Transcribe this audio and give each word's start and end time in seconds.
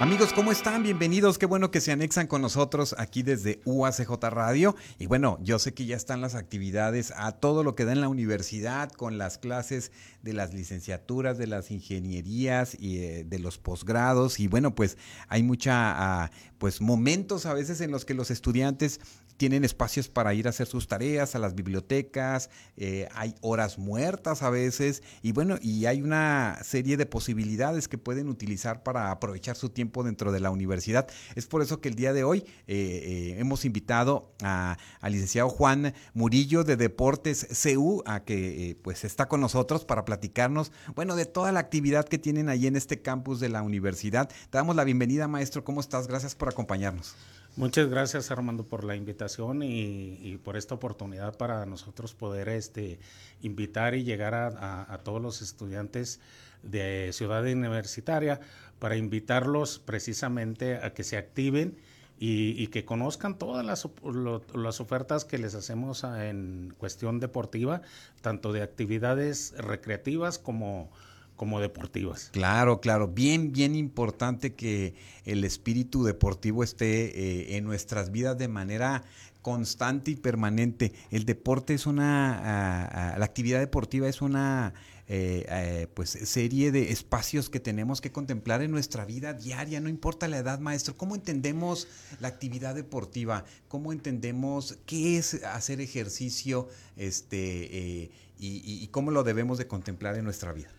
Amigos, 0.00 0.32
¿cómo 0.32 0.50
están? 0.50 0.82
Bienvenidos. 0.82 1.38
Qué 1.38 1.46
bueno 1.46 1.70
que 1.70 1.80
se 1.80 1.92
anexan 1.92 2.26
con 2.26 2.42
nosotros 2.42 2.96
aquí 2.98 3.22
desde 3.22 3.60
UACJ 3.64 4.10
Radio. 4.28 4.74
Y 4.98 5.06
bueno, 5.06 5.38
yo 5.40 5.60
sé 5.60 5.72
que 5.72 5.86
ya 5.86 5.94
están 5.94 6.20
las 6.20 6.34
actividades 6.34 7.12
a 7.16 7.30
todo 7.30 7.62
lo 7.62 7.76
que 7.76 7.84
da 7.84 7.92
en 7.92 8.00
la 8.00 8.08
universidad 8.08 8.90
con 8.90 9.18
las 9.18 9.38
clases 9.38 9.92
de 10.20 10.32
las 10.32 10.52
licenciaturas, 10.52 11.38
de 11.38 11.46
las 11.46 11.70
ingenierías 11.70 12.76
y 12.78 12.98
eh, 12.98 13.24
de 13.24 13.38
los 13.38 13.58
posgrados. 13.58 14.40
Y 14.40 14.48
bueno, 14.48 14.74
pues 14.74 14.98
hay 15.28 15.44
mucha, 15.44 16.24
ah, 16.24 16.30
pues 16.58 16.80
momentos 16.80 17.46
a 17.46 17.54
veces 17.54 17.80
en 17.80 17.92
los 17.92 18.04
que 18.04 18.14
los 18.14 18.32
estudiantes 18.32 19.00
tienen 19.36 19.64
espacios 19.64 20.08
para 20.08 20.32
ir 20.34 20.46
a 20.46 20.50
hacer 20.50 20.66
sus 20.66 20.86
tareas 20.86 21.34
a 21.34 21.38
las 21.38 21.54
bibliotecas, 21.54 22.50
eh, 22.76 23.08
hay 23.14 23.34
horas 23.40 23.78
muertas 23.78 24.42
a 24.42 24.50
veces 24.50 25.02
y 25.22 25.32
bueno, 25.32 25.58
y 25.60 25.86
hay 25.86 26.02
una 26.02 26.58
serie 26.62 26.96
de 26.96 27.06
posibilidades 27.06 27.88
que 27.88 27.98
pueden 27.98 28.28
utilizar 28.28 28.82
para 28.82 29.10
aprovechar 29.10 29.56
su 29.56 29.70
tiempo 29.70 29.83
dentro 30.04 30.32
de 30.32 30.40
la 30.40 30.50
universidad. 30.50 31.08
Es 31.34 31.46
por 31.46 31.62
eso 31.62 31.80
que 31.80 31.88
el 31.88 31.94
día 31.94 32.12
de 32.12 32.24
hoy 32.24 32.38
eh, 32.38 32.44
eh, 32.66 33.36
hemos 33.38 33.64
invitado 33.64 34.32
al 34.40 35.12
licenciado 35.12 35.48
Juan 35.48 35.94
Murillo 36.12 36.64
de 36.64 36.76
Deportes 36.76 37.46
CU 37.62 38.02
a 38.06 38.24
que 38.24 38.76
pues 38.82 39.04
está 39.04 39.26
con 39.26 39.40
nosotros 39.40 39.84
para 39.84 40.04
platicarnos, 40.04 40.72
bueno, 40.94 41.16
de 41.16 41.26
toda 41.26 41.52
la 41.52 41.60
actividad 41.60 42.06
que 42.06 42.18
tienen 42.18 42.48
ahí 42.48 42.66
en 42.66 42.76
este 42.76 43.00
campus 43.00 43.40
de 43.40 43.48
la 43.48 43.62
universidad. 43.62 44.28
Te 44.28 44.58
damos 44.58 44.76
la 44.76 44.84
bienvenida, 44.84 45.28
maestro. 45.28 45.64
¿Cómo 45.64 45.80
estás? 45.80 46.06
Gracias 46.08 46.34
por 46.34 46.48
acompañarnos. 46.48 47.14
Muchas 47.56 47.88
gracias 47.88 48.32
Armando 48.32 48.64
por 48.64 48.82
la 48.82 48.96
invitación 48.96 49.62
y, 49.62 50.40
por 50.42 50.56
esta 50.56 50.74
oportunidad 50.74 51.36
para 51.36 51.64
nosotros 51.66 52.12
poder 52.12 52.48
este, 52.48 52.98
invitar 53.42 53.94
y 53.94 54.02
llegar 54.02 54.34
a, 54.34 55.00
todos 55.04 55.22
los 55.22 55.40
estudiantes 55.40 56.18
de 56.64 57.10
Ciudad 57.12 57.44
Universitaria 57.44 58.40
para 58.84 58.96
invitarlos 58.96 59.78
precisamente 59.78 60.76
a 60.76 60.92
que 60.92 61.04
se 61.04 61.16
activen 61.16 61.78
y, 62.18 62.66
que 62.66 62.84
conozcan 62.84 63.38
todas 63.38 63.64
las, 63.64 63.88
las, 64.54 64.78
ofertas 64.78 65.24
que 65.24 65.38
les 65.38 65.54
hacemos 65.54 66.04
en 66.04 66.74
cuestión 66.76 67.18
deportiva, 67.18 67.80
tanto 68.20 68.52
de 68.52 68.60
actividades 68.60 69.54
recreativas 69.56 70.38
como 70.38 70.90
como 71.36 71.60
deportivas. 71.60 72.30
Claro, 72.32 72.80
claro, 72.80 73.08
bien, 73.08 73.52
bien 73.52 73.74
importante 73.74 74.54
que 74.54 74.94
el 75.24 75.44
espíritu 75.44 76.04
deportivo 76.04 76.62
esté 76.62 77.06
eh, 77.06 77.56
en 77.56 77.64
nuestras 77.64 78.12
vidas 78.12 78.38
de 78.38 78.48
manera 78.48 79.04
constante 79.42 80.10
y 80.12 80.16
permanente. 80.16 80.92
El 81.10 81.26
deporte 81.26 81.74
es 81.74 81.86
una, 81.86 83.14
la 83.18 83.24
actividad 83.24 83.60
deportiva 83.60 84.08
es 84.08 84.22
una 84.22 84.72
eh, 85.06 85.44
eh, 85.50 85.86
pues 85.92 86.08
serie 86.08 86.72
de 86.72 86.90
espacios 86.90 87.50
que 87.50 87.60
tenemos 87.60 88.00
que 88.00 88.10
contemplar 88.10 88.62
en 88.62 88.70
nuestra 88.70 89.04
vida 89.04 89.34
diaria, 89.34 89.80
no 89.80 89.90
importa 89.90 90.28
la 90.28 90.38
edad, 90.38 90.60
maestro. 90.60 90.96
¿Cómo 90.96 91.14
entendemos 91.14 91.88
la 92.20 92.28
actividad 92.28 92.74
deportiva? 92.74 93.44
¿Cómo 93.68 93.92
entendemos 93.92 94.78
qué 94.86 95.18
es 95.18 95.44
hacer 95.44 95.82
ejercicio 95.82 96.68
este, 96.96 98.10
y 98.38 98.88
cómo 98.92 99.10
lo 99.10 99.24
debemos 99.24 99.58
de 99.58 99.66
contemplar 99.66 100.16
en 100.16 100.24
nuestra 100.24 100.54
vida? 100.54 100.70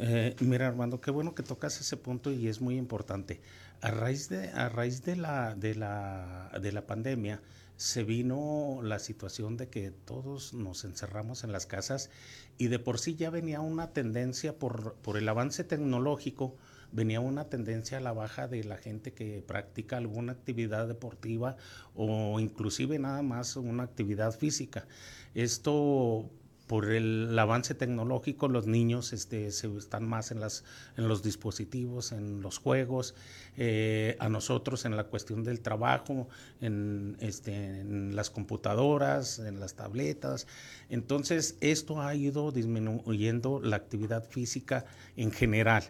Eh, 0.00 0.36
mira, 0.40 0.68
Armando, 0.68 1.00
qué 1.00 1.10
bueno 1.10 1.34
que 1.34 1.42
tocas 1.42 1.80
ese 1.80 1.96
punto 1.96 2.30
y 2.30 2.46
es 2.46 2.60
muy 2.60 2.76
importante. 2.76 3.40
A 3.80 3.90
raíz 3.90 4.28
de, 4.28 4.48
a 4.50 4.68
raíz 4.68 5.02
de, 5.02 5.16
la, 5.16 5.56
de, 5.56 5.74
la, 5.74 6.52
de 6.62 6.72
la 6.72 6.86
pandemia, 6.86 7.42
se 7.76 8.04
vino 8.04 8.80
la 8.82 8.98
situación 8.98 9.56
de 9.56 9.68
que 9.68 9.90
todos 9.90 10.52
nos 10.54 10.84
encerramos 10.84 11.44
en 11.44 11.52
las 11.52 11.66
casas 11.66 12.10
y 12.58 12.68
de 12.68 12.78
por 12.78 12.98
sí 12.98 13.14
ya 13.16 13.30
venía 13.30 13.60
una 13.60 13.92
tendencia 13.92 14.58
por, 14.58 14.94
por 14.94 15.16
el 15.16 15.28
avance 15.28 15.62
tecnológico, 15.64 16.56
venía 16.92 17.20
una 17.20 17.48
tendencia 17.48 17.98
a 17.98 18.00
la 18.00 18.12
baja 18.12 18.48
de 18.48 18.64
la 18.64 18.78
gente 18.78 19.12
que 19.14 19.42
practica 19.46 19.96
alguna 19.96 20.32
actividad 20.32 20.88
deportiva 20.88 21.56
o 21.94 22.40
inclusive 22.40 22.98
nada 22.98 23.22
más 23.22 23.56
una 23.56 23.84
actividad 23.84 24.32
física. 24.32 24.86
Esto 25.34 26.30
por 26.68 26.92
el, 26.92 27.36
avance 27.36 27.74
tecnológico, 27.74 28.46
los 28.46 28.66
niños 28.66 29.12
este, 29.12 29.50
se 29.50 29.66
están 29.76 30.06
más 30.06 30.30
en, 30.30 30.38
las, 30.38 30.64
en 30.96 31.08
los 31.08 31.22
dispositivos, 31.22 32.12
en 32.12 32.42
los 32.42 32.58
juegos, 32.58 33.14
eh, 33.56 34.16
a 34.20 34.28
nosotros 34.28 34.84
en 34.84 34.94
la 34.94 35.04
cuestión 35.04 35.42
del 35.42 35.60
trabajo, 35.60 36.28
este, 36.60 37.80
en 37.80 38.14
las 38.14 38.30
computadoras, 38.30 39.40
en 39.40 39.58
las 39.58 39.74
tabletas. 39.74 40.46
Entonces, 40.90 41.56
esto 41.60 42.00
ha 42.02 42.14
ido 42.14 42.52
disminuyendo 42.52 43.60
la 43.60 43.76
actividad 43.76 44.24
física 44.28 44.84
en 45.16 45.32
general. 45.32 45.82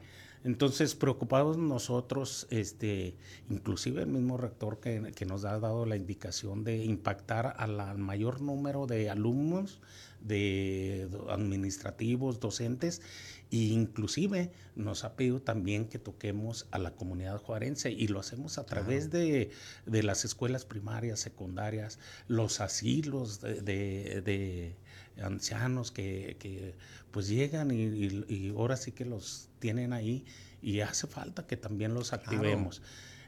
Entonces, 0.44 0.94
preocupados 0.94 1.58
nosotros, 1.58 2.46
este, 2.50 3.16
inclusive 3.50 4.02
el 4.02 4.08
mismo 4.08 4.36
rector 4.36 4.80
que, 4.80 5.12
que 5.14 5.26
nos 5.26 5.44
ha 5.44 5.58
dado 5.58 5.84
la 5.86 5.96
indicación 5.96 6.64
de 6.64 6.84
impactar 6.84 7.54
al 7.58 7.98
mayor 7.98 8.40
número 8.40 8.86
de 8.86 9.10
alumnos 9.10 9.80
de 10.20 11.08
administrativos, 11.28 12.40
docentes, 12.40 13.02
e 13.50 13.56
inclusive 13.56 14.50
nos 14.76 15.04
ha 15.04 15.16
pedido 15.16 15.40
también 15.40 15.86
que 15.88 15.98
toquemos 15.98 16.66
a 16.70 16.78
la 16.78 16.90
comunidad 16.90 17.38
juarense 17.38 17.90
y 17.90 18.08
lo 18.08 18.20
hacemos 18.20 18.58
a 18.58 18.66
través 18.66 19.10
de, 19.10 19.50
las 19.86 20.24
escuelas 20.24 20.64
primarias, 20.64 21.20
secundarias, 21.20 21.98
los 22.26 22.60
asilos 22.60 23.40
de, 23.40 24.76
ancianos 25.22 25.90
que, 25.90 26.74
pues 27.10 27.28
llegan 27.28 27.70
y, 27.70 28.50
ahora 28.50 28.76
sí 28.76 28.92
que 28.92 29.04
los 29.04 29.48
tienen 29.58 29.92
ahí 29.92 30.24
y 30.62 30.80
hace 30.80 31.06
falta 31.06 31.46
que 31.46 31.56
también 31.56 31.94
los 31.94 32.12
activemos. 32.12 32.82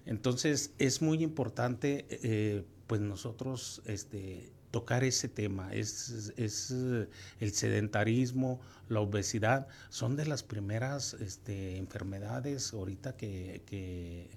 Entonces 0.07 0.73
es 0.79 1.03
muy 1.03 1.23
importante 1.23 2.07
eh, 2.11 2.65
pues 2.87 3.01
nosotros 3.01 3.83
este, 3.87 4.53
tocar 4.71 5.05
ese 5.05 5.29
tema. 5.29 5.73
Es, 5.73 6.33
es, 6.37 6.71
eh, 6.71 7.09
el 7.41 7.53
sedentarismo, 7.53 8.61
la 8.89 9.01
obesidad, 9.01 9.69
son 9.89 10.17
de 10.17 10.27
las 10.27 10.43
primeras 10.43 11.15
este, 11.15 11.77
enfermedades 11.77 12.73
ahorita 12.73 13.17
que, 13.17 13.63
que, 13.67 14.31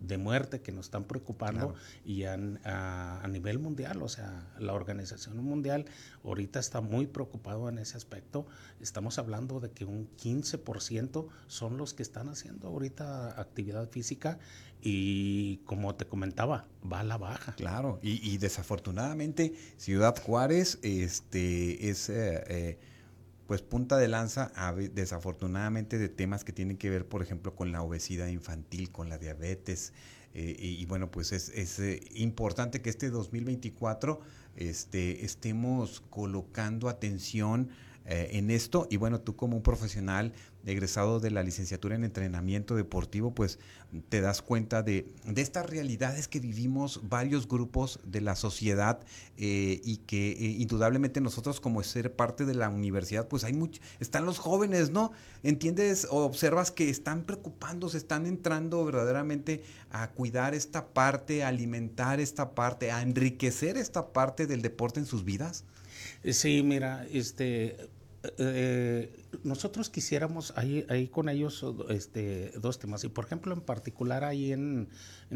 de 0.00 0.18
muerte 0.18 0.60
que 0.60 0.72
nos 0.72 0.86
están 0.86 1.04
preocupando 1.04 1.74
y 2.04 2.24
a, 2.24 2.34
a, 2.64 3.28
nivel 3.28 3.58
mundial, 3.58 4.02
o 4.02 4.08
sea, 4.08 4.52
la 4.58 4.74
Organización 4.74 5.38
Mundial 5.38 5.86
ahorita 6.24 6.58
está 6.58 6.80
muy 6.80 7.06
preocupado 7.06 7.68
en 7.68 7.78
ese 7.78 7.96
aspecto. 7.96 8.46
Estamos 8.80 9.18
hablando 9.18 9.60
de 9.60 9.70
que 9.70 9.84
un 9.84 10.08
15% 10.16 11.28
son 11.46 11.76
los 11.76 11.94
que 11.94 12.02
están 12.02 12.28
haciendo 12.28 12.68
ahorita 12.68 13.40
actividad 13.40 13.88
física 13.88 14.38
y 14.82 15.58
como 15.66 15.94
te 15.94 16.06
comentaba, 16.06 16.66
va 16.90 17.00
a 17.00 17.04
la 17.04 17.18
baja. 17.18 17.54
Claro, 17.56 17.98
y, 18.02 18.38
desafortunadamente 18.38 19.52
Ciudad 19.76 20.16
Juárez 20.22 20.78
este, 20.82 21.90
es 21.90 22.08
eh, 22.08 22.44
eh, 22.48 22.78
pues 23.46 23.62
punta 23.62 23.98
de 23.98 24.08
lanza 24.08 24.52
desafortunadamente 24.92 25.98
de 25.98 26.08
temas 26.08 26.44
que 26.44 26.52
tienen 26.52 26.76
que 26.76 26.88
ver, 26.88 27.06
por 27.06 27.22
ejemplo, 27.22 27.54
con 27.54 27.72
la 27.72 27.82
obesidad 27.82 28.28
infantil, 28.28 28.90
con 28.90 29.08
la 29.08 29.18
diabetes. 29.18 29.92
Eh, 30.32 30.54
y, 30.58 30.86
bueno, 30.86 31.10
pues 31.10 31.32
es, 31.32 31.48
es 31.48 31.80
importante 32.14 32.80
que 32.80 32.90
este 32.90 33.10
2024 33.10 34.20
este, 34.54 35.24
estemos 35.24 36.02
colocando 36.10 36.88
atención 36.88 37.68
en 38.06 38.50
esto. 38.50 38.88
Y 38.90 38.96
bueno, 38.96 39.20
tú 39.20 39.36
como 39.36 39.56
un 39.56 39.62
profesional 39.62 40.32
egresado 40.66 41.20
de 41.20 41.30
la 41.30 41.42
licenciatura 41.42 41.94
en 41.94 42.04
entrenamiento 42.04 42.74
deportivo, 42.74 43.34
pues 43.34 43.58
te 44.08 44.20
das 44.20 44.42
cuenta 44.42 44.82
de, 44.82 45.06
de 45.24 45.42
estas 45.42 45.68
realidades 45.68 46.28
que 46.28 46.38
vivimos 46.38 47.00
varios 47.08 47.48
grupos 47.48 47.98
de 48.04 48.20
la 48.20 48.36
sociedad 48.36 49.00
eh, 49.36 49.80
y 49.84 49.98
que 49.98 50.32
eh, 50.32 50.56
indudablemente 50.58 51.20
nosotros 51.20 51.60
como 51.60 51.82
ser 51.82 52.14
parte 52.14 52.44
de 52.44 52.54
la 52.54 52.68
universidad, 52.68 53.26
pues 53.26 53.44
hay 53.44 53.52
mucho, 53.52 53.80
están 53.98 54.26
los 54.26 54.38
jóvenes, 54.38 54.90
¿no? 54.90 55.12
Entiendes 55.42 56.06
o 56.10 56.24
observas 56.24 56.70
que 56.70 56.90
están 56.90 57.24
preocupándose, 57.24 57.96
están 57.96 58.26
entrando 58.26 58.84
verdaderamente 58.84 59.62
a 59.90 60.10
cuidar 60.10 60.54
esta 60.54 60.88
parte, 60.88 61.42
a 61.42 61.48
alimentar 61.48 62.20
esta 62.20 62.54
parte, 62.54 62.92
a 62.92 63.02
enriquecer 63.02 63.76
esta 63.76 64.12
parte 64.12 64.46
del 64.46 64.62
deporte 64.62 65.00
en 65.00 65.06
sus 65.06 65.24
vidas. 65.24 65.64
Sí, 66.24 66.62
mira, 66.62 67.06
este 67.10 67.90
eh, 68.22 69.24
nosotros 69.44 69.88
quisiéramos 69.88 70.52
ahí, 70.56 70.84
ahí 70.90 71.08
con 71.08 71.28
ellos 71.28 71.64
este, 71.88 72.52
dos 72.60 72.78
temas. 72.78 73.02
Y 73.04 73.08
por 73.08 73.24
ejemplo, 73.24 73.54
en 73.54 73.62
particular 73.62 74.24
ahí 74.24 74.52
en, 74.52 74.88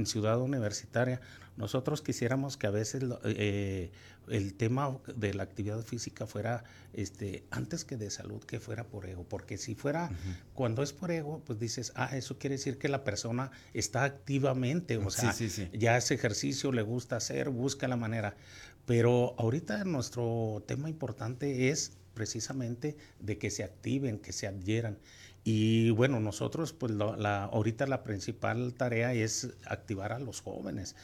Ciudad 0.04 0.40
Universitaria, 0.40 1.20
nosotros 1.56 2.02
quisiéramos 2.02 2.56
que 2.56 2.66
a 2.66 2.70
veces 2.70 3.04
eh, 3.24 3.90
el 4.28 4.54
tema 4.54 4.98
de 5.14 5.32
la 5.32 5.44
actividad 5.44 5.80
física 5.82 6.26
fuera, 6.26 6.64
este, 6.92 7.44
antes 7.50 7.84
que 7.84 7.96
de 7.96 8.10
salud, 8.10 8.42
que 8.44 8.60
fuera 8.60 8.84
por 8.84 9.06
ego. 9.06 9.24
Porque 9.24 9.56
si 9.56 9.74
fuera, 9.74 10.10
cuando 10.52 10.82
es 10.82 10.92
por 10.92 11.10
ego, 11.10 11.42
pues 11.46 11.58
dices, 11.58 11.92
ah, 11.94 12.16
eso 12.16 12.38
quiere 12.38 12.56
decir 12.56 12.76
que 12.76 12.88
la 12.88 13.04
persona 13.04 13.50
está 13.72 14.04
activamente, 14.04 14.98
o 14.98 15.10
sea, 15.10 15.34
ya 15.72 15.96
ese 15.96 16.14
ejercicio, 16.14 16.72
le 16.72 16.82
gusta 16.82 17.16
hacer, 17.16 17.48
busca 17.48 17.88
la 17.88 17.96
manera. 17.96 18.36
Pero 18.84 19.34
ahorita 19.38 19.84
nuestro 19.84 20.62
tema 20.66 20.90
importante 20.90 21.70
es 21.70 21.92
precisamente 22.14 22.96
de 23.20 23.38
que 23.38 23.50
se 23.50 23.64
activen, 23.64 24.18
que 24.18 24.32
se 24.32 24.46
adhieran. 24.46 24.98
Y 25.44 25.90
bueno, 25.90 26.20
nosotros, 26.20 26.72
pues 26.72 26.92
la, 26.92 27.44
ahorita 27.44 27.86
la 27.86 28.02
principal 28.02 28.72
tarea 28.74 29.12
es 29.12 29.50
activar 29.66 30.12
a 30.12 30.18
los 30.18 30.40
jóvenes. 30.40 30.96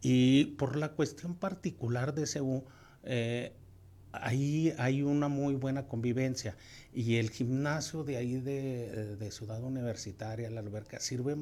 Y 0.00 0.46
por 0.56 0.76
la 0.76 0.92
cuestión 0.92 1.34
particular 1.34 2.14
de 2.14 2.26
CEU, 2.26 2.64
eh, 3.02 3.52
ahí 4.12 4.72
hay 4.78 5.02
una 5.02 5.26
muy 5.26 5.56
buena 5.56 5.88
convivencia. 5.88 6.56
Y 6.94 7.16
el 7.16 7.30
gimnasio 7.30 8.04
de 8.04 8.16
ahí 8.18 8.38
de, 8.38 9.16
de 9.16 9.30
Ciudad 9.32 9.62
Universitaria, 9.64 10.48
la 10.50 10.60
alberca, 10.60 11.00
sirve 11.00 11.36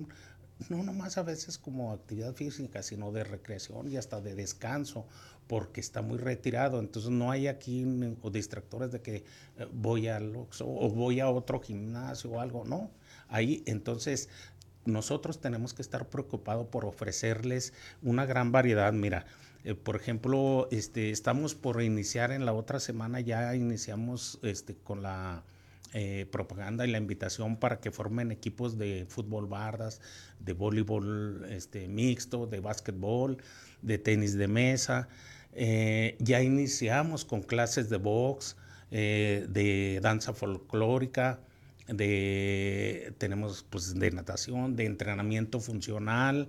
no 0.70 0.82
nomás 0.82 1.18
a 1.18 1.22
veces 1.22 1.58
como 1.58 1.92
actividad 1.92 2.34
física, 2.34 2.82
sino 2.82 3.12
de 3.12 3.24
recreación 3.24 3.88
y 3.90 3.96
hasta 3.96 4.20
de 4.20 4.34
descanso, 4.34 5.06
porque 5.46 5.80
está 5.80 6.02
muy 6.02 6.18
retirado. 6.18 6.80
Entonces 6.80 7.10
no 7.10 7.30
hay 7.30 7.46
aquí 7.48 7.84
distractores 8.30 8.92
de 8.92 9.00
que 9.00 9.16
eh, 9.16 9.66
voy 9.72 10.08
al 10.08 10.34
o 10.36 10.90
voy 10.90 11.20
a 11.20 11.28
otro 11.28 11.60
gimnasio 11.60 12.30
o 12.32 12.40
algo, 12.40 12.64
no. 12.64 12.90
Ahí 13.28 13.62
entonces 13.66 14.28
nosotros 14.84 15.40
tenemos 15.40 15.74
que 15.74 15.82
estar 15.82 16.08
preocupados 16.08 16.68
por 16.68 16.84
ofrecerles 16.84 17.72
una 18.02 18.24
gran 18.24 18.52
variedad. 18.52 18.92
Mira, 18.92 19.26
eh, 19.64 19.74
por 19.74 19.96
ejemplo, 19.96 20.68
este, 20.70 21.10
estamos 21.10 21.54
por 21.54 21.82
iniciar 21.82 22.30
en 22.30 22.46
la 22.46 22.52
otra 22.52 22.80
semana, 22.80 23.20
ya 23.20 23.54
iniciamos 23.54 24.38
este, 24.42 24.76
con 24.76 25.02
la 25.02 25.42
eh, 25.92 26.26
propaganda 26.30 26.86
y 26.86 26.90
la 26.90 26.98
invitación 26.98 27.56
para 27.56 27.80
que 27.80 27.90
formen 27.90 28.30
equipos 28.30 28.78
de 28.78 29.06
fútbol 29.08 29.46
bardas, 29.46 30.00
de 30.40 30.52
voleibol 30.52 31.46
este, 31.48 31.88
mixto, 31.88 32.46
de 32.46 32.60
básquetbol, 32.60 33.38
de 33.82 33.98
tenis 33.98 34.36
de 34.36 34.48
mesa. 34.48 35.08
Eh, 35.58 36.16
ya 36.18 36.42
iniciamos 36.42 37.24
con 37.24 37.40
clases 37.40 37.88
de 37.88 37.96
box, 37.96 38.56
eh, 38.90 39.46
de 39.48 40.00
danza 40.02 40.34
folclórica, 40.34 41.40
de, 41.88 43.14
tenemos 43.16 43.64
pues 43.70 43.98
de 43.98 44.10
natación, 44.10 44.76
de 44.76 44.84
entrenamiento 44.84 45.58
funcional, 45.58 46.48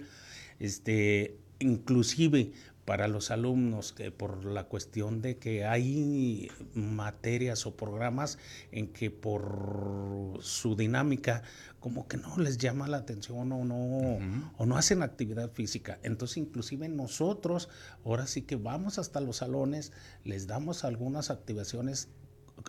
este, 0.60 1.38
inclusive 1.60 2.52
para 2.88 3.10
los 3.10 3.32
alumnos 3.32 3.92
que 3.92 4.12
por 4.12 4.46
la 4.46 4.64
cuestión 4.64 5.22
de 5.22 5.36
que 5.36 5.66
hay 5.66 6.50
materias 6.74 7.66
o 7.66 7.76
programas 7.76 8.40
en 8.72 8.94
que 8.94 9.12
por 9.12 10.38
su 10.40 10.78
dinámica 10.78 11.44
como 11.82 12.08
que 12.08 12.16
no 12.16 12.38
les 12.38 12.58
llama 12.58 12.88
la 12.88 12.96
atención 12.96 13.52
o 13.52 13.66
no 13.66 14.20
o 14.58 14.66
no 14.66 14.78
hacen 14.78 15.04
actividad 15.04 15.52
física. 15.52 16.00
Entonces, 16.02 16.38
inclusive 16.38 16.88
nosotros 16.88 17.68
ahora 18.06 18.26
sí 18.26 18.44
que 18.44 18.56
vamos 18.56 19.00
hasta 19.00 19.20
los 19.20 19.36
salones, 19.36 19.92
les 20.24 20.48
damos 20.48 20.86
algunas 20.86 21.30
activaciones 21.30 22.08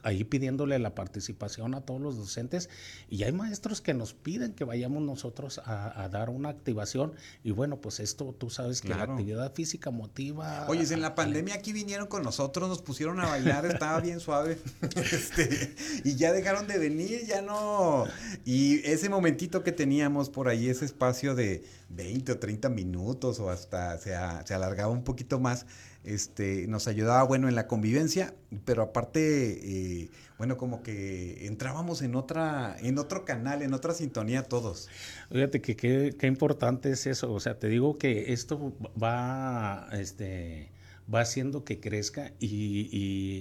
ahí 0.02 0.24
pidiéndole 0.24 0.78
la 0.78 0.94
participación 0.94 1.74
a 1.74 1.80
todos 1.80 2.00
los 2.00 2.16
docentes 2.16 2.68
y 3.08 3.22
hay 3.24 3.32
maestros 3.32 3.80
que 3.80 3.94
nos 3.94 4.14
piden 4.14 4.52
que 4.52 4.64
vayamos 4.64 5.02
nosotros 5.02 5.60
a, 5.64 6.08
dar 6.10 6.30
una 6.30 6.48
activación 6.48 7.12
y 7.44 7.50
bueno, 7.50 7.80
pues 7.80 8.00
esto 8.00 8.34
tú 8.38 8.50
sabes 8.50 8.80
que 8.80 8.88
la 8.88 9.02
actividad 9.02 9.52
física 9.54 9.90
motiva. 9.90 10.66
Oye, 10.68 10.82
en 10.92 11.02
la 11.02 11.14
pandemia 11.14 11.54
aquí 11.54 11.72
vinieron 11.72 12.06
con 12.06 12.22
nosotros, 12.22 12.68
nos 12.68 12.82
pusieron 12.82 13.20
a 13.20 13.26
bailar, 13.26 13.66
estaba 13.66 14.00
bien 14.00 14.20
suave 14.20 14.58
este, 14.96 15.74
y 16.04 16.16
ya 16.16 16.32
dejaron 16.32 16.66
de 16.66 16.78
venir, 16.78 17.26
ya 17.26 17.42
no. 17.42 18.04
Y 18.44 18.78
ese 18.86 19.08
momentito 19.08 19.62
que 19.62 19.72
teníamos 19.72 20.30
por 20.30 20.48
ahí, 20.48 20.68
ese 20.68 20.84
espacio 20.84 21.34
de 21.34 21.64
20 21.90 22.32
o 22.32 22.38
30 22.38 22.68
minutos 22.68 23.40
o 23.40 23.50
hasta 23.50 23.98
se, 23.98 24.14
se 24.44 24.54
alargaba 24.54 24.92
un 24.92 25.04
poquito 25.04 25.40
más 25.40 25.66
este, 26.04 26.66
nos 26.68 26.88
ayudaba, 26.88 27.22
bueno, 27.24 27.48
en 27.48 27.54
la 27.54 27.66
convivencia, 27.66 28.34
pero 28.64 28.82
aparte, 28.82 30.02
eh, 30.02 30.10
bueno, 30.38 30.56
como 30.56 30.82
que 30.82 31.46
entrábamos 31.46 32.02
en 32.02 32.14
otra, 32.14 32.76
en 32.80 32.98
otro 32.98 33.24
canal, 33.24 33.62
en 33.62 33.74
otra 33.74 33.94
sintonía 33.94 34.42
todos. 34.44 34.88
Fíjate 35.30 35.60
que 35.60 35.76
qué 35.76 36.26
importante 36.26 36.90
es 36.90 37.06
eso, 37.06 37.32
o 37.32 37.40
sea, 37.40 37.58
te 37.58 37.68
digo 37.68 37.98
que 37.98 38.32
esto 38.32 38.72
va, 39.00 39.88
este, 39.92 40.70
va 41.12 41.20
haciendo 41.20 41.64
que 41.64 41.80
crezca 41.80 42.32
y, 42.38 42.88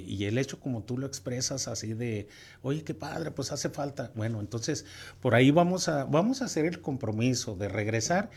y, 0.08 0.26
el 0.26 0.38
hecho 0.38 0.60
como 0.60 0.84
tú 0.84 0.98
lo 0.98 1.06
expresas 1.06 1.68
así 1.68 1.94
de, 1.94 2.28
oye, 2.62 2.84
qué 2.84 2.94
padre, 2.94 3.32
pues 3.32 3.52
hace 3.52 3.70
falta. 3.70 4.12
Bueno, 4.16 4.40
entonces 4.40 4.86
por 5.22 5.36
ahí 5.36 5.52
vamos 5.52 5.90
a, 5.90 6.06
vamos 6.06 6.42
a 6.42 6.46
hacer 6.46 6.66
el 6.66 6.82
compromiso 6.82 7.56
de 7.56 7.68
regresar 7.68 8.30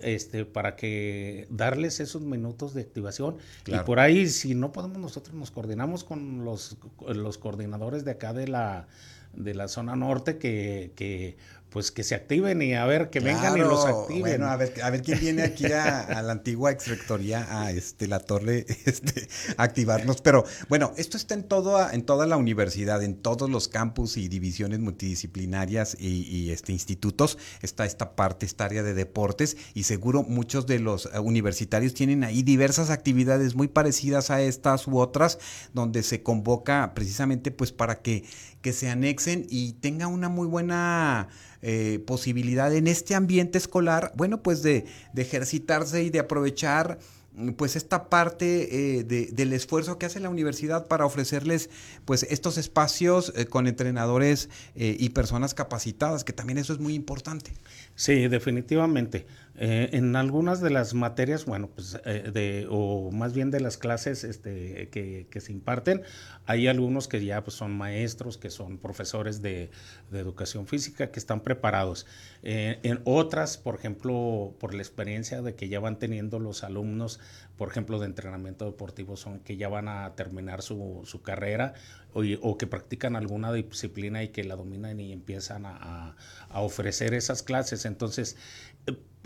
este, 0.00 0.44
para 0.44 0.76
que 0.76 1.46
darles 1.50 2.00
esos 2.00 2.22
minutos 2.22 2.74
de 2.74 2.82
activación. 2.82 3.36
Y 3.66 3.78
por 3.80 4.00
ahí, 4.00 4.28
si 4.28 4.54
no 4.54 4.72
podemos 4.72 4.98
nosotros, 4.98 5.34
nos 5.34 5.50
coordinamos 5.50 6.04
con 6.04 6.44
los, 6.44 6.78
los 7.06 7.38
coordinadores 7.38 8.04
de 8.04 8.12
acá 8.12 8.32
de 8.32 8.48
la, 8.48 8.88
de 9.34 9.54
la 9.54 9.68
zona 9.68 9.96
norte 9.96 10.38
que, 10.38 10.92
que 10.96 11.36
pues 11.70 11.90
que 11.90 12.02
se 12.02 12.14
activen 12.14 12.62
y 12.62 12.74
a 12.74 12.86
ver 12.86 13.10
que 13.10 13.20
vengan 13.20 13.56
y 13.56 13.60
los 13.60 13.84
activen. 13.84 14.22
Bueno, 14.22 14.46
a 14.46 14.56
ver, 14.56 14.72
a 14.82 14.90
ver 14.90 15.02
quién 15.02 15.20
viene 15.20 15.42
aquí 15.42 15.66
a, 15.66 16.22
la 16.22 16.32
antigua 16.32 16.70
ex 16.70 16.88
rectoría 16.88 17.46
a 17.62 17.70
este 17.70 18.08
la 18.08 18.20
torre 18.20 18.66
este 18.86 19.28
activarnos, 19.56 20.22
pero 20.22 20.44
bueno, 20.68 20.92
esto 20.96 21.16
está 21.16 21.34
en 21.34 21.44
todo 21.44 21.90
en 21.90 22.02
toda 22.04 22.26
la 22.26 22.36
universidad, 22.36 23.02
en 23.02 23.16
todos 23.16 23.50
los 23.50 23.68
campus 23.68 24.16
y 24.16 24.28
divisiones 24.28 24.78
multidisciplinarias 24.80 25.96
y, 25.98 26.48
este 26.48 26.72
institutos 26.72 27.36
está 27.62 27.84
esta 27.84 28.16
parte, 28.16 28.46
esta 28.46 28.64
área 28.64 28.82
de 28.82 28.94
deportes 28.94 29.56
y 29.74 29.82
seguro 29.82 30.22
muchos 30.22 30.66
de 30.66 30.78
los 30.78 31.06
eh, 31.06 31.18
universitarios 31.18 31.92
tienen 31.94 32.24
ahí 32.24 32.42
diversas 32.42 32.90
actividades 32.90 33.54
muy 33.54 33.68
parecidas 33.68 34.30
a 34.30 34.40
estas 34.40 34.86
u 34.86 34.98
otras 34.98 35.38
donde 35.74 36.02
se 36.02 36.22
convoca 36.22 36.92
precisamente 36.94 37.50
pues 37.50 37.72
para 37.72 38.00
que 38.00 38.24
que 38.62 38.72
se 38.72 38.88
anexen 38.88 39.46
y 39.48 39.74
tenga 39.74 40.06
una 40.08 40.28
muy 40.28 40.46
buena 40.46 41.28
eh, 41.60 42.02
posibilidad 42.06 42.72
en 42.72 42.86
este 42.86 43.16
ambiente 43.16 43.58
escolar, 43.58 44.12
bueno, 44.14 44.42
pues 44.44 44.62
de, 44.62 44.84
de 45.12 45.22
ejercitarse 45.22 46.04
y 46.04 46.10
de 46.10 46.20
aprovechar 46.20 47.00
mm, 47.34 47.50
pues 47.54 47.74
esta 47.74 48.08
parte 48.08 48.98
eh, 48.98 49.04
del 49.04 49.52
esfuerzo 49.52 49.98
que 49.98 50.06
hace 50.06 50.20
la 50.20 50.30
universidad 50.30 50.86
para 50.86 51.04
ofrecerles 51.04 51.68
pues 52.04 52.24
estos 52.30 52.58
espacios 52.58 53.32
eh, 53.34 53.46
con 53.46 53.66
entrenadores 53.66 54.48
y 54.76 55.08
personas 55.08 55.52
capacitadas, 55.54 56.22
que 56.22 56.32
también 56.32 56.58
eso 56.58 56.72
es 56.72 56.78
muy 56.78 56.94
importante. 56.94 57.52
Sí, 57.96 58.28
definitivamente. 58.28 59.26
Eh, 59.60 59.90
en 59.92 60.14
algunas 60.14 60.60
de 60.60 60.70
las 60.70 60.94
materias, 60.94 61.44
bueno, 61.44 61.68
pues, 61.74 61.98
eh, 62.04 62.30
de, 62.32 62.68
o 62.70 63.10
más 63.10 63.34
bien 63.34 63.50
de 63.50 63.58
las 63.58 63.76
clases 63.76 64.22
este, 64.22 64.88
que, 64.90 65.26
que, 65.28 65.40
se 65.40 65.50
imparten, 65.50 66.02
hay 66.46 66.68
algunos 66.68 67.08
que 67.08 67.24
ya 67.24 67.42
pues, 67.42 67.56
son 67.56 67.76
maestros, 67.76 68.38
que 68.38 68.50
son 68.50 68.78
profesores 68.78 69.42
de, 69.42 69.70
educación 70.12 70.68
física, 70.68 71.10
que 71.10 71.18
están 71.18 71.40
preparados. 71.40 72.06
Eh, 72.44 72.78
en 72.84 73.00
otras, 73.04 73.58
por 73.58 73.74
ejemplo, 73.74 74.54
por 74.60 74.74
la 74.74 74.80
experiencia 74.80 75.42
de 75.42 75.56
que 75.56 75.68
ya 75.68 75.80
van 75.80 75.98
teniendo 75.98 76.38
los 76.38 76.62
alumnos, 76.62 77.18
por 77.56 77.68
ejemplo, 77.68 77.98
de 77.98 78.06
entrenamiento 78.06 78.64
deportivo, 78.64 79.16
son 79.16 79.40
que 79.40 79.56
ya 79.56 79.68
van 79.68 79.88
a 79.88 80.14
terminar 80.14 80.62
su, 80.62 81.02
su 81.04 81.20
carrera 81.20 81.74
o, 82.12 82.22
o, 82.42 82.56
que 82.56 82.66
practican 82.68 83.16
alguna 83.16 83.52
disciplina 83.52 84.22
y 84.22 84.28
que 84.28 84.44
la 84.44 84.54
dominan 84.54 85.00
y 85.00 85.12
empiezan 85.12 85.66
a, 85.66 86.16
a 86.48 86.60
ofrecer 86.60 87.12
esas 87.14 87.42
clases. 87.42 87.84
Entonces, 87.84 88.36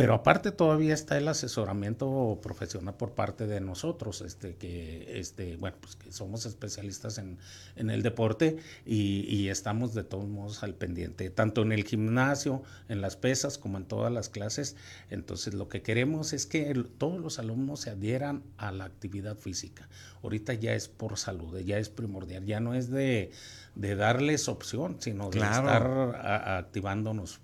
pero 0.02 0.14
aparte 0.14 0.50
todavía 0.50 0.94
está 0.94 1.18
el 1.18 1.28
asesoramiento 1.28 2.40
profesional 2.42 2.96
por 2.96 3.12
parte 3.12 3.46
de 3.46 3.60
nosotros, 3.60 4.22
este, 4.22 4.56
que, 4.56 5.20
este, 5.20 5.56
bueno, 5.58 5.76
pues 5.80 5.96
que 5.96 6.10
somos 6.10 6.44
especialistas 6.44 7.18
en, 7.18 7.38
en 7.76 7.88
el 7.88 8.02
deporte 8.02 8.56
y, 8.86 9.20
y, 9.28 9.48
estamos 9.48 9.94
de 9.94 10.02
todos 10.02 10.26
modos 10.26 10.62
al 10.64 10.74
pendiente, 10.74 11.30
tanto 11.30 11.62
en 11.62 11.70
el 11.72 11.84
gimnasio, 11.84 12.64
en 12.88 13.00
las 13.00 13.16
pesas, 13.16 13.58
como 13.58 13.76
en 13.76 13.84
todas 13.84 14.10
las 14.10 14.28
clases. 14.28 14.76
Entonces 15.08 15.54
lo 15.54 15.68
que 15.68 15.82
queremos 15.82 16.32
es 16.32 16.46
que 16.46 16.74
todos 16.96 17.20
los 17.20 17.38
alumnos 17.38 17.80
se 17.80 17.90
adhieran 17.90 18.42
a 18.56 18.72
la 18.72 18.86
actividad 18.86 19.36
física. 19.36 19.88
Ahorita 20.22 20.54
ya 20.54 20.74
es 20.74 20.88
por 20.88 21.18
salud, 21.18 21.56
ya 21.60 21.78
es 21.78 21.90
primordial, 21.90 22.44
ya 22.44 22.60
no 22.60 22.74
es 22.74 22.90
de, 22.90 23.30
de 23.74 23.94
darles 23.94 24.48
opción, 24.48 24.96
sino 25.00 25.30
de 25.30 25.40
estar 25.40 26.16
activándonos 26.58 27.40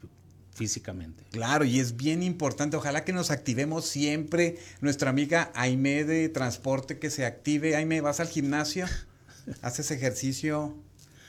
físicamente. 0.59 1.25
Claro, 1.31 1.65
y 1.65 1.81
es 1.81 1.97
bien 1.97 2.23
importante, 2.23 2.77
ojalá 2.77 3.05
que 3.05 3.13
nos 3.13 3.31
activemos 3.31 3.87
siempre. 3.87 4.59
Nuestra 4.81 5.11
amiga 5.11 5.51
Aime 5.55 6.05
de 6.05 6.29
Transporte 6.29 6.99
que 6.99 7.11
se 7.11 7.25
active. 7.25 7.77
Aime, 7.77 8.01
¿vas 8.01 8.21
al 8.21 8.29
gimnasio? 8.29 8.87
¿Haces 9.63 9.91
ejercicio 9.91 10.75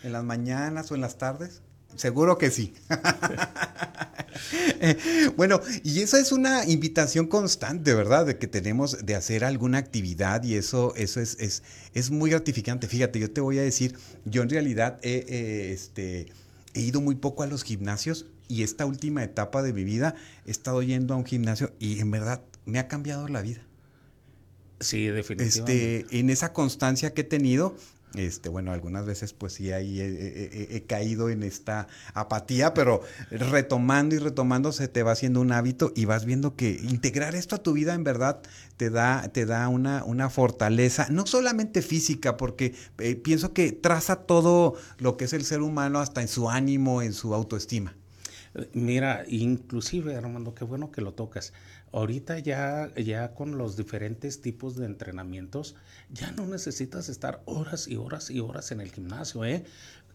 en 0.04 0.12
las 0.12 0.24
mañanas 0.24 0.92
o 0.92 0.96
en 0.96 1.02
las 1.02 1.18
tardes? 1.18 1.62
Seguro 1.96 2.38
que 2.38 2.52
sí. 2.52 2.74
bueno, 5.38 5.62
y 5.84 6.02
esa 6.02 6.20
es 6.20 6.32
una 6.32 6.66
invitación 6.66 7.28
constante, 7.28 7.94
¿verdad? 7.94 8.26
De 8.26 8.38
que 8.38 8.48
tenemos 8.48 9.06
de 9.06 9.16
hacer 9.16 9.44
alguna 9.44 9.78
actividad 9.78 10.44
y 10.44 10.56
eso, 10.56 10.94
eso 10.96 11.22
es, 11.22 11.38
es, 11.40 11.64
es 11.94 12.12
muy 12.12 12.32
gratificante. 12.32 12.88
Fíjate, 12.88 13.20
yo 13.20 13.32
te 13.32 13.42
voy 13.42 13.60
a 13.60 13.62
decir, 13.62 13.96
yo 14.26 14.42
en 14.42 14.50
realidad 14.50 15.00
he, 15.02 15.72
este, 15.74 16.28
he 16.74 16.82
ido 16.82 17.02
muy 17.02 17.16
poco 17.16 17.44
a 17.44 17.48
los 17.48 17.64
gimnasios 17.64 18.26
y 18.50 18.64
esta 18.64 18.86
última 18.86 19.24
etapa 19.24 19.62
de 19.62 19.72
mi 19.72 19.86
vida 19.86 20.16
he 20.46 20.52
estado 20.52 20.82
yendo 20.82 21.14
a 21.14 21.18
un 21.18 21.26
gimnasio 21.26 21.72
y 21.80 22.00
en 22.00 22.12
verdad 22.12 22.42
me 22.66 22.80
ha 22.80 22.90
cambiado 22.90 23.30
la 23.30 23.42
vida. 23.42 23.62
Sí, 24.82 25.08
definitivamente. 25.08 26.00
Este, 26.00 26.20
en 26.20 26.30
esa 26.30 26.52
constancia 26.52 27.14
que 27.14 27.22
he 27.22 27.26
tenido 27.26 27.76
Este, 28.16 28.50
bueno, 28.50 28.72
algunas 28.72 29.06
veces 29.06 29.34
pues 29.34 29.54
sí 29.54 29.72
ahí 29.72 30.02
he, 30.02 30.84
caído 30.88 31.30
en 31.30 31.44
esta 31.44 31.88
apatía, 32.16 32.74
pero 32.74 33.04
retomando 33.30 34.16
y 34.16 34.18
retomando 34.18 34.72
se 34.72 34.88
te 34.88 35.04
va 35.04 35.12
haciendo 35.12 35.42
un 35.42 35.52
hábito 35.52 35.94
y 35.96 36.06
vas 36.06 36.26
viendo 36.26 36.56
que 36.56 36.72
integrar 36.72 37.36
esto 37.36 37.56
a 37.56 37.60
tu 37.62 37.74
vida 37.74 37.94
en 37.94 38.04
verdad 38.04 38.42
te 38.78 38.90
da, 38.90 39.30
te 39.32 39.46
da 39.46 39.68
una, 39.68 40.04
una 40.06 40.32
fortaleza, 40.32 41.06
no 41.12 41.28
solamente 41.28 41.84
física, 41.84 42.36
porque 42.36 42.74
eh, 42.98 43.16
pienso 43.16 43.54
que 43.54 43.74
traza 43.74 44.16
todo 44.16 44.74
lo 44.98 45.16
que 45.16 45.26
es 45.26 45.34
el 45.34 45.46
ser 45.46 45.62
humano 45.62 46.00
hasta 46.00 46.22
en 46.22 46.30
su 46.30 46.50
ánimo, 46.50 47.04
en 47.04 47.14
su 47.14 47.36
autoestima. 47.36 47.94
Mira, 48.74 49.24
inclusive 49.28 50.16
Armando, 50.16 50.54
qué 50.54 50.64
bueno 50.64 50.92
que 50.92 51.02
lo 51.02 51.14
tocas. 51.14 51.54
Ahorita 51.92 52.40
ya, 52.40 52.94
ya 52.96 53.34
con 53.34 53.58
los 53.58 53.76
diferentes 53.76 54.42
tipos 54.42 54.76
de 54.76 54.86
entrenamientos, 54.86 55.76
ya 56.12 56.32
no 56.32 56.46
necesitas 56.46 57.10
estar 57.10 57.42
horas 57.46 57.88
y 57.88 57.96
horas 57.96 58.30
y 58.30 58.40
horas 58.40 58.72
en 58.72 58.82
el 58.82 58.92
gimnasio, 58.92 59.44
¿eh? 59.46 59.66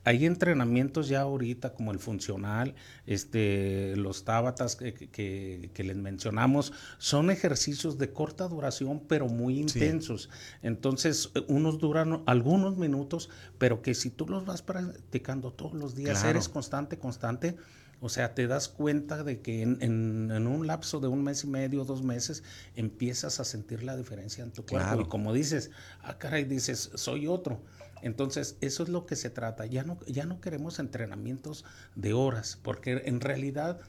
Hay 0.06 0.26
entrenamientos 0.26 1.08
ya 1.08 1.22
ahorita 1.22 1.72
como 1.72 1.90
el 1.90 1.98
funcional, 1.98 2.74
este, 3.06 3.96
los 3.96 4.24
tábatas 4.24 4.76
que, 4.76 5.70
les 5.74 5.96
mencionamos, 5.96 6.74
son 6.98 7.30
ejercicios 7.30 7.96
de 7.96 8.12
corta 8.12 8.46
duración 8.46 9.00
pero 9.08 9.28
muy 9.28 9.58
intensos. 9.58 10.28
Entonces, 10.62 11.30
unos 11.48 11.78
duran 11.78 12.22
algunos 12.26 12.76
minutos, 12.76 13.30
pero 13.56 13.80
que 13.80 13.94
si 13.94 14.10
tú 14.10 14.26
los 14.26 14.44
vas 14.44 14.60
practicando 14.60 15.52
todos 15.52 15.72
los 15.72 15.94
días, 15.94 16.22
eres 16.24 16.50
constante, 16.50 16.98
constante, 16.98 17.56
o 18.04 18.10
sea, 18.10 18.34
te 18.34 18.46
das 18.46 18.68
cuenta 18.68 19.24
de 19.24 19.40
que 19.40 19.62
en, 19.62 20.46
un 20.46 20.66
lapso 20.66 21.00
de 21.00 21.08
un 21.08 21.24
mes 21.24 21.44
y 21.44 21.46
medio, 21.46 21.86
dos 21.86 22.02
meses, 22.02 22.42
empiezas 22.76 23.40
a 23.40 23.44
sentir 23.44 23.82
la 23.82 23.96
diferencia 23.96 24.44
en 24.44 24.50
tu 24.50 24.66
cuerpo. 24.66 25.00
Y 25.00 25.04
como 25.06 25.32
dices, 25.32 25.70
ah, 26.02 26.18
caray, 26.18 26.44
dices, 26.44 26.90
soy 26.96 27.26
otro. 27.26 27.62
Entonces, 28.02 28.58
eso 28.60 28.82
es 28.82 28.90
lo 28.90 29.06
que 29.06 29.16
se 29.16 29.30
trata. 29.30 29.64
Ya 29.64 29.84
no, 29.84 29.98
ya 30.06 30.26
no 30.26 30.42
queremos 30.42 30.80
entrenamientos 30.80 31.64
de 31.94 32.12
horas, 32.12 32.58
porque 32.62 33.04
en 33.06 33.22
realidad 33.22 33.80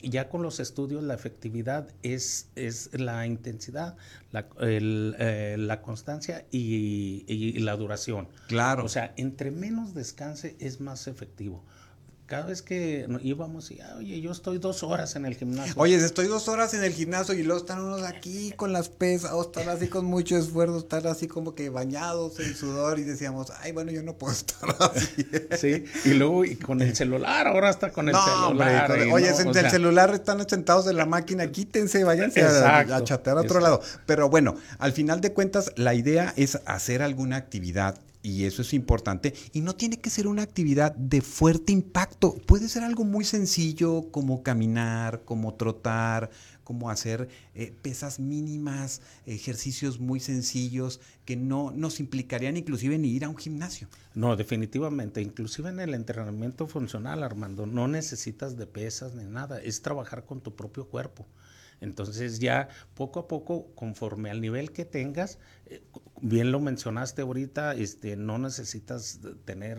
ya 0.00 0.28
con 0.28 0.44
los 0.44 0.60
estudios 0.60 1.02
la 1.02 1.14
efectividad 1.14 1.88
es, 2.04 2.50
es 2.54 2.90
la 2.92 3.26
intensidad, 3.26 3.96
la, 4.30 4.46
eh, 4.60 5.56
la 5.58 5.82
constancia 5.82 6.46
y, 6.52 7.24
y, 7.26 7.58
la 7.58 7.74
duración. 7.74 8.28
Claro. 8.46 8.84
O 8.84 8.88
sea, 8.88 9.14
entre 9.16 9.50
menos 9.50 9.94
descanse 9.94 10.54
es 10.60 10.80
más 10.80 11.08
efectivo 11.08 11.64
cada 12.26 12.46
vez 12.46 12.62
que 12.62 13.06
íbamos 13.22 13.70
y, 13.70 13.78
oye, 13.98 14.20
yo 14.22 14.32
estoy 14.32 14.56
dos 14.58 14.82
horas 14.82 15.14
en 15.14 15.26
el 15.26 15.36
gimnasio. 15.36 15.74
Oye, 15.76 15.96
estoy 15.96 16.26
dos 16.26 16.48
horas 16.48 16.72
en 16.72 16.82
el 16.82 16.92
gimnasio 16.92 17.34
y 17.34 17.42
luego 17.42 17.60
están 17.60 17.80
unos 17.80 18.02
aquí 18.02 18.52
con 18.56 18.72
las 18.72 18.88
pesas, 18.88 19.32
o 19.32 19.42
están 19.42 19.68
así 19.68 19.88
con 19.88 20.06
mucho 20.06 20.36
esfuerzo, 20.36 20.78
están 20.78 21.06
así 21.06 21.28
como 21.28 21.54
que 21.54 21.68
bañados 21.68 22.40
en 22.40 22.54
sudor 22.54 22.98
y 22.98 23.02
decíamos, 23.02 23.52
ay, 23.60 23.72
bueno, 23.72 23.92
yo 23.92 24.02
no 24.02 24.14
puedo 24.14 24.32
estar 24.32 24.74
así. 24.80 25.26
sí, 25.58 25.84
y 26.06 26.14
luego 26.14 26.46
y 26.46 26.56
con 26.56 26.80
el 26.80 26.96
celular, 26.96 27.46
ahora 27.46 27.68
está 27.68 27.92
con 27.92 28.08
el 28.08 28.14
celular. 28.14 28.90
oye, 29.12 29.28
en 29.28 29.56
el 29.56 29.70
celular 29.70 30.14
están 30.14 30.48
sentados 30.48 30.86
en 30.86 30.96
la 30.96 31.06
máquina, 31.06 31.46
quítense, 31.50 32.04
váyanse 32.04 32.42
a, 32.42 32.78
a, 32.78 33.04
chatear 33.04 33.36
a 33.36 33.42
otro 33.42 33.60
lado. 33.60 33.82
Pero 34.06 34.30
bueno, 34.30 34.56
al 34.78 34.92
final 34.92 35.20
de 35.20 35.34
cuentas, 35.34 35.72
la 35.76 35.94
idea 35.94 36.32
es 36.36 36.58
hacer 36.64 37.02
alguna 37.02 37.36
actividad 37.36 37.98
y 38.24 38.46
eso 38.46 38.62
es 38.62 38.72
importante, 38.72 39.34
y 39.52 39.60
no 39.60 39.76
tiene 39.76 39.98
que 40.00 40.08
ser 40.08 40.26
una 40.26 40.40
actividad 40.40 40.96
de 40.96 41.20
fuerte 41.20 41.72
impacto, 41.72 42.34
puede 42.46 42.70
ser 42.70 42.82
algo 42.82 43.04
muy 43.04 43.22
sencillo 43.22 44.10
como 44.10 44.42
caminar, 44.42 45.24
como 45.26 45.52
trotar, 45.52 46.30
como 46.64 46.88
hacer 46.88 47.28
eh, 47.54 47.76
pesas 47.82 48.18
mínimas, 48.18 49.02
ejercicios 49.26 50.00
muy 50.00 50.20
sencillos 50.20 51.00
que 51.26 51.36
no 51.36 51.70
nos 51.70 52.00
implicarían 52.00 52.56
inclusive 52.56 52.96
ni 52.96 53.10
ir 53.10 53.26
a 53.26 53.28
un 53.28 53.36
gimnasio. 53.36 53.88
No, 54.14 54.36
definitivamente, 54.36 55.20
inclusive 55.20 55.68
en 55.68 55.80
el 55.80 55.92
entrenamiento 55.92 56.66
funcional, 56.66 57.22
Armando, 57.22 57.66
no 57.66 57.88
necesitas 57.88 58.56
de 58.56 58.66
pesas 58.66 59.14
ni 59.14 59.24
nada, 59.24 59.60
es 59.60 59.82
trabajar 59.82 60.24
con 60.24 60.40
tu 60.40 60.56
propio 60.56 60.88
cuerpo. 60.88 61.26
Entonces 61.80 62.38
ya 62.38 62.68
poco 62.94 63.20
a 63.20 63.28
poco, 63.28 63.66
conforme 63.74 64.30
al 64.30 64.40
nivel 64.40 64.72
que 64.72 64.86
tengas, 64.86 65.38
bien 66.20 66.52
lo 66.52 66.60
mencionaste 66.60 67.22
ahorita, 67.22 67.74
este, 67.74 68.16
no 68.16 68.38
necesitas 68.38 69.20
tener 69.44 69.78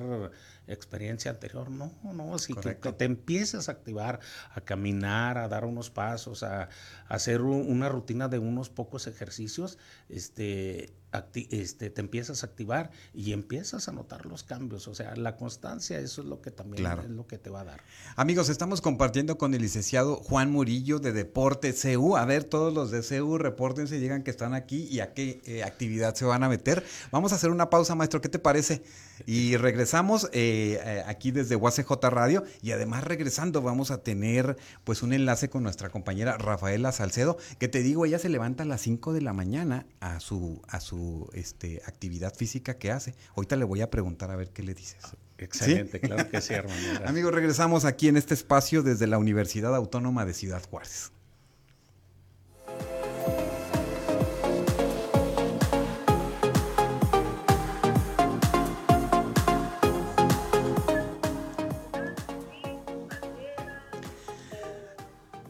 experiencia 0.67 1.31
anterior, 1.31 1.69
no, 1.69 1.91
no, 2.03 2.35
así 2.35 2.53
que, 2.53 2.75
te 2.75 3.05
empiezas 3.05 3.69
a 3.69 3.73
activar, 3.73 4.19
a 4.53 4.61
caminar, 4.61 5.37
a 5.37 5.47
dar 5.47 5.65
unos 5.65 5.89
pasos, 5.89 6.43
a, 6.43 6.69
hacer 7.07 7.41
una 7.41 7.89
rutina 7.89 8.27
de 8.27 8.39
unos 8.39 8.69
pocos 8.69 9.07
ejercicios, 9.07 9.77
este, 10.09 10.93
este, 11.33 11.89
te 11.89 12.01
empiezas 12.01 12.43
a 12.43 12.47
activar 12.47 12.91
y 13.13 13.31
empiezas 13.31 13.87
a 13.87 13.91
notar 13.91 14.25
los 14.25 14.43
cambios. 14.43 14.87
O 14.87 14.95
sea, 14.95 15.15
la 15.15 15.37
constancia, 15.37 15.99
eso 15.99 16.21
es 16.21 16.27
lo 16.27 16.41
que 16.41 16.51
también 16.51 16.85
es 16.85 17.09
lo 17.09 17.27
que 17.27 17.37
te 17.37 17.49
va 17.49 17.61
a 17.61 17.63
dar. 17.63 17.81
Amigos, 18.15 18.49
estamos 18.49 18.81
compartiendo 18.81 19.37
con 19.37 19.53
el 19.53 19.61
licenciado 19.61 20.17
Juan 20.17 20.51
Murillo 20.51 20.99
de 20.99 21.13
Deporte 21.13 21.73
CU. 21.73 22.17
A 22.17 22.25
ver, 22.25 22.43
todos 22.43 22.73
los 22.73 22.91
de 22.91 23.01
CU, 23.01 23.37
repórtense, 23.37 23.99
digan 23.99 24.23
que 24.23 24.31
están 24.31 24.53
aquí 24.53 24.87
y 24.89 24.99
a 24.99 25.13
qué 25.13 25.41
eh, 25.45 25.63
actividad 25.75 26.15
se 26.15 26.25
van 26.25 26.43
a 26.43 26.49
meter. 26.49 26.85
Vamos 27.11 27.33
a 27.33 27.35
hacer 27.35 27.51
una 27.51 27.69
pausa, 27.69 27.95
maestro, 27.95 28.21
¿qué 28.21 28.29
te 28.29 28.39
parece? 28.39 28.81
Y 29.25 29.57
regresamos 29.57 30.29
eh, 30.31 30.79
eh, 30.83 31.03
aquí 31.05 31.31
desde 31.31 31.55
UACJ 31.55 31.91
Radio 32.09 32.43
y 32.61 32.71
además 32.71 33.03
regresando 33.03 33.61
vamos 33.61 33.91
a 33.91 34.01
tener 34.03 34.57
pues 34.83 35.03
un 35.03 35.13
enlace 35.13 35.49
con 35.49 35.63
nuestra 35.63 35.89
compañera 35.89 36.37
Rafaela 36.37 36.91
Salcedo, 36.91 37.37
que 37.59 37.67
te 37.67 37.83
digo, 37.83 38.05
ella 38.05 38.19
se 38.19 38.29
levanta 38.29 38.63
a 38.63 38.65
las 38.65 38.81
5 38.81 39.13
de 39.13 39.21
la 39.21 39.33
mañana 39.33 39.85
a 39.99 40.19
su, 40.19 40.61
a 40.67 40.79
su 40.79 41.29
este, 41.33 41.81
actividad 41.85 42.33
física 42.33 42.77
que 42.77 42.91
hace. 42.91 43.15
Ahorita 43.35 43.55
le 43.55 43.65
voy 43.65 43.81
a 43.81 43.89
preguntar 43.89 44.31
a 44.31 44.35
ver 44.35 44.49
qué 44.49 44.63
le 44.63 44.73
dices. 44.73 45.03
Excelente, 45.37 45.99
claro 45.99 46.29
que 46.29 46.39
sí, 46.39 46.53
hermano. 46.53 46.81
Amigos, 47.05 47.33
regresamos 47.33 47.83
aquí 47.83 48.07
en 48.07 48.15
este 48.15 48.33
espacio 48.33 48.83
desde 48.83 49.07
la 49.07 49.17
Universidad 49.17 49.75
Autónoma 49.75 50.25
de 50.25 50.33
Ciudad 50.33 50.63
Juárez. 50.69 51.11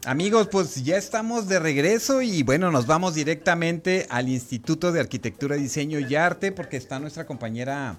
Amigos, 0.07 0.49
pues 0.51 0.85
ya 0.85 0.97
estamos 0.97 1.47
de 1.47 1.57
regreso 1.57 2.21
y 2.21 2.43
bueno, 2.43 2.69
nos 2.69 2.85
vamos 2.85 3.15
directamente 3.15 4.05
al 4.11 4.29
Instituto 4.29 4.91
de 4.91 4.99
Arquitectura, 4.99 5.55
Diseño 5.55 5.97
y 5.97 6.15
Arte 6.15 6.51
porque 6.51 6.77
está 6.77 6.99
nuestra 6.99 7.25
compañera 7.25 7.97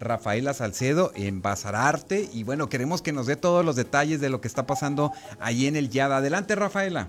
Rafaela 0.00 0.54
Salcedo 0.54 1.12
en 1.14 1.42
Bazararte 1.42 2.26
y 2.32 2.44
bueno, 2.44 2.70
queremos 2.70 3.02
que 3.02 3.12
nos 3.12 3.26
dé 3.26 3.36
todos 3.36 3.66
los 3.66 3.76
detalles 3.76 4.18
de 4.22 4.30
lo 4.30 4.40
que 4.40 4.48
está 4.48 4.64
pasando 4.64 5.12
ahí 5.40 5.66
en 5.66 5.76
el 5.76 5.90
YADA. 5.90 6.16
Adelante, 6.16 6.54
Rafaela. 6.54 7.08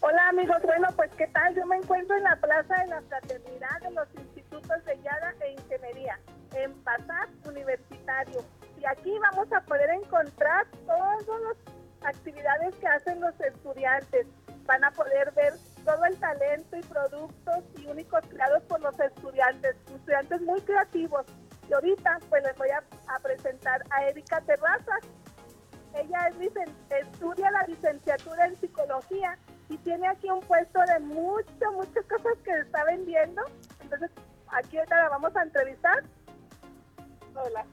Hola 0.00 0.28
amigos, 0.28 0.58
bueno, 0.62 0.88
pues 0.94 1.10
qué 1.16 1.26
tal, 1.28 1.54
yo 1.54 1.64
me 1.64 1.76
encuentro 1.76 2.14
en 2.18 2.24
la 2.24 2.36
Plaza 2.36 2.74
de 2.82 2.88
la 2.88 3.00
Fraternidad 3.08 3.80
de 3.80 3.90
los 3.92 4.08
Institutos 4.14 4.84
de 4.84 4.94
YADA 5.02 5.34
e 5.40 5.52
Ingeniería, 5.52 6.20
en 6.52 6.84
Bazar 6.84 7.30
Universitario. 7.48 8.44
Y 8.78 8.84
aquí 8.84 9.10
vamos 9.32 9.50
a 9.54 9.62
poder 9.62 9.88
encontrar 9.88 10.66
todos 10.86 11.40
los 11.40 11.83
actividades 12.04 12.74
que 12.76 12.86
hacen 12.86 13.20
los 13.20 13.38
estudiantes. 13.40 14.26
Van 14.64 14.82
a 14.84 14.90
poder 14.92 15.32
ver 15.32 15.54
todo 15.84 16.04
el 16.06 16.16
talento 16.18 16.76
y 16.76 16.82
productos 16.82 17.64
y 17.78 17.86
únicos 17.86 18.20
creados 18.28 18.62
por 18.64 18.80
los 18.80 18.98
estudiantes, 18.98 19.76
estudiantes 19.94 20.40
muy 20.42 20.60
creativos. 20.62 21.26
Y 21.68 21.72
ahorita 21.72 22.18
pues 22.28 22.42
les 22.42 22.56
voy 22.56 22.68
a, 22.70 22.82
presentar 23.20 23.82
a 23.90 24.04
Erika 24.04 24.40
Terrazas. 24.42 25.00
Ella 25.94 26.28
es 26.28 26.52
estudia 26.90 27.50
la 27.50 27.62
licenciatura 27.68 28.46
en 28.46 28.56
psicología 28.56 29.38
y 29.68 29.78
tiene 29.78 30.08
aquí 30.08 30.28
un 30.28 30.40
puesto 30.40 30.80
de 30.80 30.98
muchas, 31.00 31.72
muchas 31.72 32.04
cosas 32.06 32.36
que 32.44 32.58
está 32.58 32.84
vendiendo. 32.84 33.42
Entonces, 33.80 34.10
aquí 34.48 34.76
ahorita 34.78 34.96
la 34.96 35.08
vamos 35.10 35.36
a 35.36 35.42
entrevistar. 35.42 36.02
Hola. 37.34 37.64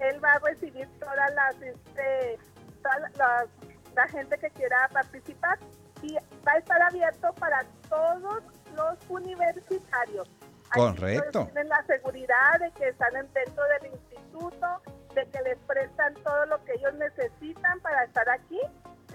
Él 0.00 0.24
va 0.24 0.32
a 0.32 0.38
recibir 0.38 0.88
todas 0.98 1.34
las, 1.34 1.60
este, 1.60 2.38
la 3.94 4.08
gente 4.08 4.38
que 4.38 4.48
quiera 4.50 4.88
participar 4.92 5.58
y 6.02 6.14
va 6.46 6.52
a 6.52 6.58
estar 6.58 6.80
abierto 6.82 7.32
para 7.34 7.64
todos 7.88 8.42
los 8.74 8.98
universitarios. 9.10 10.28
Correcto. 10.72 11.44
tienen 11.46 11.68
la 11.68 11.84
seguridad 11.86 12.60
de 12.60 12.70
que 12.72 12.88
están 12.88 13.12
dentro 13.32 13.64
del 13.80 13.92
instituto, 13.92 14.82
de 15.14 15.26
que 15.26 15.42
les 15.42 15.58
prestan 15.66 16.14
todo 16.14 16.46
lo 16.46 16.64
que 16.64 16.72
ellos 16.74 16.94
necesitan 16.94 17.80
para 17.80 18.04
estar 18.04 18.28
aquí, 18.28 18.60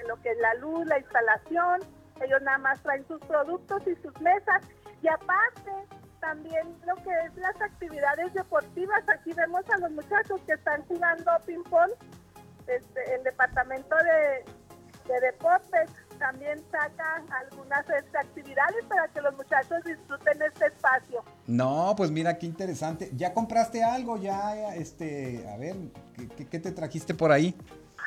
lo 0.07 0.19
que 0.21 0.31
es 0.31 0.37
la 0.39 0.53
luz, 0.55 0.85
la 0.87 0.99
instalación. 0.99 1.81
Ellos 2.21 2.41
nada 2.41 2.57
más 2.59 2.81
traen 2.83 3.05
sus 3.07 3.19
productos 3.21 3.81
y 3.87 3.95
sus 3.95 4.19
mesas. 4.21 4.61
Y 5.01 5.07
aparte, 5.07 5.71
también 6.19 6.75
lo 6.85 6.95
que 6.95 7.11
es 7.25 7.35
las 7.35 7.59
actividades 7.61 8.33
deportivas. 8.33 9.03
Aquí 9.09 9.33
vemos 9.33 9.63
a 9.69 9.77
los 9.79 9.91
muchachos 9.91 10.39
que 10.45 10.53
están 10.53 10.83
jugando 10.85 11.31
ping-pong. 11.45 11.91
Este, 12.67 13.15
el 13.15 13.23
departamento 13.23 13.95
de, 13.97 14.45
de 15.13 15.19
deportes 15.19 15.89
también 16.17 16.63
saca 16.71 17.23
algunas 17.41 17.85
este, 17.89 18.17
actividades 18.17 18.85
para 18.87 19.07
que 19.09 19.21
los 19.21 19.35
muchachos 19.35 19.83
disfruten 19.83 20.41
este 20.41 20.67
espacio. 20.67 21.23
No, 21.47 21.93
pues 21.97 22.11
mira 22.11 22.37
qué 22.37 22.45
interesante. 22.45 23.11
¿Ya 23.13 23.33
compraste 23.33 23.83
algo? 23.83 24.17
Ya, 24.17 24.73
este, 24.75 25.45
a 25.53 25.57
ver, 25.57 25.75
¿qué, 26.37 26.59
te 26.59 26.71
trajiste 26.71 27.13
por 27.13 27.31
ahí? 27.31 27.55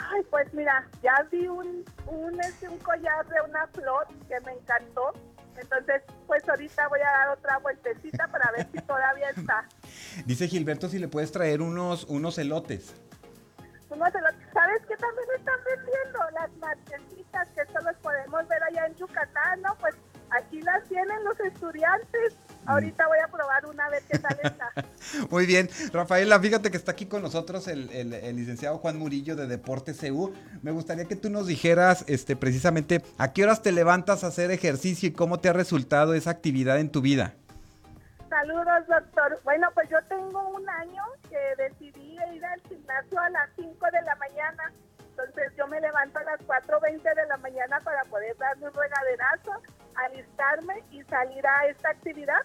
Ay, 0.08 0.22
pues 0.30 0.52
mira, 0.54 0.86
ya 1.02 1.26
vi 1.30 1.48
un, 1.48 1.84
un, 2.06 2.40
este, 2.40 2.68
un 2.68 2.78
collar 2.78 3.26
de 3.26 3.40
una 3.48 3.66
flor 3.68 4.06
que 4.28 4.40
me 4.40 4.52
encantó. 4.52 5.12
Entonces, 5.56 6.02
pues 6.26 6.46
ahorita 6.48 6.88
voy 6.88 7.00
a 7.00 7.10
dar 7.18 7.28
otra 7.30 7.58
vueltecita 7.58 8.28
para 8.28 8.50
ver 8.52 8.68
si 8.70 8.78
todavía 8.82 9.30
está. 9.30 9.66
Dice 10.26 10.48
Gilberto 10.48 10.88
si 10.88 10.98
le 10.98 11.08
puedes 11.08 11.32
traer 11.32 11.62
unos, 11.62 12.04
unos 12.04 12.38
elotes. 12.38 12.94
Unos 13.88 14.14
elotes. 14.14 14.48
¿Sabes 14.52 14.82
qué 14.86 14.96
también 14.96 15.28
están 15.36 15.58
vendiendo? 15.64 16.18
Las 16.32 16.56
marquesitas 16.58 17.48
que 17.50 17.64
solo 17.72 17.90
podemos 18.02 18.46
ver 18.48 18.62
allá 18.64 18.86
en 18.86 18.94
Yucatán, 18.96 19.62
¿no? 19.62 19.74
Pues 19.80 19.94
aquí 20.30 20.60
las 20.60 20.84
tienen 20.84 21.24
los 21.24 21.38
estudiantes. 21.40 22.36
Ahorita 22.66 23.06
voy 23.06 23.18
a 23.18 23.28
probar 23.28 23.66
una 23.66 23.88
vez 23.88 24.04
qué 24.10 24.18
tal 24.18 24.38
está. 24.42 24.72
Muy 25.30 25.46
bien. 25.46 25.68
Rafaela, 25.92 26.38
fíjate 26.40 26.70
que 26.70 26.76
está 26.76 26.92
aquí 26.92 27.06
con 27.06 27.22
nosotros 27.22 27.68
el, 27.68 27.88
licenciado 28.36 28.78
Juan 28.78 28.98
Murillo 28.98 29.36
de 29.36 29.46
Deportes 29.46 29.98
CU. 30.00 30.32
Me 30.62 30.70
gustaría 30.70 31.04
que 31.04 31.16
tú 31.16 31.30
nos 31.30 31.46
dijeras 31.46 32.04
este, 32.08 32.36
precisamente 32.36 33.02
a 33.18 33.32
qué 33.32 33.44
horas 33.44 33.62
te 33.62 33.72
levantas 33.72 34.24
a 34.24 34.28
hacer 34.28 34.50
ejercicio 34.50 35.08
y 35.08 35.12
cómo 35.12 35.40
te 35.40 35.48
ha 35.48 35.52
resultado 35.52 36.14
esa 36.14 36.30
actividad 36.30 36.78
en 36.78 36.90
tu 36.90 37.00
vida. 37.00 37.34
Saludos, 38.28 38.86
doctor. 38.88 39.38
Bueno, 39.44 39.68
pues 39.74 39.88
yo 39.88 39.98
tengo 40.08 40.48
un 40.48 40.68
año 40.68 41.02
que 41.30 41.62
decidí 41.62 42.18
ir 42.34 42.44
al 42.44 42.60
gimnasio 42.68 43.20
a 43.20 43.30
las 43.30 43.48
5 43.56 43.86
de 43.92 44.02
la 44.02 44.14
mañana. 44.16 44.72
Entonces 45.10 45.52
yo 45.56 45.66
me 45.66 45.80
levanto 45.80 46.18
a 46.18 46.24
las 46.24 46.40
4.20 46.40 47.02
de 47.02 47.26
la 47.26 47.36
mañana 47.38 47.80
para 47.80 48.04
poder 48.04 48.36
darme 48.36 48.66
un 48.66 48.74
regaderazo, 48.74 49.62
alistarme 49.96 50.82
y 50.90 51.02
salir 51.04 51.46
a 51.46 51.66
esta 51.66 51.90
actividad. 51.90 52.42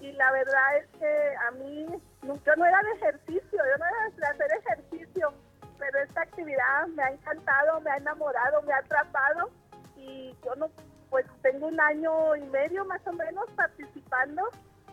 Y 0.00 0.12
la 0.12 0.32
verdad 0.32 0.78
es 0.78 0.86
que 0.98 1.34
a 1.48 1.50
mí, 1.52 1.86
yo 2.22 2.56
no 2.56 2.64
era 2.64 2.82
de 2.82 2.92
ejercicio, 2.92 3.42
yo 3.52 3.78
no 3.78 3.84
era 3.84 4.10
de 4.16 4.26
hacer 4.26 4.58
ejercicio, 4.64 5.34
pero 5.78 5.98
esta 5.98 6.22
actividad 6.22 6.86
me 6.94 7.02
ha 7.02 7.10
encantado, 7.10 7.80
me 7.80 7.90
ha 7.90 7.96
enamorado, 7.96 8.62
me 8.62 8.72
ha 8.72 8.78
atrapado. 8.78 9.50
Y 9.96 10.34
yo 10.44 10.54
no, 10.56 10.70
pues 11.10 11.26
tengo 11.42 11.66
un 11.66 11.78
año 11.80 12.36
y 12.36 12.42
medio 12.46 12.84
más 12.86 13.06
o 13.06 13.12
menos 13.12 13.44
participando 13.56 14.48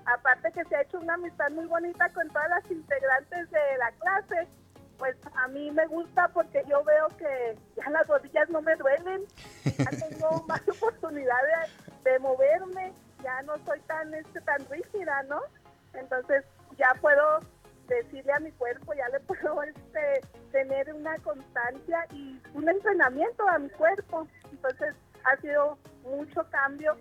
aparte 0.08 0.52
que 0.52 0.64
se 0.66 0.76
ha 0.76 0.82
hecho 0.82 1.00
una 1.00 1.16
amistad 1.16 1.50
muy 1.52 1.66
bonita 1.66 2.10
con 2.10 2.28
todas 2.30 2.50
las 2.50 2.72
integrantes 2.72 3.52
de 3.52 3.78
la 3.78 3.92
clase, 4.00 4.48
pues 4.98 5.16
a 5.36 5.48
mí 5.50 5.70
me 5.72 5.86
gusta 5.88 6.28
porque 6.30 6.64
yo 6.68 6.84
veo 6.84 7.08
que 7.18 7.58
ya 7.76 7.90
las 7.90 8.08
rodillas 8.08 8.50
no 8.50 8.62
me 8.62 8.76
duelen, 8.76 9.26
ya 9.78 9.90
tengo 9.92 10.44
más 10.48 10.62
oportunidad 10.70 11.38
de, 12.12 12.20
moverme, 12.20 12.94
ya 13.24 13.42
no 13.44 13.54
soy 13.66 13.80
tan 13.82 14.14
este 14.14 14.42
tan 14.42 14.66
rígida, 14.70 15.24
¿no? 15.24 15.42
Entonces 15.94 16.44
ya 16.78 16.94
puedo 17.02 17.40
decirle 17.88 18.34
a 18.34 18.40
mi 18.40 18.52
cuerpo, 18.52 18.94
ya 18.94 19.08
le 19.10 19.20
puedo 19.28 19.64
este 19.64 20.22
tener 20.52 20.94
una 20.94 21.18
constancia 21.20 22.06
y 22.14 22.42
un 22.54 22.68
entrenamiento 22.70 23.48
a 23.48 23.60
mi 23.60 23.70
cuerpo. 23.70 24.28
Entonces 24.52 24.96
ha 25.24 25.42
sido 25.42 25.78
mucho 26.04 26.46
cambio 26.50 26.96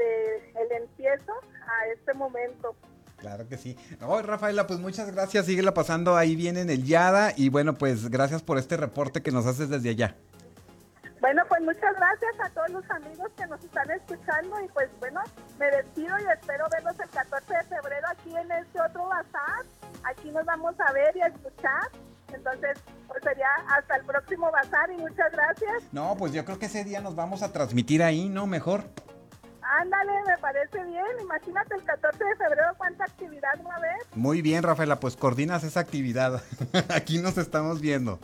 el 0.00 0.72
empiezo 0.72 1.32
a 1.32 1.86
este 1.88 2.14
momento. 2.14 2.74
Claro 3.18 3.46
que 3.48 3.58
sí. 3.58 3.76
No, 4.00 4.20
Rafaela, 4.22 4.66
pues 4.66 4.80
muchas 4.80 5.12
gracias. 5.12 5.46
Síguela 5.46 5.74
pasando 5.74 6.16
ahí 6.16 6.36
bien 6.36 6.56
en 6.56 6.70
el 6.70 6.84
Yada. 6.84 7.34
Y 7.36 7.50
bueno, 7.50 7.74
pues 7.74 8.08
gracias 8.08 8.42
por 8.42 8.56
este 8.56 8.76
reporte 8.76 9.22
que 9.22 9.30
nos 9.30 9.46
haces 9.46 9.68
desde 9.68 9.90
allá. 9.90 10.16
Bueno, 11.20 11.42
pues 11.48 11.60
muchas 11.60 11.94
gracias 11.96 12.32
a 12.42 12.48
todos 12.50 12.70
los 12.70 12.90
amigos 12.90 13.30
que 13.36 13.46
nos 13.46 13.62
están 13.62 13.90
escuchando. 13.90 14.58
Y 14.64 14.68
pues 14.68 14.88
bueno, 15.00 15.20
me 15.58 15.70
despido 15.70 16.18
y 16.18 16.24
espero 16.32 16.66
verlos 16.70 16.98
el 16.98 17.10
14 17.10 17.54
de 17.54 17.62
febrero 17.64 18.06
aquí 18.10 18.34
en 18.34 18.50
este 18.52 18.80
otro 18.80 19.06
bazar. 19.06 19.66
Aquí 20.04 20.30
nos 20.30 20.46
vamos 20.46 20.74
a 20.80 20.92
ver 20.92 21.14
y 21.16 21.20
a 21.20 21.26
escuchar. 21.26 21.88
Entonces, 22.32 22.78
pues 23.06 23.22
sería 23.22 23.48
hasta 23.76 23.96
el 23.96 24.04
próximo 24.04 24.50
bazar 24.50 24.90
y 24.92 24.96
muchas 24.96 25.30
gracias. 25.32 25.82
No, 25.92 26.16
pues 26.16 26.32
yo 26.32 26.44
creo 26.44 26.58
que 26.58 26.66
ese 26.66 26.84
día 26.84 27.00
nos 27.00 27.14
vamos 27.14 27.42
a 27.42 27.52
transmitir 27.52 28.02
ahí, 28.02 28.28
¿no? 28.28 28.46
Mejor. 28.46 28.84
Ándale, 29.62 30.12
me 30.26 30.38
parece 30.38 30.82
bien. 30.84 31.06
Imagínate 31.20 31.74
el 31.74 31.84
14 31.84 32.24
de 32.24 32.36
febrero 32.36 32.68
cuánta 32.78 33.04
actividad 33.04 33.60
va 33.66 33.74
a 33.74 33.76
haber. 33.76 33.96
Muy 34.14 34.40
bien, 34.40 34.62
Rafaela, 34.62 34.98
pues 34.98 35.16
coordinas 35.16 35.64
esa 35.64 35.80
actividad. 35.80 36.42
Aquí 36.88 37.18
nos 37.18 37.36
estamos 37.36 37.80
viendo. 37.80 38.18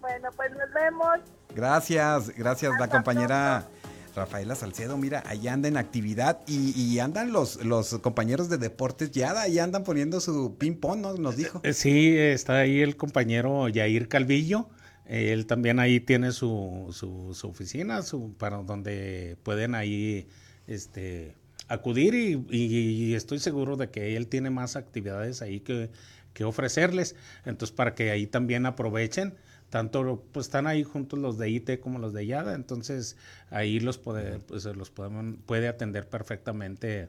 Bueno, 0.00 0.30
pues 0.36 0.52
nos 0.52 0.72
vemos. 0.72 1.35
Gracias, 1.56 2.36
gracias, 2.36 2.72
la 2.78 2.88
compañera 2.88 3.66
Rafaela 4.14 4.54
Salcedo. 4.54 4.98
Mira, 4.98 5.24
ahí 5.26 5.48
anda 5.48 5.68
en 5.68 5.78
actividad 5.78 6.40
y, 6.46 6.98
andan 6.98 7.32
los, 7.32 7.64
los 7.64 7.98
compañeros 8.00 8.48
de 8.48 8.58
deportes 8.58 9.10
ya, 9.10 9.40
ahí 9.40 9.58
andan 9.58 9.82
poniendo 9.82 10.20
su 10.20 10.56
ping-pong, 10.58 11.00
¿no? 11.00 11.14
Nos 11.14 11.36
dijo. 11.36 11.60
Eh, 11.64 11.72
sí, 11.72 12.14
está 12.16 12.58
ahí 12.58 12.82
el 12.82 12.96
compañero 12.96 13.68
Yair 13.68 14.06
Calvillo 14.06 14.68
él 15.06 15.46
también 15.46 15.78
ahí 15.78 16.00
tiene 16.00 16.32
su, 16.32 16.88
su, 16.92 17.48
oficina 17.48 18.02
su, 18.02 18.34
para 18.34 18.58
donde 18.58 19.36
pueden 19.42 19.74
ahí 19.74 20.26
este, 20.66 21.34
acudir 21.68 22.14
y, 22.50 23.14
estoy 23.14 23.38
seguro 23.38 23.76
de 23.76 23.90
que 23.90 24.16
él 24.16 24.26
tiene 24.26 24.50
más 24.50 24.76
actividades 24.76 25.42
ahí 25.42 25.60
que, 25.60 25.90
que 26.32 26.44
ofrecerles. 26.44 27.14
Entonces, 27.44 27.74
para 27.74 27.94
que 27.94 28.10
ahí 28.10 28.26
también 28.26 28.66
aprovechen 28.66 29.34
tanto 29.70 30.24
pues 30.32 30.46
están 30.46 30.66
ahí 30.66 30.82
juntos 30.84 31.18
los 31.18 31.38
de 31.38 31.50
IT 31.50 31.80
como 31.80 31.98
los 31.98 32.12
de 32.12 32.26
YADA, 32.26 32.54
entonces 32.54 33.16
ahí 33.50 33.80
los 33.80 33.98
pues, 33.98 34.64
los 34.64 34.90
podemos, 34.90 35.36
puede 35.46 35.68
atender 35.68 36.08
perfectamente 36.08 37.08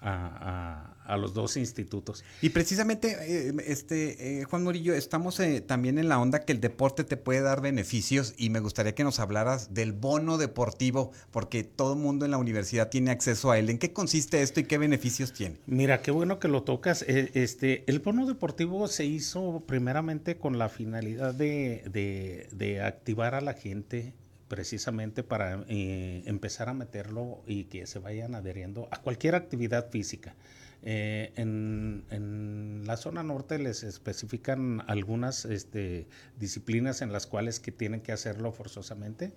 a, 0.00 1.16
los 1.18 1.32
dos 1.32 1.56
institutos. 1.56 2.22
Y 2.42 2.50
precisamente, 2.50 3.16
eh, 3.20 3.54
este 3.66 4.40
eh, 4.40 4.44
Juan 4.44 4.62
Murillo, 4.62 4.94
estamos 4.94 5.40
eh, 5.40 5.62
también 5.62 5.98
en 5.98 6.08
la 6.08 6.20
onda 6.20 6.44
que 6.44 6.52
el 6.52 6.60
deporte 6.60 7.02
te 7.02 7.16
puede 7.16 7.40
dar 7.40 7.62
beneficios 7.62 8.34
y 8.36 8.50
me 8.50 8.60
gustaría 8.60 8.94
que 8.94 9.04
nos 9.04 9.18
hablaras 9.18 9.72
del 9.72 9.92
bono 9.92 10.36
deportivo, 10.36 11.12
porque 11.30 11.64
todo 11.64 11.94
el 11.94 11.98
mundo 11.98 12.26
en 12.26 12.32
la 12.32 12.38
universidad 12.38 12.90
tiene 12.90 13.10
acceso 13.10 13.50
a 13.50 13.58
él. 13.58 13.70
¿En 13.70 13.78
qué 13.78 13.92
consiste 13.92 14.42
esto 14.42 14.60
y 14.60 14.64
qué 14.64 14.76
beneficios 14.76 15.32
tiene? 15.32 15.56
Mira, 15.66 16.02
qué 16.02 16.10
bueno 16.10 16.38
que 16.38 16.48
lo 16.48 16.62
tocas. 16.62 17.02
Este, 17.08 17.84
el 17.86 18.00
bono 18.00 18.26
deportivo 18.26 18.86
se 18.86 19.06
hizo 19.06 19.64
primeramente 19.66 20.36
con 20.36 20.58
la 20.58 20.68
finalidad 20.68 21.32
de, 21.34 22.48
de 22.52 22.82
activar 22.82 23.34
a 23.34 23.40
la 23.40 23.54
gente 23.54 24.12
precisamente 24.48 25.22
para 25.22 25.64
eh, 25.68 26.22
empezar 26.26 26.68
a 26.68 26.74
meterlo 26.74 27.42
y 27.46 27.64
que 27.64 27.86
se 27.86 27.98
vayan 27.98 28.34
adheriendo 28.34 28.88
a 28.90 29.00
cualquier 29.00 29.34
actividad 29.34 29.90
física. 29.90 30.34
Eh, 30.82 31.32
en, 31.36 32.84
la 32.86 32.96
zona 32.96 33.22
norte 33.22 33.58
les 33.58 33.82
especifican 33.82 34.82
algunas 34.86 35.44
este, 35.44 36.06
disciplinas 36.38 37.02
en 37.02 37.12
las 37.12 37.26
cuales 37.26 37.60
que 37.60 37.72
tienen 37.72 38.00
que 38.00 38.12
hacerlo 38.12 38.52
forzosamente, 38.52 39.34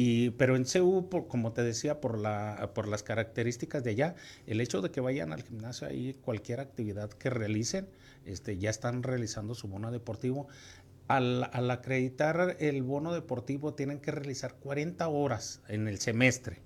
y, 0.00 0.30
pero 0.30 0.54
en 0.54 0.64
CU, 0.64 1.08
como 1.26 1.52
te 1.52 1.64
decía, 1.64 2.00
por, 2.00 2.18
la, 2.18 2.70
por 2.72 2.86
las 2.86 3.02
características 3.02 3.82
de 3.82 3.90
allá, 3.90 4.14
el 4.46 4.60
hecho 4.60 4.80
de 4.80 4.92
que 4.92 5.00
vayan 5.00 5.32
al 5.32 5.42
gimnasio 5.42 5.88
ahí, 5.88 6.14
cualquier 6.22 6.60
actividad 6.60 7.10
que 7.10 7.30
realicen, 7.30 7.88
este, 8.24 8.58
ya 8.58 8.70
están 8.70 9.02
realizando 9.02 9.56
su 9.56 9.66
bono 9.66 9.90
deportivo 9.90 10.46
al, 11.08 11.70
acreditar 11.70 12.56
el 12.60 12.82
bono 12.82 13.12
deportivo 13.12 13.74
tienen 13.74 13.98
que 13.98 14.10
realizar 14.10 14.54
40 14.56 15.08
horas 15.08 15.62
en 15.68 15.88
el 15.88 15.98
semestre. 15.98 16.60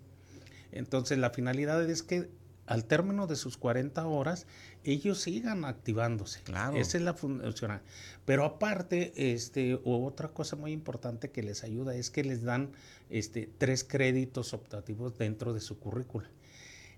Entonces 0.72 1.18
la 1.18 1.30
finalidad 1.30 1.88
es 1.88 2.02
que 2.02 2.28
al 2.66 2.84
término 2.84 3.26
de 3.26 3.36
sus 3.36 3.56
40 3.56 4.06
horas 4.06 4.46
ellos 4.84 5.20
sigan 5.20 5.64
activándose. 5.64 6.40
Claro. 6.42 6.76
Esa 6.76 6.98
es 6.98 7.04
la 7.04 7.14
función. 7.14 7.80
Pero 8.24 8.44
aparte, 8.44 9.12
este, 9.32 9.78
otra 9.84 10.28
cosa 10.28 10.56
muy 10.56 10.72
importante 10.72 11.30
que 11.30 11.42
les 11.42 11.62
ayuda 11.64 11.94
es 11.94 12.10
que 12.10 12.24
les 12.24 12.42
dan 12.42 12.72
este, 13.10 13.48
tres 13.58 13.84
créditos 13.84 14.54
optativos 14.54 15.16
dentro 15.18 15.52
de 15.52 15.60
su 15.60 15.78
currícula. 15.78 16.30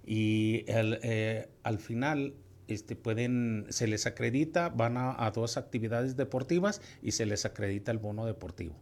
Y 0.06 0.64
eh, 0.66 1.48
al 1.62 1.78
final 1.78 2.34
este, 2.68 2.96
pueden, 2.96 3.66
se 3.68 3.86
les 3.86 4.06
acredita, 4.06 4.68
van 4.68 4.96
a, 4.96 5.30
dos 5.30 5.56
actividades 5.56 6.16
deportivas 6.16 6.80
y 7.02 7.12
se 7.12 7.26
les 7.26 7.44
acredita 7.44 7.92
el 7.92 7.98
bono 7.98 8.26
deportivo. 8.26 8.74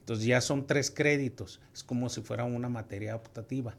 Entonces 0.00 0.26
ya 0.26 0.40
son 0.40 0.66
tres 0.66 0.90
créditos, 0.90 1.60
es 1.74 1.82
como 1.82 2.08
si 2.08 2.22
fuera 2.22 2.44
una 2.44 2.68
materia 2.68 3.16
optativa. 3.16 3.76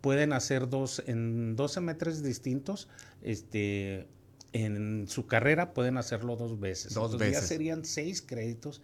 Pueden 0.00 0.32
hacer 0.32 0.68
dos, 0.68 1.02
en 1.06 1.56
dos 1.56 1.72
semestres 1.72 2.22
distintos, 2.22 2.88
este, 3.22 4.06
en 4.52 5.08
su 5.08 5.26
carrera 5.26 5.74
pueden 5.74 5.98
hacerlo 5.98 6.36
dos 6.36 6.60
veces. 6.60 6.94
Dos 6.94 7.18
veces. 7.18 7.34
Ya 7.34 7.46
serían 7.46 7.84
seis 7.84 8.22
créditos 8.22 8.80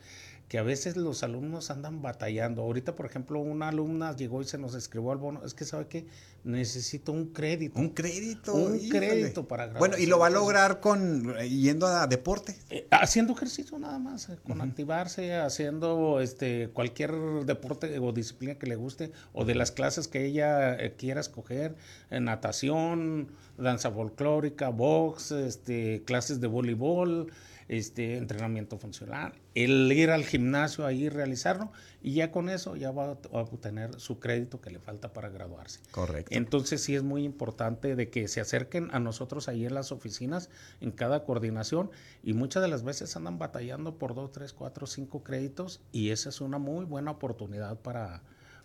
que 0.53 0.59
a 0.59 0.62
veces 0.62 0.99
los 0.99 1.23
alumnos 1.23 1.71
andan 1.71 2.03
batallando. 2.03 2.61
Ahorita, 2.61 2.95
por 2.95 3.07
ejemplo, 3.07 3.41
una 3.41 3.69
alumna 3.69 4.15
llegó 4.15 4.43
y 4.43 4.45
se 4.45 4.59
nos 4.59 4.75
escribió 4.75 5.11
al 5.11 5.17
bono, 5.17 5.43
es 5.47 5.55
que 5.55 5.65
sabe 5.65 5.87
que 5.87 6.07
necesito 6.45 7.11
un 7.11 7.33
crédito. 7.33 7.81
Un 7.81 7.88
crédito. 7.88 8.53
Un 8.53 8.79
crédito 8.91 9.49
para 9.49 9.65
grabar. 9.65 9.79
Bueno, 9.79 9.97
y 9.97 10.05
lo 10.05 10.19
va 10.19 10.27
a 10.27 10.31
lograr 10.31 10.81
con 10.81 11.35
eh, 11.38 11.49
yendo 11.49 11.87
a 11.87 12.07
deporte. 12.07 12.55
Eh, 12.69 12.87
haciendo 12.91 13.33
ejercicio 13.33 13.79
nada 13.79 13.99
más, 13.99 14.29
eh, 14.29 14.37
con 14.47 14.61
activarse, 14.61 15.35
haciendo 15.37 16.21
este 16.21 16.69
cualquier 16.69 17.15
deporte 17.47 17.99
o 17.99 18.12
disciplina 18.12 18.57
que 18.57 18.67
le 18.67 18.77
guste, 18.77 19.11
o 19.33 19.47
de 19.47 19.55
las 19.55 19.73
clases 19.73 20.07
que 20.07 20.27
ella 20.27 20.77
quiera 20.99 21.23
escoger, 21.23 21.77
natación, 22.11 23.29
danza 23.57 23.91
folclórica, 23.91 24.69
box, 24.69 25.33
este, 25.33 26.03
clases 26.05 26.43
de 26.43 26.47
voleibol 26.47 27.33
este, 27.68 28.16
entrenamiento 28.16 28.79
funcional, 28.79 29.35
el 29.55 29.90
ir 29.92 30.11
al 30.11 30.25
gimnasio 30.25 30.87
ahí 30.87 31.09
realizarlo 31.09 31.72
y 32.03 32.14
ya 32.14 32.31
con 32.31 32.48
eso 32.48 32.77
ya 32.77 32.90
va, 32.90 33.12
a 33.12 33.38
obtener 33.38 33.98
su 34.01 34.18
crédito 34.18 34.61
que 34.61 34.70
le 34.70 34.79
falta 34.79 35.12
para 35.12 35.29
graduarse. 35.29 35.81
Correcto. 35.90 36.35
Entonces 36.35 36.83
sí 36.83 36.94
es 36.94 37.03
muy 37.03 37.25
importante 37.25 37.96
de 37.96 38.09
que 38.11 38.29
se 38.29 38.40
acerquen 38.40 38.88
a 38.92 38.98
nosotros 38.98 39.48
ahí 39.48 39.66
en 39.66 39.75
las 39.75 39.92
oficinas, 39.92 40.51
en 40.81 40.90
cada 40.90 41.25
coordinación 41.25 41.90
y 42.22 42.33
muchas 42.33 42.62
de 42.62 42.68
las 42.68 42.83
veces 42.83 43.14
andan 43.16 43.38
batallando 43.38 43.98
por 43.98 44.14
dos, 44.14 44.33
tres, 44.33 44.53
cuatro, 44.53 44.87
cinco 44.87 45.22
créditos 45.22 45.81
y 45.92 46.11
esa 46.11 46.29
es 46.29 46.40
una 46.40 46.59
muy 46.59 46.85
buena 46.85 47.11
oportunidad 47.11 47.79
para, 47.81 48.22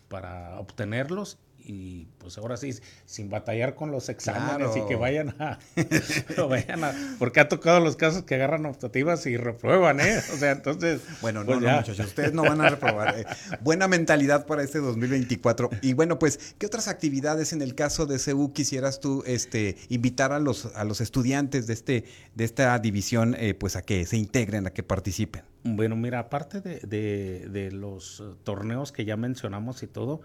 para 0.08 0.60
obtenerlos 0.60 1.38
y 1.68 2.08
pues 2.18 2.38
ahora 2.38 2.56
sí, 2.56 2.74
sin 3.06 3.30
batallar 3.30 3.76
con 3.76 3.92
los 3.92 4.08
exámenes 4.08 4.76
y 4.78 4.86
que 4.88 4.96
vayan 4.96 5.36
a, 5.40 5.60
vayan 6.50 6.84
a, 6.86 6.94
porque 7.20 7.42
ha 7.42 7.50
tocado 7.50 7.82
los 7.82 7.98
casos 7.98 8.24
que 8.24 8.36
agarran 8.36 8.66
optativas 8.66 9.26
y 9.26 9.36
reprueban, 9.36 10.00
¿eh? 10.00 10.20
O 10.34 10.38
sea, 10.38 10.52
entonces... 10.52 11.02
Bueno, 11.22 11.42
no, 11.42 11.48
pues 11.48 11.62
no, 11.62 11.68
muchachos, 11.68 12.00
ustedes 12.00 12.34
no 12.34 12.44
van 12.44 12.62
a 12.62 12.70
reprobar. 12.70 13.20
Eh. 13.20 13.26
Buena 13.62 13.88
mentalidad 13.90 14.46
para 14.46 14.64
este 14.64 14.80
2024. 14.80 15.70
Y 15.82 15.94
bueno, 15.94 16.20
pues, 16.20 16.56
¿qué 16.58 16.66
otras 16.66 16.88
actividades 16.88 17.52
en 17.52 17.62
el 17.62 17.76
caso 17.76 18.06
de 18.06 18.18
CEU 18.18 18.54
quisieras 18.54 19.02
tú 19.02 19.24
este, 19.28 19.76
invitar 19.90 20.32
a 20.32 20.40
los, 20.40 20.68
a 20.74 20.86
los 20.86 21.02
estudiantes 21.02 21.68
de, 21.68 21.74
este, 21.74 22.06
de 22.34 22.44
esta 22.46 22.80
división 22.80 23.36
eh, 23.38 23.54
pues 23.54 23.76
a 23.76 23.82
que 23.82 24.06
se 24.06 24.16
integren, 24.16 24.68
a 24.68 24.70
que 24.70 24.84
participen? 24.84 25.44
Bueno, 25.64 25.98
mira, 25.98 26.20
aparte 26.20 26.62
de, 26.62 26.80
de, 26.80 27.50
de 27.50 27.72
los 27.74 28.24
torneos 28.44 28.94
que 28.94 29.04
ya 29.04 29.18
mencionamos 29.18 29.84
y 29.84 29.88
todo, 29.88 30.22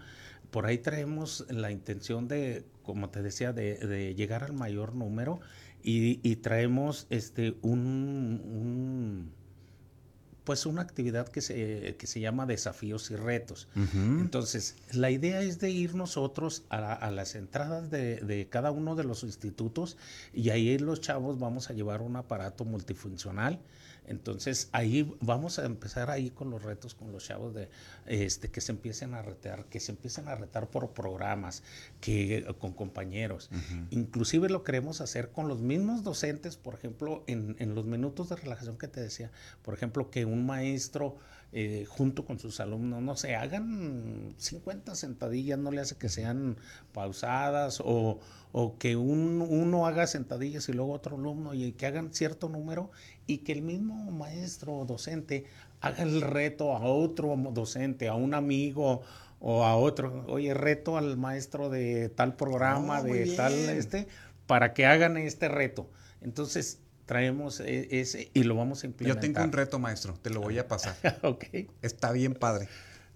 por 0.53 0.67
ahí 0.67 0.77
traemos 0.77 1.45
la 1.49 1.71
intención 1.71 2.27
de, 2.27 2.63
como 2.83 3.09
te 3.09 3.23
decía, 3.23 3.53
de, 3.53 4.13
llegar 4.15 4.43
al 4.43 4.53
mayor 4.53 4.93
número 4.93 5.39
y, 5.81 6.35
traemos 6.37 7.07
este 7.09 7.55
un, 7.63 9.31
pues 10.43 10.67
una 10.67 10.83
actividad 10.83 11.27
que 11.27 11.41
se, 11.41 11.95
que 11.97 12.05
se 12.05 12.19
llama 12.19 12.45
desafíos 12.45 13.09
y 13.09 13.15
retos. 13.15 13.67
Entonces, 13.75 14.75
la 14.91 15.09
idea 15.09 15.41
es 15.41 15.59
de 15.59 15.71
ir 15.71 15.95
nosotros 15.95 16.65
a, 16.69 17.09
las 17.09 17.33
entradas 17.33 17.89
de, 17.89 18.17
de, 18.17 18.47
cada 18.47 18.69
uno 18.69 18.95
de 18.95 19.05
los 19.05 19.23
institutos 19.23 19.97
y 20.35 20.51
ahí 20.51 20.77
los 20.77 21.01
chavos 21.01 21.39
vamos 21.39 21.71
a 21.71 21.73
llevar 21.73 22.03
un 22.03 22.15
aparato 22.15 22.63
multifuncional 22.63 23.59
entonces 24.07 24.69
ahí 24.71 25.15
vamos 25.21 25.59
a 25.59 25.65
empezar 25.65 26.09
ahí 26.09 26.29
con 26.29 26.49
los 26.49 26.63
retos 26.63 26.93
con 26.93 27.11
los 27.11 27.25
chavos 27.25 27.53
de 27.53 27.69
este 28.05 28.49
que 28.49 28.61
se 28.61 28.71
empiecen 28.71 29.13
a 29.13 29.21
retar, 29.21 29.65
que 29.65 29.79
se 29.79 29.91
empiecen 29.91 30.27
a 30.27 30.35
retar 30.35 30.69
por 30.69 30.91
programas, 30.91 31.63
que 32.01 32.45
con 32.59 32.73
compañeros. 32.73 33.49
Inclusive 33.89 34.49
lo 34.49 34.63
queremos 34.63 35.01
hacer 35.01 35.31
con 35.31 35.47
los 35.47 35.61
mismos 35.61 36.03
docentes, 36.03 36.57
por 36.57 36.73
ejemplo, 36.73 37.23
en, 37.27 37.55
en 37.59 37.75
los 37.75 37.85
minutos 37.85 38.29
de 38.29 38.35
relajación 38.35 38.77
que 38.77 38.87
te 38.87 39.01
decía, 39.01 39.31
por 39.61 39.73
ejemplo, 39.73 40.09
que 40.09 40.25
un 40.25 40.45
maestro 40.45 41.17
eh, 41.55 41.85
junto 41.87 42.25
con 42.25 42.39
sus 42.39 42.59
alumnos, 42.59 43.03
no 43.03 43.15
sé, 43.15 43.35
hagan 43.35 44.33
50 44.37 44.95
sentadillas, 44.95 45.59
no 45.59 45.69
le 45.69 45.81
hace 45.81 45.95
que 45.95 46.09
sean 46.09 46.57
pausadas 46.93 47.79
o, 47.79 48.19
o 48.51 48.77
que 48.79 48.95
un, 48.95 49.39
uno 49.47 49.85
haga 49.85 50.07
sentadillas 50.07 50.67
y 50.69 50.73
luego 50.73 50.93
otro 50.93 51.15
alumno 51.15 51.53
y 51.53 51.73
que 51.73 51.85
hagan 51.85 52.11
cierto 52.11 52.49
número 52.49 52.89
y 53.27 53.39
que 53.39 53.51
el 53.51 53.61
mismo 53.61 54.09
maestro 54.09 54.73
o 54.79 54.85
docente 54.85 55.45
haga 55.79 56.01
el 56.01 56.21
reto 56.21 56.75
a 56.75 56.85
otro 56.85 57.35
docente, 57.51 58.07
a 58.07 58.15
un 58.15 58.33
amigo 58.33 59.03
o 59.39 59.63
a 59.63 59.75
otro, 59.75 60.25
oye, 60.29 60.55
reto 60.55 60.97
al 60.97 61.17
maestro 61.17 61.69
de 61.69 62.09
tal 62.09 62.35
programa, 62.35 62.97
ah, 62.97 63.03
de 63.03 63.35
tal 63.35 63.53
este, 63.53 64.07
para 64.47 64.73
que 64.73 64.87
hagan 64.87 65.17
este 65.17 65.49
reto. 65.49 65.87
Entonces, 66.21 66.79
traemos 67.13 67.59
e, 67.59 68.01
ese 68.01 68.31
y 68.33 68.41
lo 68.41 68.55
vamos 68.55 68.83
a 68.83 68.87
implementar. 68.87 69.23
Yo 69.23 69.33
tengo 69.33 69.45
un 69.45 69.51
reto, 69.51 69.77
maestro, 69.77 70.15
te 70.19 70.31
lo 70.31 70.41
voy 70.41 70.57
a 70.57 70.67
pasar. 70.67 70.95
ok. 71.21 71.45
Está 71.83 72.11
bien 72.11 72.33
padre. 72.33 72.67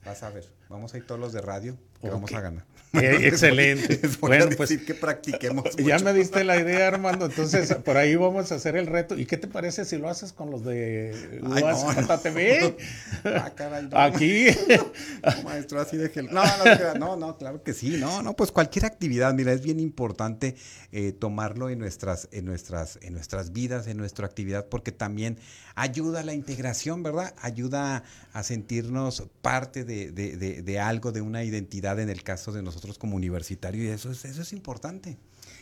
Vas 0.05 0.21
a 0.21 0.29
ver, 0.29 0.47
vamos 0.69 0.93
a 0.93 0.97
ir 0.97 1.07
todos 1.07 1.19
los 1.19 1.33
de 1.33 1.41
radio 1.41 1.75
que 2.01 2.09
vamos 2.09 2.33
a 2.33 2.41
ganar. 2.41 2.63
excelente. 2.93 3.99
bueno, 4.19 4.47
pues 4.55 4.77
que 4.77 4.93
practiquemos. 4.93 5.65
Ya 5.87 5.99
me 5.99 6.13
diste 6.13 6.43
la 6.43 6.59
idea, 6.59 6.87
Armando. 6.87 7.25
Entonces, 7.25 7.73
por 7.75 7.97
ahí 7.97 8.15
vamos 8.15 8.51
a 8.51 8.55
hacer 8.55 8.75
el 8.75 8.87
reto. 8.87 9.17
¿Y 9.17 9.25
qué 9.25 9.37
te 9.37 9.47
parece 9.47 9.85
si 9.85 9.97
lo 9.97 10.09
haces 10.09 10.33
con 10.33 10.51
los 10.51 10.63
de 10.65 11.41
UASJTV? 11.43 12.75
Ah, 13.93 14.05
Aquí. 14.05 14.47
Maestro, 15.43 15.79
así 15.79 15.97
de 15.97 16.09
gel. 16.09 16.29
No, 16.31 16.43
no, 16.97 17.15
no, 17.15 17.37
claro 17.37 17.63
que 17.63 17.73
sí. 17.73 17.97
No, 17.97 18.21
no, 18.21 18.35
pues 18.35 18.51
cualquier 18.51 18.85
actividad, 18.85 19.33
mira, 19.33 19.51
es 19.53 19.61
bien 19.61 19.79
importante 19.79 20.55
eh, 20.91 21.11
tomarlo 21.11 21.69
en 21.69 21.79
nuestras, 21.79 22.27
en, 22.31 22.45
nuestras, 22.45 22.99
en 23.01 23.13
nuestras 23.13 23.53
vidas, 23.53 23.87
en 23.87 23.97
nuestra 23.97 24.25
actividad, 24.25 24.67
porque 24.67 24.91
también 24.91 25.37
ayuda 25.75 26.21
a 26.21 26.23
la 26.23 26.33
integración, 26.33 27.03
¿verdad? 27.03 27.33
Ayuda 27.41 28.03
a 28.33 28.43
sentirnos 28.43 29.23
parte 29.41 29.83
de, 29.83 30.11
de, 30.11 30.37
de, 30.37 30.61
de 30.61 30.79
algo, 30.79 31.11
de 31.11 31.21
una 31.21 31.43
identidad 31.43 31.86
en 31.95 32.09
el 32.09 32.23
caso 32.23 32.51
de 32.51 32.61
nosotros 32.61 32.97
como 32.97 33.15
universitario 33.15 33.83
y 33.83 33.87
eso 33.87 34.11
es, 34.11 34.25
eso 34.25 34.41
es 34.41 34.53
importante. 34.53 35.17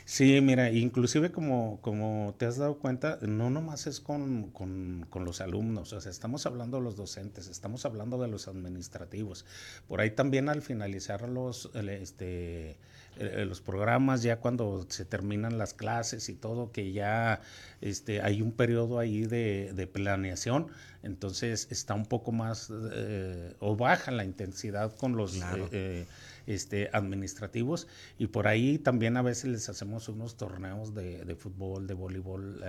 Sí, 0.08 0.40
mira, 0.40 0.70
inclusive 0.70 1.32
como, 1.32 1.80
como 1.82 2.36
te 2.38 2.46
has 2.46 2.58
dado 2.58 2.78
cuenta, 2.78 3.18
no 3.24 3.50
nomás 3.50 3.88
es 3.88 4.00
con, 4.00 4.52
con, 4.52 5.08
con, 5.10 5.26
los 5.26 5.42
alumnos, 5.42 5.94
o 5.94 6.00
sea, 6.00 6.12
estamos 6.12 6.46
hablando 6.46 6.78
de 6.78 6.84
los 6.84 6.96
docentes, 6.96 7.48
estamos 7.48 7.86
hablando 7.86 8.22
de 8.22 8.28
los 8.28 8.48
administrativos. 8.48 9.46
Por 9.88 10.02
ahí 10.02 10.12
también 10.12 10.48
al 10.48 10.62
finalizar 10.62 11.28
los, 11.28 11.72
este, 11.74 12.78
eh, 13.18 13.46
los 13.48 13.62
programas, 13.62 14.22
ya 14.22 14.40
cuando 14.40 14.86
se 14.90 15.06
terminan 15.06 15.58
las 15.58 15.74
clases 15.74 16.30
y 16.30 16.36
todo, 16.36 16.72
que 16.72 16.92
ya 16.92 17.42
este, 17.82 18.22
hay 18.22 18.44
un 18.44 18.52
periodo 18.52 19.00
ahí 19.00 19.26
de, 19.26 19.90
planeación, 19.92 20.68
entonces 21.02 21.68
está 21.72 21.96
un 21.96 22.06
poco 22.06 22.32
más 22.32 22.72
eh, 22.94 23.56
o 23.60 23.76
baja 23.76 24.12
la 24.12 24.24
intensidad 24.24 24.96
con 24.98 25.16
los 25.16 25.40
eh, 25.72 26.06
este, 26.48 26.90
administrativos 26.94 27.88
y 28.18 28.28
por 28.28 28.48
ahí 28.48 28.78
también 28.78 29.18
a 29.18 29.22
veces 29.22 29.46
les 29.46 29.70
hacemos 29.70 30.10
unos 30.10 30.38
torneos 30.38 30.94
de, 30.94 31.36
fútbol, 31.38 31.88
de 31.88 31.94
voleibol 31.94 32.64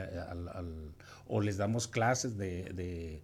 o 1.28 1.40
les 1.40 1.56
damos 1.56 1.88
clases 1.88 2.36
de, 2.36 3.22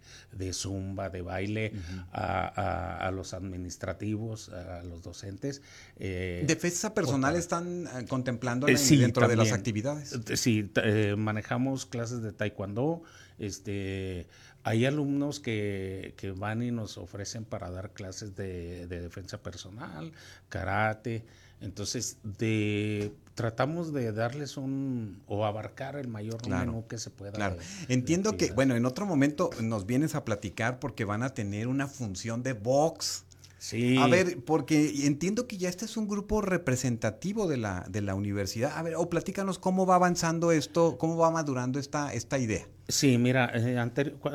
zumba, 0.52 1.10
de 1.10 1.22
baile 1.22 1.72
a, 2.12 3.10
los 3.14 3.34
administrativos, 3.34 4.48
a 4.50 4.82
los 4.82 5.02
docentes. 5.02 5.62
Defensa 5.96 6.94
personal 6.94 7.36
están 7.36 7.86
eh, 7.86 8.06
contemplando 8.08 8.68
eh, 8.68 8.76
dentro 8.76 9.28
de 9.28 9.36
las 9.36 9.52
actividades. 9.52 10.12
Eh, 10.12 10.36
sí, 10.36 10.70
manejamos 11.16 11.86
clases 11.86 12.22
de 12.22 12.32
taekwondo. 12.32 13.02
Este, 13.38 14.26
hay 14.64 14.86
alumnos 14.86 15.40
que, 15.40 16.14
que, 16.16 16.30
van 16.30 16.62
y 16.62 16.70
nos 16.70 16.98
ofrecen 16.98 17.44
para 17.44 17.70
dar 17.70 17.90
clases 17.90 18.36
de, 18.36 18.86
defensa 18.86 19.42
personal, 19.42 20.12
karate. 20.48 21.24
Entonces, 21.60 22.18
de, 22.22 23.12
tratamos 23.34 23.92
de 23.92 24.12
darles 24.12 24.56
un 24.56 25.22
o 25.26 25.44
abarcar 25.44 25.96
el 25.96 26.08
mayor 26.08 26.46
menú 26.48 26.86
que 26.86 26.98
se 26.98 27.10
pueda. 27.10 27.32
Claro. 27.32 27.56
Entiendo 27.88 28.36
que, 28.36 28.52
bueno, 28.52 28.74
en 28.74 28.84
otro 28.84 29.06
momento 29.06 29.50
nos 29.60 29.86
vienes 29.86 30.14
a 30.14 30.24
platicar 30.24 30.78
porque 30.78 31.04
van 31.04 31.22
a 31.22 31.30
tener 31.30 31.68
una 31.68 31.88
función 31.88 32.42
de 32.42 32.52
box. 32.52 33.24
Sí. 33.62 33.96
A 33.96 34.08
ver, 34.08 34.42
porque 34.44 35.06
entiendo 35.06 35.46
que 35.46 35.56
ya 35.56 35.68
este 35.68 35.84
es 35.84 35.96
un 35.96 36.08
grupo 36.08 36.40
representativo 36.40 37.46
de 37.46 37.58
la, 37.58 37.86
de 37.88 38.00
la 38.00 38.16
universidad. 38.16 38.76
A 38.76 38.82
ver, 38.82 38.96
o 38.96 39.08
platícanos 39.08 39.60
cómo 39.60 39.86
va 39.86 39.94
avanzando 39.94 40.50
esto, 40.50 40.98
cómo 40.98 41.16
va 41.16 41.30
madurando 41.30 41.78
esta, 41.78 42.12
esta 42.12 42.40
idea. 42.40 42.66
Sí, 42.88 43.18
mira, 43.18 43.52
eh, 43.54 43.78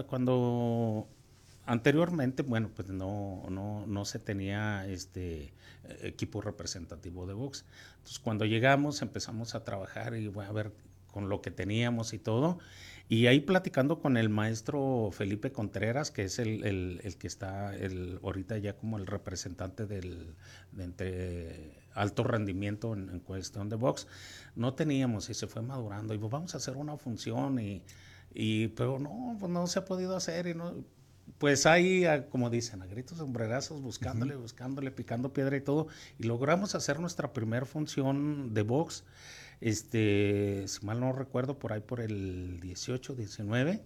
cuando 0.08 1.10
anteriormente, 1.66 2.42
bueno, 2.42 2.72
pues 2.74 2.88
no, 2.88 3.44
no, 3.50 3.86
no 3.86 4.06
se 4.06 4.20
tenía 4.20 4.88
este 4.88 5.52
equipo 6.04 6.40
representativo 6.40 7.28
de 7.28 7.34
box. 7.34 7.66
Entonces, 7.98 8.20
cuando 8.20 8.46
llegamos, 8.46 9.02
empezamos 9.02 9.56
a 9.56 9.66
trabajar 9.66 10.16
y 10.16 10.30
bueno, 10.30 10.50
a 10.50 10.54
ver 10.54 10.72
con 11.18 11.30
lo 11.30 11.42
que 11.42 11.50
teníamos 11.50 12.14
y 12.14 12.20
todo. 12.20 12.60
Y 13.10 13.26
ahí 13.26 13.40
platicando 13.40 14.00
con 14.00 14.18
el 14.18 14.30
maestro 14.30 15.10
Felipe 15.12 15.52
Contreras, 15.52 16.12
que 16.12 16.26
es 16.26 16.38
el, 16.38 17.02
que 17.18 17.26
está 17.26 17.76
el, 17.76 18.20
ahorita 18.22 18.60
ya 18.60 18.78
como 18.78 19.00
el 19.00 19.08
representante 19.08 19.88
del 19.88 20.36
de 20.74 20.84
entre 20.84 21.74
alto 21.96 22.24
rendimiento 22.24 22.94
en, 22.94 23.20
cuestión 23.22 23.68
de 23.68 23.78
box, 23.78 24.06
no 24.56 24.76
teníamos 24.76 25.32
y 25.32 25.34
se 25.34 25.48
fue 25.48 25.64
madurando. 25.64 26.14
Y 26.14 26.20
pues 26.20 26.32
vamos 26.32 26.54
a 26.54 26.58
hacer 26.58 26.78
una 26.78 26.98
función 26.98 27.58
y, 27.58 27.82
y 28.32 28.68
pero 28.68 29.00
no, 29.00 29.38
pues 29.40 29.52
no 29.52 29.66
se 29.66 29.80
ha 29.80 29.86
podido 29.86 30.16
hacer 30.16 30.46
y 30.46 30.54
no, 30.54 30.76
pues 31.40 31.66
ahí, 31.66 32.06
como 32.30 32.52
dicen, 32.52 32.84
a 32.84 32.86
gritos 32.86 33.18
sombrerazos, 33.18 33.82
buscándole, 33.82 34.36
buscándole, 34.36 34.92
picando 34.92 35.34
piedra 35.34 35.58
y 35.58 35.62
todo, 35.62 35.88
y 36.20 36.28
logramos 36.28 36.76
hacer 36.76 37.00
nuestra 37.00 37.34
primera 37.34 37.66
función 37.66 38.54
de 38.54 38.62
box 38.62 39.04
este, 39.62 40.68
si 40.68 40.86
mal 40.86 41.00
no 41.00 41.14
recuerdo, 41.14 41.60
por 41.60 41.74
ahí 41.74 41.82
por 41.82 42.02
el 42.02 42.60
18, 42.60 43.16
19, 43.16 43.82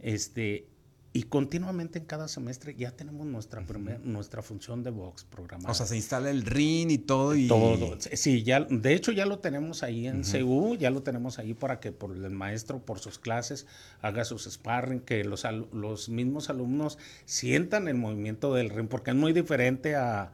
este, 0.00 0.66
y 1.14 1.24
continuamente 1.24 1.98
en 1.98 2.06
cada 2.06 2.26
semestre 2.26 2.74
ya 2.74 2.92
tenemos 2.92 3.26
nuestra 3.26 3.62
nuestra 4.02 4.40
función 4.40 4.82
de 4.82 4.90
box 4.90 5.24
programada. 5.24 5.70
O 5.70 5.74
sea, 5.74 5.84
se 5.84 5.96
instala 5.96 6.30
el 6.30 6.42
RIN 6.42 6.90
y 6.90 6.98
todo 6.98 7.34
y 7.34 7.48
todo. 7.48 7.98
Sí, 8.00 8.42
ya 8.42 8.60
de 8.60 8.94
hecho 8.94 9.12
ya 9.12 9.26
lo 9.26 9.38
tenemos 9.38 9.82
ahí 9.82 10.06
en 10.06 10.22
CU, 10.22 10.74
ya 10.76 10.90
lo 10.90 11.02
tenemos 11.02 11.38
ahí 11.38 11.52
para 11.52 11.80
que 11.80 11.92
por 11.92 12.16
el 12.16 12.30
maestro 12.30 12.78
por 12.78 12.98
sus 12.98 13.18
clases 13.18 13.66
haga 14.00 14.24
sus 14.24 14.44
sparring, 14.44 15.00
que 15.00 15.22
los 15.24 15.44
los 15.72 16.08
mismos 16.08 16.48
alumnos 16.48 16.98
sientan 17.26 17.88
el 17.88 17.96
movimiento 17.96 18.54
del 18.54 18.70
RIN 18.70 18.88
porque 18.88 19.10
es 19.10 19.16
muy 19.16 19.34
diferente 19.34 19.96
a, 19.96 20.32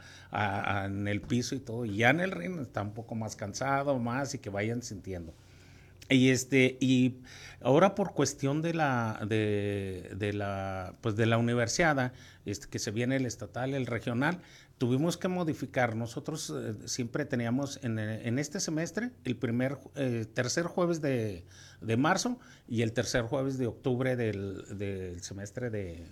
en 0.84 1.08
el 1.08 1.20
piso 1.22 1.56
y 1.56 1.60
todo. 1.60 1.86
Y 1.86 1.96
ya 1.96 2.10
en 2.10 2.20
el 2.20 2.30
RIN 2.30 2.60
está 2.60 2.82
un 2.82 2.92
poco 2.92 3.16
más 3.16 3.34
cansado, 3.34 3.98
más 3.98 4.34
y 4.34 4.38
que 4.38 4.50
vayan 4.50 4.82
sintiendo. 4.82 5.34
Y 6.10 6.30
este, 6.30 6.78
y 6.80 7.16
ahora 7.60 7.94
por 7.94 8.14
cuestión 8.14 8.62
de 8.62 8.74
la, 8.74 9.20
de, 9.26 10.10
de 10.16 10.32
la, 10.32 10.94
pues 11.00 11.16
de 11.16 11.26
la 11.26 11.38
universidad, 11.38 12.12
este, 12.46 12.68
que 12.68 12.78
se 12.78 12.90
viene 12.90 13.16
el 13.16 13.26
estatal, 13.26 13.74
el 13.74 13.86
regional, 13.86 14.40
tuvimos 14.78 15.16
que 15.18 15.28
modificar. 15.28 15.96
Nosotros 15.96 16.50
eh, 16.54 16.74
siempre 16.86 17.24
teníamos 17.24 17.78
en, 17.82 17.98
en, 17.98 18.38
este 18.38 18.60
semestre 18.60 19.10
el 19.24 19.36
primer, 19.36 19.78
eh, 19.96 20.24
tercer 20.32 20.64
jueves 20.64 21.02
de, 21.02 21.44
de, 21.80 21.96
marzo 21.96 22.38
y 22.66 22.82
el 22.82 22.92
tercer 22.92 23.22
jueves 23.22 23.58
de 23.58 23.66
octubre 23.66 24.16
del, 24.16 24.78
del 24.78 25.22
semestre 25.22 25.68
de 25.68 26.06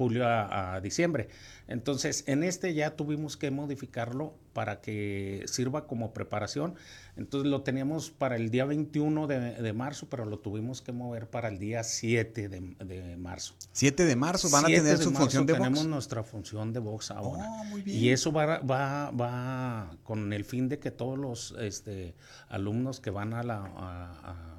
julio 0.00 0.26
a, 0.26 0.76
a, 0.76 0.80
diciembre. 0.80 1.28
Entonces, 1.68 2.24
en 2.26 2.42
este 2.42 2.72
ya 2.72 2.96
tuvimos 2.96 3.36
que 3.36 3.50
modificarlo 3.50 4.34
para 4.54 4.80
que 4.80 5.44
sirva 5.46 5.86
como 5.86 6.14
preparación. 6.14 6.74
Entonces 7.16 7.50
lo 7.50 7.62
teníamos 7.62 8.10
para 8.10 8.36
el 8.36 8.50
día 8.50 8.64
21 8.64 9.26
de, 9.26 9.72
marzo, 9.74 10.08
pero 10.08 10.24
lo 10.24 10.38
tuvimos 10.38 10.80
que 10.80 10.92
mover 10.92 11.28
para 11.28 11.48
el 11.48 11.58
día 11.58 11.84
7 11.84 12.48
de, 12.48 13.16
marzo. 13.18 13.54
7 13.72 14.06
de 14.06 14.16
marzo 14.16 14.48
van 14.50 14.64
a 14.64 14.68
tener 14.68 14.96
su 14.96 15.12
función 15.12 15.44
de 15.44 15.52
box. 15.52 15.62
Tenemos 15.64 15.86
nuestra 15.86 16.22
función 16.22 16.72
de 16.72 16.80
box 16.80 17.10
ahora. 17.10 17.44
Oh, 17.46 17.64
muy 17.64 17.82
bien. 17.82 17.98
Y 17.98 18.08
eso 18.08 18.32
va, 18.32 18.58
va, 18.60 19.10
va 19.10 19.96
con 20.02 20.32
el 20.32 20.44
fin 20.44 20.68
de 20.68 20.78
que 20.78 20.90
todos 20.90 21.18
los 21.18 21.54
este, 21.60 22.14
alumnos 22.48 23.00
que 23.00 23.10
van 23.10 23.34
a 23.34 23.42
la 23.42 24.49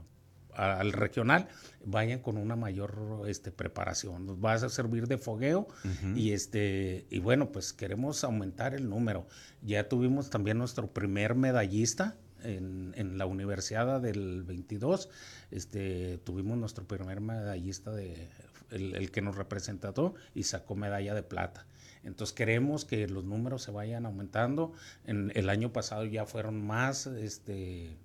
al 0.61 0.93
regional 0.93 1.47
vayan 1.85 2.19
con 2.19 2.37
una 2.37 2.55
mayor 2.55 3.23
este, 3.27 3.51
preparación. 3.51 4.25
Nos 4.25 4.37
va 4.37 4.53
a 4.53 4.69
servir 4.69 5.07
de 5.07 5.17
fogueo 5.17 5.67
y 6.15 6.31
este 6.31 7.05
y 7.09 7.19
bueno, 7.19 7.51
pues 7.51 7.73
queremos 7.73 8.23
aumentar 8.23 8.73
el 8.73 8.89
número. 8.89 9.27
Ya 9.61 9.89
tuvimos 9.89 10.29
también 10.29 10.57
nuestro 10.57 10.87
primer 10.87 11.35
medallista 11.35 12.15
en, 12.43 12.93
en 12.95 13.17
la 13.17 13.25
universidad 13.25 14.01
del 14.01 14.43
22. 14.43 15.09
Este, 15.49 16.19
tuvimos 16.19 16.57
nuestro 16.57 16.85
primer 16.85 17.21
medallista 17.21 17.91
de 17.91 18.29
el, 18.69 18.95
el 18.95 19.11
que 19.11 19.21
nos 19.21 19.35
representó 19.35 20.13
y 20.33 20.43
sacó 20.43 20.75
medalla 20.75 21.13
de 21.13 21.23
plata. 21.23 21.65
Entonces 22.03 22.33
queremos 22.33 22.85
que 22.85 23.07
los 23.07 23.23
números 23.23 23.63
se 23.63 23.71
vayan 23.71 24.05
aumentando. 24.05 24.73
En 25.05 25.31
el 25.35 25.49
año 25.49 25.71
pasado 25.71 26.05
ya 26.05 26.25
fueron 26.25 26.65
más 26.65 27.05
este 27.07 27.97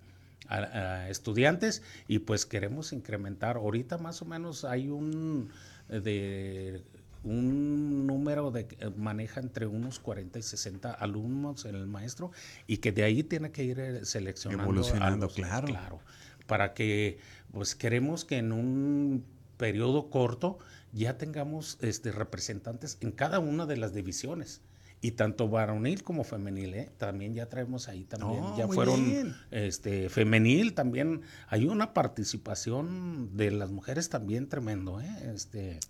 a, 0.48 1.08
estudiantes 1.08 1.82
y 2.08 2.20
pues 2.20 2.46
queremos 2.46 2.92
incrementar. 2.92 3.56
Ahorita 3.56 3.98
más 3.98 4.22
o 4.22 4.24
menos 4.24 4.64
hay 4.64 4.88
un 4.88 5.50
de 5.88 6.82
un 7.24 8.06
número 8.06 8.50
de 8.50 8.68
maneja 8.96 9.40
entre 9.40 9.66
unos 9.66 9.98
40 9.98 10.38
y 10.38 10.42
60 10.42 10.92
alumnos 10.92 11.64
en 11.64 11.74
el 11.74 11.86
maestro 11.86 12.30
y 12.66 12.78
que 12.78 12.92
de 12.92 13.02
ahí 13.02 13.22
tiene 13.22 13.50
que 13.50 13.64
ir 13.64 13.80
eh, 13.80 14.04
seleccionando 14.04 14.62
evolucionando, 14.62 15.28
claro. 15.28 15.66
claro, 15.66 16.00
para 16.46 16.72
que 16.72 17.18
pues 17.52 17.74
queremos 17.74 18.24
que 18.24 18.38
en 18.38 18.52
un 18.52 19.24
periodo 19.56 20.08
corto 20.08 20.58
ya 20.92 21.18
tengamos 21.18 21.78
este 21.80 22.12
representantes 22.12 22.98
en 23.00 23.10
cada 23.10 23.40
una 23.40 23.66
de 23.66 23.76
las 23.76 23.92
divisiones 23.92 24.60
y 25.00 25.12
tanto 25.12 25.48
varonil 25.48 26.02
como 26.02 26.24
femenil, 26.24 26.74
¿eh? 26.74 26.90
también 26.96 27.34
ya 27.34 27.48
traemos 27.48 27.88
ahí 27.88 28.04
también, 28.04 28.42
ya 28.56 28.66
fueron 28.66 29.36
este 29.50 30.08
femenil 30.08 30.74
también, 30.74 31.22
hay 31.48 31.66
una 31.66 31.92
participación 31.92 33.36
de 33.36 33.50
las 33.50 33.70
mujeres 33.70 34.08
también 34.08 34.48
tremendo, 34.48 35.00
¿eh? 35.00 35.32
este 35.34 35.80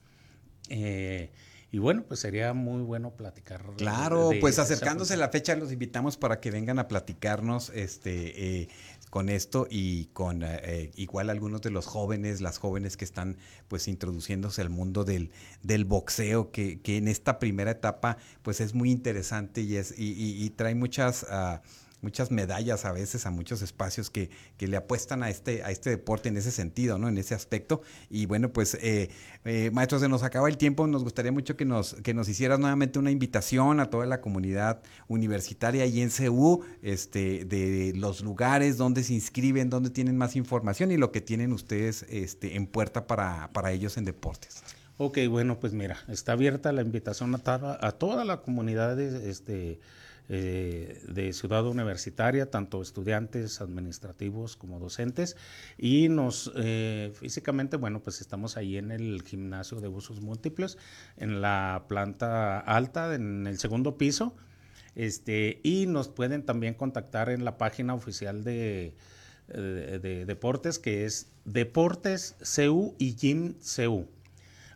eh, 0.68 1.30
y 1.72 1.78
bueno, 1.78 2.04
pues 2.06 2.20
sería 2.20 2.52
muy 2.54 2.82
bueno 2.82 3.10
platicar. 3.16 3.62
Claro, 3.76 4.30
pues 4.40 4.58
acercándose 4.58 5.16
la 5.16 5.28
fecha, 5.28 5.54
los 5.56 5.72
invitamos 5.72 6.16
para 6.16 6.40
que 6.40 6.50
vengan 6.50 6.78
a 6.78 6.86
platicarnos 6.86 7.70
este, 7.70 8.60
eh, 8.62 8.68
con 9.10 9.28
esto 9.28 9.66
y 9.70 10.06
con 10.06 10.42
eh, 10.42 10.90
igual 10.96 11.30
algunos 11.30 11.62
de 11.62 11.70
los 11.70 11.86
jóvenes, 11.86 12.40
las 12.40 12.58
jóvenes 12.58 12.96
que 12.96 13.04
están 13.04 13.36
pues 13.68 13.88
introduciéndose 13.88 14.62
al 14.62 14.70
mundo 14.70 15.04
del, 15.04 15.30
del 15.62 15.84
boxeo, 15.84 16.50
que, 16.50 16.80
que 16.80 16.96
en 16.96 17.08
esta 17.08 17.38
primera 17.38 17.70
etapa 17.70 18.18
pues 18.42 18.60
es 18.60 18.74
muy 18.74 18.90
interesante 18.90 19.60
y, 19.62 19.76
es, 19.76 19.94
y, 19.96 20.50
trae 20.50 20.74
muchas... 20.74 21.24
Uh, 21.24 21.58
muchas 22.06 22.30
medallas 22.30 22.84
a 22.84 22.92
veces 22.92 23.26
a 23.26 23.32
muchos 23.32 23.62
espacios 23.62 24.10
que, 24.10 24.30
que, 24.56 24.68
le 24.68 24.76
apuestan 24.76 25.24
a 25.24 25.28
este, 25.28 25.64
a 25.64 25.72
este 25.72 25.90
deporte 25.90 26.28
en 26.28 26.36
ese 26.36 26.52
sentido, 26.52 26.98
¿no? 26.98 27.08
En 27.08 27.18
ese 27.18 27.34
aspecto. 27.34 27.82
Y 28.08 28.26
bueno, 28.26 28.52
pues, 28.52 28.74
eh, 28.74 29.10
eh, 29.44 29.72
maestro, 29.72 29.98
se 29.98 30.08
nos 30.08 30.22
acaba 30.22 30.48
el 30.48 30.56
tiempo. 30.56 30.86
Nos 30.86 31.02
gustaría 31.02 31.32
mucho 31.32 31.56
que 31.56 31.64
nos, 31.64 31.94
que 31.94 32.14
nos 32.14 32.28
hicieras 32.28 32.60
nuevamente 32.60 33.00
una 33.00 33.10
invitación 33.10 33.80
a 33.80 33.90
toda 33.90 34.06
la 34.06 34.20
comunidad 34.20 34.82
universitaria 35.08 35.84
y 35.86 36.00
en 36.00 36.10
CU, 36.10 36.64
este, 36.80 37.44
de 37.44 37.92
los 37.96 38.20
lugares 38.20 38.76
donde 38.76 39.02
se 39.02 39.12
inscriben, 39.12 39.68
donde 39.68 39.90
tienen 39.90 40.16
más 40.16 40.36
información 40.36 40.92
y 40.92 40.98
lo 40.98 41.10
que 41.10 41.20
tienen 41.20 41.52
ustedes 41.52 42.06
este, 42.08 42.54
en 42.54 42.68
puerta 42.68 43.08
para, 43.08 43.50
para 43.52 43.72
ellos 43.72 43.96
en 43.96 44.04
deportes. 44.04 44.62
Ok, 44.96 45.18
bueno, 45.28 45.58
pues 45.58 45.72
mira, 45.72 45.98
está 46.06 46.32
abierta 46.32 46.70
la 46.70 46.82
invitación 46.82 47.34
a, 47.34 47.78
a 47.80 47.92
toda 47.92 48.24
la 48.24 48.42
comunidad 48.42 49.00
este, 49.00 49.80
eh, 50.28 51.02
de 51.08 51.32
Ciudad 51.32 51.66
Universitaria, 51.66 52.50
tanto 52.50 52.82
estudiantes, 52.82 53.60
administrativos 53.60 54.56
como 54.56 54.80
docentes. 54.80 55.36
Y 55.78 56.08
nos, 56.08 56.52
eh, 56.56 57.12
físicamente, 57.14 57.76
bueno, 57.76 58.02
pues 58.02 58.20
estamos 58.20 58.56
ahí 58.56 58.76
en 58.76 58.90
el 58.90 59.22
gimnasio 59.22 59.80
de 59.80 59.88
usos 59.88 60.20
múltiples, 60.20 60.78
en 61.16 61.40
la 61.40 61.84
planta 61.88 62.58
alta, 62.58 63.14
en 63.14 63.46
el 63.46 63.58
segundo 63.58 63.96
piso. 63.96 64.34
Este, 64.94 65.60
y 65.62 65.86
nos 65.86 66.08
pueden 66.08 66.44
también 66.44 66.74
contactar 66.74 67.28
en 67.28 67.44
la 67.44 67.58
página 67.58 67.94
oficial 67.94 68.42
de, 68.44 68.94
de 69.46 70.24
deportes, 70.26 70.78
que 70.78 71.04
es 71.04 71.30
Deportes 71.44 72.34
CU 72.56 72.94
y 72.98 73.14
Gym 73.14 73.54
CU. 73.76 74.08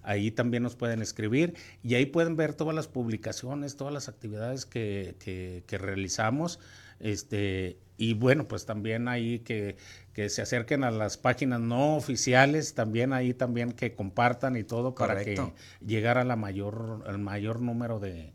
Ahí 0.03 0.31
también 0.31 0.63
nos 0.63 0.77
pueden 0.77 1.03
escribir 1.03 1.55
y 1.83 1.95
ahí 1.95 2.07
pueden 2.07 2.37
ver 2.37 2.55
todas 2.55 2.75
las 2.75 2.89
publicaciones, 2.89 3.77
todas 3.77 3.93
las 3.93 4.09
actividades 4.09 4.67
que, 4.67 5.17
que, 5.19 5.79
realizamos. 5.79 6.59
Este, 7.01 7.79
y 7.97 8.15
bueno, 8.15 8.47
pues 8.49 8.67
también 8.67 9.09
ahí 9.09 9.41
que, 9.41 9.77
que, 10.13 10.29
se 10.29 10.43
acerquen 10.43 10.85
a 10.85 10.91
las 10.91 11.17
páginas 11.17 11.61
no 11.61 11.97
oficiales, 11.97 12.75
también 12.75 13.13
ahí 13.13 13.35
también 13.35 13.73
que 13.73 13.95
compartan 13.95 14.57
y 14.57 14.65
todo 14.65 14.95
para 14.95 15.23
que 15.25 15.41
llegar 15.85 16.19
a 16.19 16.25
la 16.25 16.37
mayor, 16.37 17.05
al 17.07 17.19
mayor 17.19 17.61
número 17.61 18.01
de, 18.01 18.35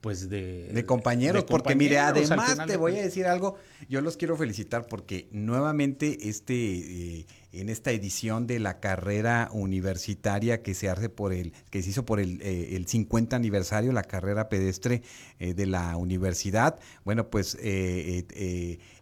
pues 0.00 0.30
de, 0.30 0.68
de, 0.72 0.84
compañeros, 0.86 1.44
porque 1.44 1.74
mire, 1.74 1.98
además 1.98 2.58
te 2.66 2.76
voy 2.76 2.96
a 2.96 3.02
decir 3.02 3.26
algo, 3.26 3.56
yo 3.88 4.00
los 4.00 4.16
quiero 4.16 4.36
felicitar 4.36 4.86
porque 4.86 5.28
nuevamente 5.30 6.28
este 6.28 6.54
eh, 6.54 7.26
en 7.52 7.68
esta 7.68 7.90
edición 7.90 8.46
de 8.46 8.58
la 8.58 8.80
carrera 8.80 9.48
universitaria 9.52 10.62
que 10.62 10.74
se 10.74 10.88
hace 10.88 11.08
por 11.08 11.32
el 11.32 11.52
que 11.70 11.82
se 11.82 11.90
hizo 11.90 12.04
por 12.04 12.20
el, 12.20 12.40
eh, 12.42 12.76
el 12.76 12.86
50 12.86 13.36
aniversario 13.36 13.92
la 13.92 14.04
carrera 14.04 14.48
pedestre 14.48 15.02
eh, 15.38 15.54
de 15.54 15.66
la 15.66 15.96
universidad, 15.96 16.78
bueno, 17.04 17.28
pues 17.30 17.58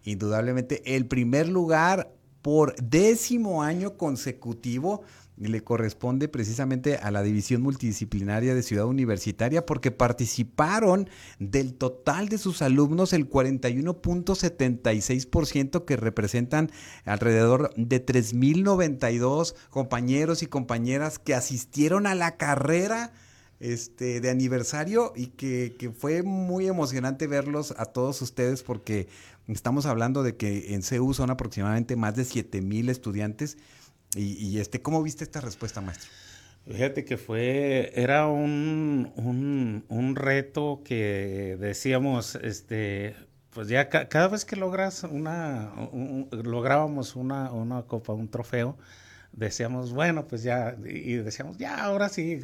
indudablemente 0.04 0.96
el 0.96 1.06
primer 1.06 1.48
lugar 1.48 2.12
por 2.42 2.74
décimo 2.76 3.62
año 3.62 3.96
consecutivo 3.96 5.02
le 5.38 5.62
corresponde 5.62 6.28
precisamente 6.28 6.96
a 6.96 7.10
la 7.10 7.22
División 7.22 7.60
Multidisciplinaria 7.62 8.54
de 8.54 8.62
Ciudad 8.62 8.84
Universitaria 8.86 9.66
porque 9.66 9.90
participaron 9.90 11.10
del 11.38 11.74
total 11.74 12.28
de 12.28 12.36
sus 12.38 12.62
alumnos 12.62 13.12
el 13.12 13.28
41.76% 13.30 15.84
que 15.84 15.96
representan 15.96 16.70
alrededor 17.04 17.72
de 17.76 18.04
3.092 18.04 19.54
compañeros 19.70 20.42
y 20.42 20.46
compañeras 20.46 21.18
que 21.18 21.34
asistieron 21.34 22.06
a 22.06 22.14
la 22.14 22.36
carrera 22.36 23.12
este, 23.60 24.20
de 24.20 24.30
aniversario 24.30 25.12
y 25.16 25.26
que, 25.28 25.74
que, 25.78 25.90
fue 25.90 26.22
muy 26.22 26.68
emocionante 26.68 27.26
verlos 27.26 27.74
a 27.76 27.86
todos 27.86 28.22
ustedes 28.22 28.62
porque 28.62 29.08
estamos 29.48 29.84
hablando 29.84 30.22
de 30.22 30.36
que 30.36 30.74
en 30.74 30.84
CEU 30.84 31.12
son 31.12 31.30
aproximadamente 31.30 31.96
más 31.96 32.14
de 32.14 32.24
7 32.24 32.62
mil 32.62 32.88
estudiantes 32.88 33.58
y, 34.14 34.58
este, 34.58 34.80
¿cómo 34.80 35.02
viste 35.02 35.24
esta 35.24 35.40
respuesta, 35.40 35.80
maestro? 35.80 36.10
Fíjate 36.66 37.04
que 37.04 37.16
fue, 37.16 37.92
era 37.94 38.26
un, 38.26 39.12
un, 39.88 40.16
reto 40.16 40.82
que 40.84 41.56
decíamos, 41.58 42.34
este, 42.36 43.16
pues 43.50 43.68
ya 43.68 43.88
cada 43.88 44.28
vez 44.28 44.44
que 44.44 44.56
logras 44.56 45.02
una, 45.04 45.72
lográbamos 46.30 47.16
una, 47.16 47.52
una 47.52 47.82
copa, 47.82 48.12
un 48.12 48.28
trofeo, 48.28 48.76
decíamos, 49.32 49.92
bueno, 49.92 50.26
pues 50.26 50.42
ya, 50.42 50.76
y 50.84 51.14
decíamos, 51.14 51.56
ya, 51.56 51.82
ahora 51.82 52.08
sí. 52.08 52.40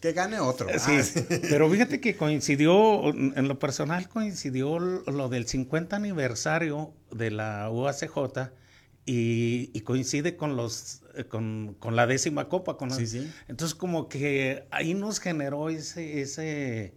Que 0.00 0.12
gane 0.12 0.40
otro. 0.40 0.68
Sí, 0.78 0.98
ah, 0.98 1.36
pero 1.48 1.68
fíjate 1.70 2.00
que 2.00 2.16
coincidió, 2.16 3.08
en 3.10 3.48
lo 3.48 3.58
personal 3.58 4.08
coincidió 4.08 4.78
lo 4.78 5.28
del 5.28 5.46
50 5.46 5.96
aniversario 5.96 6.92
de 7.10 7.30
la 7.32 7.68
UACJ 7.70 8.50
y, 9.10 9.80
coincide 9.80 10.36
con 10.36 10.56
los 10.56 11.00
eh, 11.14 11.24
con, 11.24 11.76
la 11.92 12.06
décima 12.06 12.48
copa. 12.48 12.76
Con 12.76 12.90
Entonces 12.92 13.74
como 13.74 14.08
que 14.08 14.66
ahí 14.70 14.92
nos 14.92 15.18
generó 15.18 15.70
ese, 15.70 16.20
ese, 16.20 16.92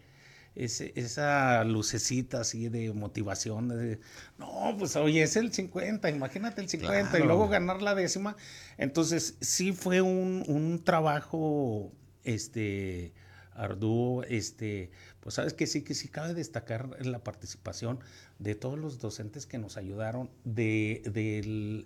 esa 0.55 1.63
lucecita 1.63 2.41
así 2.41 2.67
de 2.67 2.91
motivación. 2.91 3.69
De, 3.69 3.99
no, 4.37 4.75
pues 4.77 4.97
oye, 4.97 5.23
es 5.23 5.37
el 5.37 5.53
50, 5.53 6.09
imagínate 6.09 6.61
el 6.61 6.67
50 6.67 7.17
y 7.17 7.23
luego 7.23 7.47
ganar 7.47 7.81
la 7.81 7.95
décima. 7.95 8.35
Entonces 8.77 9.37
sí 9.39 9.71
fue 9.71 10.01
un, 10.01 10.43
un 10.47 10.83
trabajo 10.83 11.93
este, 12.25 13.13
arduo, 13.53 14.23
este, 14.23 14.91
pues 15.21 15.35
sabes 15.35 15.53
que 15.53 15.67
sí, 15.67 15.83
que 15.83 15.93
sí 15.93 16.07
cabe 16.09 16.33
destacar 16.33 16.89
la 17.05 17.23
participación 17.23 17.99
de 18.41 18.55
todos 18.55 18.77
los 18.77 18.99
docentes 18.99 19.45
que 19.45 19.59
nos 19.59 19.77
ayudaron. 19.77 20.29
De, 20.43 21.03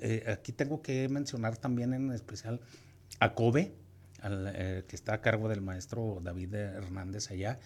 eh, 0.01 0.23
aquí 0.31 0.53
tengo 0.53 0.81
que 0.81 1.07
mencionar 1.09 1.57
también 1.57 1.93
en 1.93 2.11
especial 2.11 2.61
a 3.19 3.33
COBE, 3.33 3.73
eh, 4.23 4.83
que 4.87 4.95
está 4.95 5.15
a 5.15 5.21
cargo 5.21 5.49
del 5.49 5.61
maestro 5.61 6.19
David 6.23 6.55
Hernández 6.55 7.29
allá. 7.29 7.59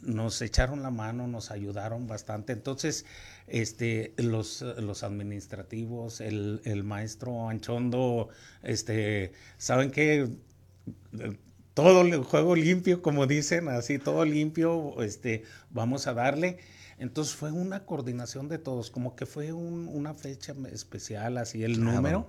Nos 0.00 0.40
echaron 0.40 0.82
la 0.84 0.92
mano, 0.92 1.26
nos 1.26 1.50
ayudaron 1.50 2.06
bastante. 2.06 2.52
Entonces, 2.52 3.04
este, 3.48 4.14
los, 4.16 4.62
los 4.62 5.02
administrativos, 5.02 6.20
el, 6.20 6.60
el 6.64 6.84
maestro 6.84 7.48
Anchondo, 7.48 8.28
este, 8.62 9.32
¿saben 9.56 9.90
qué? 9.90 10.28
todo 11.74 12.02
el 12.02 12.24
juego 12.24 12.56
limpio, 12.56 13.02
como 13.02 13.26
dicen, 13.28 13.68
así 13.68 14.00
todo 14.00 14.24
limpio, 14.24 15.00
este, 15.02 15.44
vamos 15.70 16.08
a 16.08 16.14
darle. 16.14 16.58
Entonces 16.98 17.34
fue 17.34 17.52
una 17.52 17.84
coordinación 17.84 18.48
de 18.48 18.58
todos, 18.58 18.90
como 18.90 19.14
que 19.14 19.26
fue 19.26 19.52
una 19.52 20.14
fecha 20.14 20.54
especial, 20.72 21.38
así 21.38 21.62
el 21.62 21.82
número. 21.82 22.26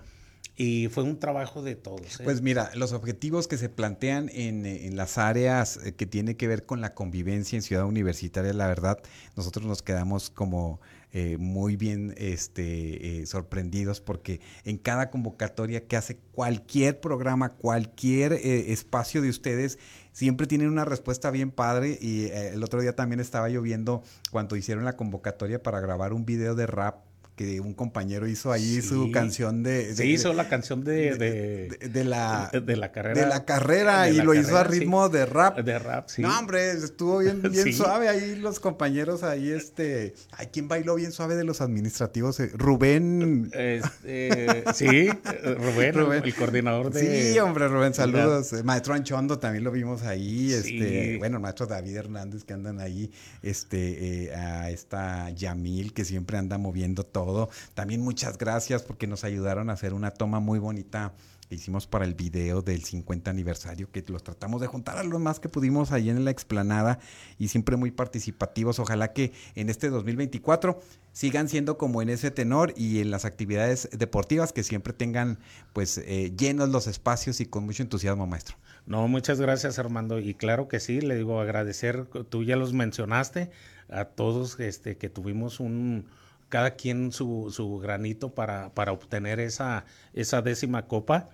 Y 0.60 0.89
fue 0.89 1.04
un 1.04 1.17
trabajo 1.17 1.63
de 1.63 1.76
todos. 1.76 2.19
¿eh? 2.19 2.24
Pues 2.26 2.41
mira, 2.41 2.69
los 2.76 2.91
objetivos 2.91 3.48
que 3.48 3.58
se 3.58 3.69
plantean 3.69 4.30
en, 4.34 4.65
en, 4.65 4.98
las 4.98 5.17
áreas 5.17 5.80
eh, 5.86 5.95
que 5.95 6.06
tiene 6.06 6.36
que 6.36 6.48
ver 6.48 6.65
con 6.65 6.82
la 6.82 6.93
convivencia 6.93 7.56
en 7.56 7.62
Ciudad 7.62 7.86
Universitaria, 7.86 8.52
la 8.52 8.67
verdad, 8.67 9.00
nosotros 9.38 9.65
nos 9.65 9.82
quedamos 9.82 10.30
como 10.30 10.82
eh, 11.12 11.38
muy 11.39 11.76
bien 11.76 12.13
este, 12.17 13.22
eh, 13.22 13.26
sorprendidos 13.26 14.00
porque 14.00 14.41
en 14.63 14.78
cada 14.78 15.10
convocatoria 15.10 15.88
que 15.88 15.98
hace 15.98 16.17
cualquier 16.34 17.00
programa, 17.00 17.54
cualquier 17.54 18.34
eh, 18.34 18.72
espacio 18.72 19.24
de 19.24 19.30
ustedes, 19.30 19.80
siempre 20.12 20.45
tienen 20.45 20.67
una 20.67 20.86
respuesta 20.86 21.32
bien 21.32 21.50
padre 21.50 21.98
y 22.00 22.26
el 22.30 22.63
otro 22.63 22.80
día 22.80 22.95
también 22.95 23.19
estaba 23.19 23.50
lloviendo 23.50 24.04
cuando 24.30 24.56
hicieron 24.56 24.86
la 24.86 24.95
convocatoria 24.98 25.63
para 25.63 25.80
grabar 25.80 26.13
un 26.13 26.26
video 26.28 26.54
de 26.54 26.67
rap 26.67 27.09
que 27.39 27.62
un 27.62 27.73
compañero 27.73 28.28
hizo 28.28 28.52
ahí 28.52 28.82
su 28.82 29.12
canción 29.12 29.63
de, 29.63 29.95
Se 29.95 30.06
hizo 30.06 30.34
la 30.34 30.49
canción 30.49 30.84
de 30.84 31.15
de, 31.15 32.04
la, 32.04 32.52
de, 32.52 32.75
la 32.75 32.91
carrera. 32.91 33.21
De 33.21 33.28
la 33.28 33.45
carrera 33.45 34.10
y 34.10 34.17
lo 34.17 34.34
hizo 34.34 34.58
a 34.58 34.65
ritmo 34.65 35.08
de 35.08 35.25
rap. 35.25 35.58
De 35.60 35.80
rap, 35.80 36.10
sí. 36.10 36.21
No, 36.21 36.38
hombre, 36.38 36.71
estuvo 36.71 37.19
bien, 37.19 37.41
bien 37.49 37.71
suave 37.71 38.10
ahí 38.10 38.36
los 38.36 38.60
compañeros 38.60 39.23
ahí, 39.23 39.52
este... 39.52 40.15
Ay, 40.34 40.49
¿quién 40.52 40.67
bailó 40.67 40.95
bien 40.95 41.13
suave 41.13 41.38
de 41.38 41.45
los 41.45 41.62
administrativos? 41.62 42.41
Eh, 42.41 42.52
Rubén... 42.54 43.49
Este, 43.54 44.65
sí, 44.73 45.08
Rubén, 45.08 46.21
el 46.25 46.36
coordinador 46.36 46.91
de... 46.91 47.32
Sí, 47.32 47.39
hombre, 47.39 47.69
Rubén, 47.69 47.93
saludos. 47.93 48.52
Maestro 48.65 48.95
Anchondo 48.95 49.39
también 49.39 49.63
lo 49.63 49.71
vimos 49.71 50.02
ahí, 50.02 50.52
este... 50.52 51.17
Bueno, 51.19 51.38
el 51.38 51.41
maestro 51.41 51.67
David 51.67 51.95
Hernández 51.95 52.43
que 52.43 52.52
andan 52.52 52.82
ahí, 52.82 53.13
este... 53.41 54.25
Eh, 54.25 54.36
a 54.36 54.69
esta 54.71 55.30
Yamil 55.30 55.93
que 55.93 56.04
siempre 56.04 56.38
anda 56.38 56.58
moviendo 56.58 57.06
todo 57.06 57.28
también 57.73 58.01
muchas 58.01 58.37
gracias 58.37 58.83
porque 58.83 59.07
nos 59.07 59.23
ayudaron 59.23 59.69
a 59.69 59.73
hacer 59.73 59.93
una 59.93 60.11
toma 60.11 60.39
muy 60.39 60.59
bonita 60.59 61.13
que 61.49 61.55
hicimos 61.55 61.87
para 61.87 62.05
el 62.05 62.13
video 62.13 62.61
del 62.61 62.83
50 62.83 63.31
aniversario, 63.31 63.89
que 63.91 64.03
los 64.07 64.23
tratamos 64.23 64.61
de 64.61 64.67
juntar 64.67 64.99
a 64.99 65.03
lo 65.03 65.17
más 65.17 65.39
que 65.39 65.49
pudimos 65.49 65.91
ahí 65.91 66.11
en 66.11 66.23
la 66.23 66.29
explanada 66.29 66.99
y 67.39 67.47
siempre 67.47 67.75
muy 67.75 67.89
participativos. 67.89 68.77
Ojalá 68.77 69.13
que 69.13 69.33
en 69.55 69.69
este 69.69 69.89
2024 69.89 70.79
sigan 71.11 71.49
siendo 71.49 71.79
como 71.79 72.03
en 72.03 72.09
ese 72.09 72.29
tenor 72.29 72.73
y 72.77 72.99
en 72.99 73.09
las 73.09 73.25
actividades 73.25 73.89
deportivas 73.91 74.53
que 74.53 74.61
siempre 74.61 74.93
tengan 74.93 75.39
pues 75.73 75.97
eh, 75.97 76.31
llenos 76.37 76.69
los 76.69 76.85
espacios 76.85 77.41
y 77.41 77.47
con 77.47 77.65
mucho 77.65 77.81
entusiasmo, 77.81 78.27
maestro. 78.27 78.55
No, 78.85 79.07
muchas 79.07 79.41
gracias 79.41 79.79
Armando 79.79 80.19
y 80.19 80.35
claro 80.35 80.67
que 80.67 80.79
sí, 80.79 81.01
le 81.01 81.15
digo 81.15 81.41
agradecer, 81.41 82.05
tú 82.29 82.43
ya 82.43 82.57
los 82.57 82.73
mencionaste 82.73 83.49
a 83.89 84.05
todos 84.05 84.59
este 84.59 84.97
que 84.97 85.09
tuvimos 85.09 85.59
un 85.59 86.05
cada 86.49 86.71
quien 86.71 87.12
su, 87.12 87.51
su 87.51 87.77
granito 87.77 88.33
para, 88.33 88.73
para, 88.73 88.91
obtener 88.91 89.39
esa, 89.39 89.85
esa 90.13 90.41
décima 90.41 90.88
copa. 90.88 91.29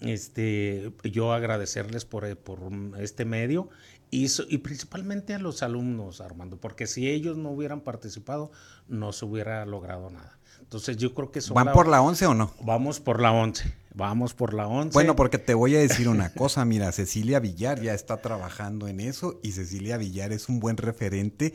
Este, 0.00 0.92
yo 1.04 1.32
agradecerles 1.32 2.04
por, 2.04 2.36
por 2.36 2.58
este 2.98 3.24
medio 3.24 3.70
y, 4.10 4.26
y, 4.48 4.58
principalmente 4.58 5.34
a 5.34 5.38
los 5.38 5.62
alumnos, 5.62 6.20
Armando, 6.20 6.56
porque 6.56 6.86
si 6.86 7.08
ellos 7.08 7.36
no 7.36 7.50
hubieran 7.50 7.80
participado, 7.80 8.50
no 8.88 9.12
se 9.12 9.24
hubiera 9.24 9.64
logrado 9.66 10.10
nada. 10.10 10.38
Entonces 10.60 10.96
yo 10.96 11.14
creo 11.14 11.30
que 11.30 11.40
son 11.40 11.54
¿Van 11.54 11.72
por 11.72 11.88
la 11.88 12.00
11 12.02 12.26
o 12.26 12.34
no? 12.34 12.52
Vamos 12.60 13.00
por 13.00 13.20
la 13.20 13.32
11. 13.32 13.74
Vamos 13.96 14.34
por 14.34 14.54
la 14.54 14.66
11. 14.66 14.92
Bueno, 14.92 15.14
porque 15.14 15.38
te 15.38 15.54
voy 15.54 15.76
a 15.76 15.78
decir 15.78 16.08
una 16.08 16.34
cosa, 16.34 16.64
mira, 16.64 16.90
Cecilia 16.90 17.38
Villar 17.38 17.80
ya 17.80 17.94
está 17.94 18.16
trabajando 18.16 18.88
en 18.88 18.98
eso 18.98 19.38
y 19.40 19.52
Cecilia 19.52 19.96
Villar 19.96 20.32
es 20.32 20.48
un 20.48 20.58
buen 20.58 20.76
referente 20.76 21.54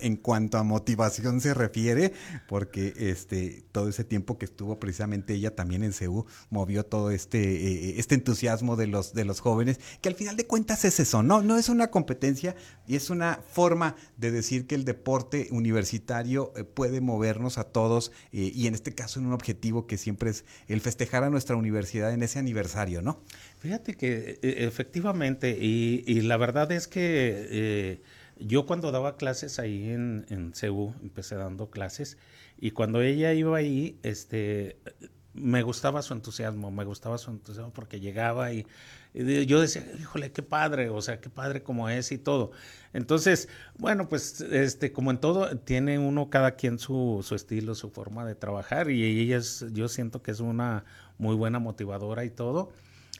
en 0.00 0.16
cuanto 0.16 0.56
a 0.56 0.62
motivación 0.62 1.40
se 1.40 1.54
refiere, 1.54 2.12
porque 2.48 2.94
este 2.96 3.64
todo 3.72 3.88
ese 3.88 4.04
tiempo 4.04 4.38
que 4.38 4.44
estuvo 4.44 4.78
precisamente 4.78 5.34
ella 5.34 5.54
también 5.54 5.82
en 5.82 5.92
CEU 5.92 6.26
movió 6.48 6.86
todo 6.86 7.10
este 7.10 7.38
eh, 7.38 7.94
este 7.98 8.14
entusiasmo 8.14 8.76
de 8.76 8.86
los 8.86 9.12
de 9.12 9.24
los 9.24 9.40
jóvenes, 9.40 9.80
que 10.00 10.08
al 10.08 10.14
final 10.14 10.36
de 10.36 10.46
cuentas 10.46 10.84
es 10.84 11.00
eso, 11.00 11.22
no 11.22 11.42
no 11.42 11.58
es 11.58 11.68
una 11.68 11.90
competencia 11.90 12.54
y 12.86 12.96
es 12.96 13.10
una 13.10 13.40
forma 13.50 13.96
de 14.16 14.30
decir 14.30 14.66
que 14.66 14.74
el 14.74 14.84
deporte 14.84 15.48
universitario 15.50 16.52
eh, 16.56 16.64
puede 16.64 17.00
movernos 17.00 17.58
a 17.58 17.64
todos 17.64 18.12
eh, 18.32 18.52
y 18.54 18.68
en 18.68 18.74
este 18.74 18.94
caso 18.94 19.20
en 19.20 19.26
un 19.26 19.32
objetivo 19.32 19.86
que 19.86 19.98
siempre 19.98 20.30
es 20.30 20.44
el 20.68 20.80
festejar 20.80 21.24
a 21.24 21.30
universidad 21.56 22.12
en 22.12 22.22
ese 22.22 22.38
aniversario, 22.38 23.02
¿no? 23.02 23.22
Fíjate 23.58 23.94
que 23.94 24.38
e, 24.42 24.64
efectivamente, 24.66 25.56
y, 25.60 26.20
la 26.22 26.36
verdad 26.36 26.70
es 26.72 26.88
que 26.88 27.46
eh, 27.50 28.02
yo 28.38 28.66
cuando 28.66 28.92
daba 28.92 29.16
clases 29.16 29.58
ahí 29.58 29.90
en, 29.90 30.26
en 30.28 30.54
CEU, 30.54 30.94
empecé 31.02 31.36
dando 31.36 31.70
clases, 31.70 32.18
y 32.60 32.72
cuando 32.72 33.02
ella 33.02 33.32
iba 33.32 33.56
ahí, 33.56 33.98
este, 34.02 34.76
me 35.40 35.62
gustaba 35.62 36.02
su 36.02 36.14
entusiasmo, 36.14 36.70
me 36.70 36.84
gustaba 36.84 37.18
su 37.18 37.30
entusiasmo 37.30 37.72
porque 37.72 38.00
llegaba 38.00 38.52
y, 38.52 38.66
yo 39.14 39.60
decía, 39.60 39.84
híjole, 39.98 40.32
qué 40.32 40.42
padre, 40.42 40.90
o 40.90 41.00
sea, 41.00 41.20
qué 41.20 41.30
padre 41.30 41.62
como 41.62 41.88
es 41.88 42.12
y 42.12 42.18
todo. 42.18 42.52
Entonces, 42.92 43.48
bueno, 43.78 44.08
pues 44.08 44.40
este, 44.40 44.92
como 44.92 45.10
en 45.10 45.18
todo, 45.18 45.56
tiene 45.58 45.98
uno 45.98 46.30
cada 46.30 46.52
quien 46.52 46.78
su, 46.78 47.24
su 47.26 47.34
estilo, 47.34 47.74
su 47.74 47.90
forma 47.90 48.24
de 48.26 48.34
trabajar 48.34 48.90
y 48.90 49.22
ella 49.22 49.38
es, 49.38 49.64
yo 49.72 49.88
siento 49.88 50.22
que 50.22 50.30
es 50.30 50.40
una 50.40 50.84
muy 51.18 51.34
buena 51.34 51.58
motivadora 51.58 52.24
y 52.24 52.30
todo. 52.30 52.70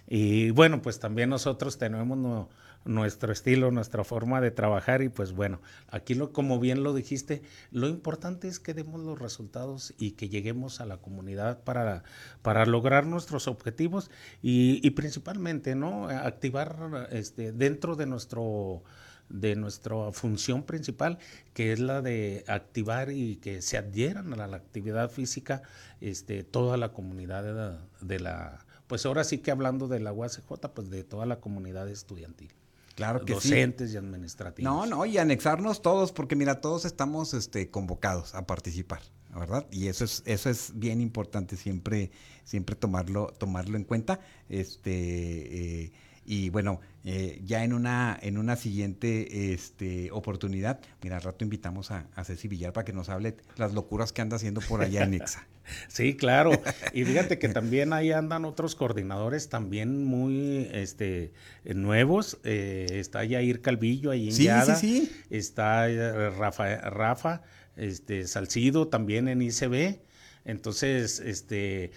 Y 0.09 0.51
bueno, 0.51 0.81
pues 0.81 1.01
también 1.01 1.29
nosotros 1.29 1.77
tenemos 1.77 2.49
nuestro 2.85 3.33
estilo, 3.33 3.71
nuestra 3.71 4.05
forma 4.05 4.41
de 4.41 4.51
trabajar 4.51 5.03
y 5.03 5.11
pues 5.11 5.33
bueno, 5.33 5.61
aquí 5.89 6.15
lo, 6.15 6.33
como 6.33 6.59
bien 6.59 6.83
lo 6.83 6.95
dijiste, 6.95 7.43
lo 7.71 7.89
importante 7.89 8.49
es 8.49 8.59
que 8.59 8.73
demos 8.73 9.03
los 9.03 9.19
resultados 9.19 9.95
y 9.99 10.13
que 10.13 10.31
lleguemos 10.31 10.81
a 10.81 10.87
la 10.87 10.97
comunidad 10.97 11.63
para, 11.63 12.05
para 12.41 12.65
lograr 12.65 13.05
nuestros 13.05 13.49
objetivos 13.49 14.11
y, 14.41 14.89
principalmente, 14.93 15.75
¿no? 15.75 16.09
Activar 16.09 17.09
este, 17.11 17.53
dentro 17.53 17.95
de 17.95 18.07
nuestro 18.07 18.83
de 19.29 19.57
nuestra 19.57 20.11
función 20.13 20.63
principal, 20.63 21.19
que 21.53 21.73
es 21.75 21.81
la 21.81 22.01
de 22.01 22.45
activar 22.49 23.11
y 23.11 23.37
que 23.37 23.61
se 23.61 23.77
adhieran 23.77 24.33
a 24.33 24.47
la, 24.47 24.57
actividad 24.57 25.11
física 25.11 25.61
este, 26.01 26.45
toda 26.45 26.79
la 26.79 26.93
comunidad 26.95 27.79
de 28.01 28.21
la 28.21 28.65
pues 28.89 29.07
ahora 29.07 29.23
sí 29.23 29.39
que 29.39 29.51
hablando 29.51 29.87
de 29.87 30.01
la 30.01 30.13
UACJ, 30.13 30.43
pues 30.75 30.91
de 30.91 31.05
toda 31.05 31.27
la 31.27 31.41
comunidad 31.41 31.89
estudiantil. 31.89 32.53
Claro 32.97 33.25
que 33.25 33.35
docentes 33.35 33.93
y 33.93 33.97
administrativos. 33.97 34.65
No, 34.65 34.85
no, 34.85 35.07
y 35.07 35.19
anexarnos 35.19 35.83
todos, 35.83 36.11
porque 36.11 36.35
mira, 36.35 36.61
todos 36.61 36.85
estamos 36.85 37.33
este, 37.33 37.71
convocados 37.71 38.35
a 38.35 38.45
participar, 38.45 39.03
¿verdad? 39.33 39.67
Y 39.71 39.87
eso 39.87 40.05
es, 40.05 40.25
eso 40.27 40.51
es 40.51 40.73
bien 40.75 41.01
importante 41.01 41.57
siempre, 41.57 42.11
siempre 42.43 42.75
tomarlo, 42.75 43.29
tomarlo 43.39 43.77
en 43.77 43.85
cuenta. 43.85 44.19
Este, 44.49 45.85
eh, 45.85 45.93
y 46.25 46.51
bueno, 46.51 46.81
eh, 47.05 47.41
ya 47.45 47.63
en 47.63 47.73
una, 47.73 48.19
en 48.21 48.37
una 48.37 48.57
siguiente 48.57 49.53
este, 49.53 50.11
oportunidad, 50.11 50.81
mira, 51.01 51.17
al 51.19 51.23
rato 51.23 51.45
invitamos 51.45 51.93
a, 51.93 52.09
a, 52.17 52.25
Ceci 52.25 52.49
Villar 52.49 52.73
para 52.73 52.85
que 52.85 52.93
nos 52.93 53.11
hable 53.11 53.37
las 53.57 53.75
locuras 53.75 54.13
que 54.13 54.23
anda 54.23 54.37
haciendo 54.37 54.61
por 54.61 54.81
allá 54.81 55.05
en 55.05 55.15
Exa. 55.15 55.47
sí, 55.89 56.17
claro. 56.17 56.53
Y 56.93 57.05
fíjate 57.05 57.39
que 57.39 57.49
también 57.49 57.93
ahí 57.93 58.13
andan 58.13 58.45
otros 58.45 58.75
coordinadores 58.75 59.49
también 59.49 60.05
muy 60.05 60.69
este, 60.73 61.33
nuevos. 61.65 62.39
Eh, 62.45 62.87
está 62.93 63.25
Yair 63.25 63.61
Calvillo 63.61 64.11
ahí 64.11 64.29
en 64.29 64.35
sí, 64.35 64.49
Sí, 64.49 64.75
sí. 64.77 65.13
Está 65.31 65.89
eh, 65.89 66.31
Rafa, 66.31 66.77
Rafa 66.91 67.43
este, 67.77 68.27
Salcido 68.27 68.89
también 68.89 69.29
en 69.29 69.43
ICB. 69.43 70.01
Entonces, 70.45 71.21
este, 71.21 71.93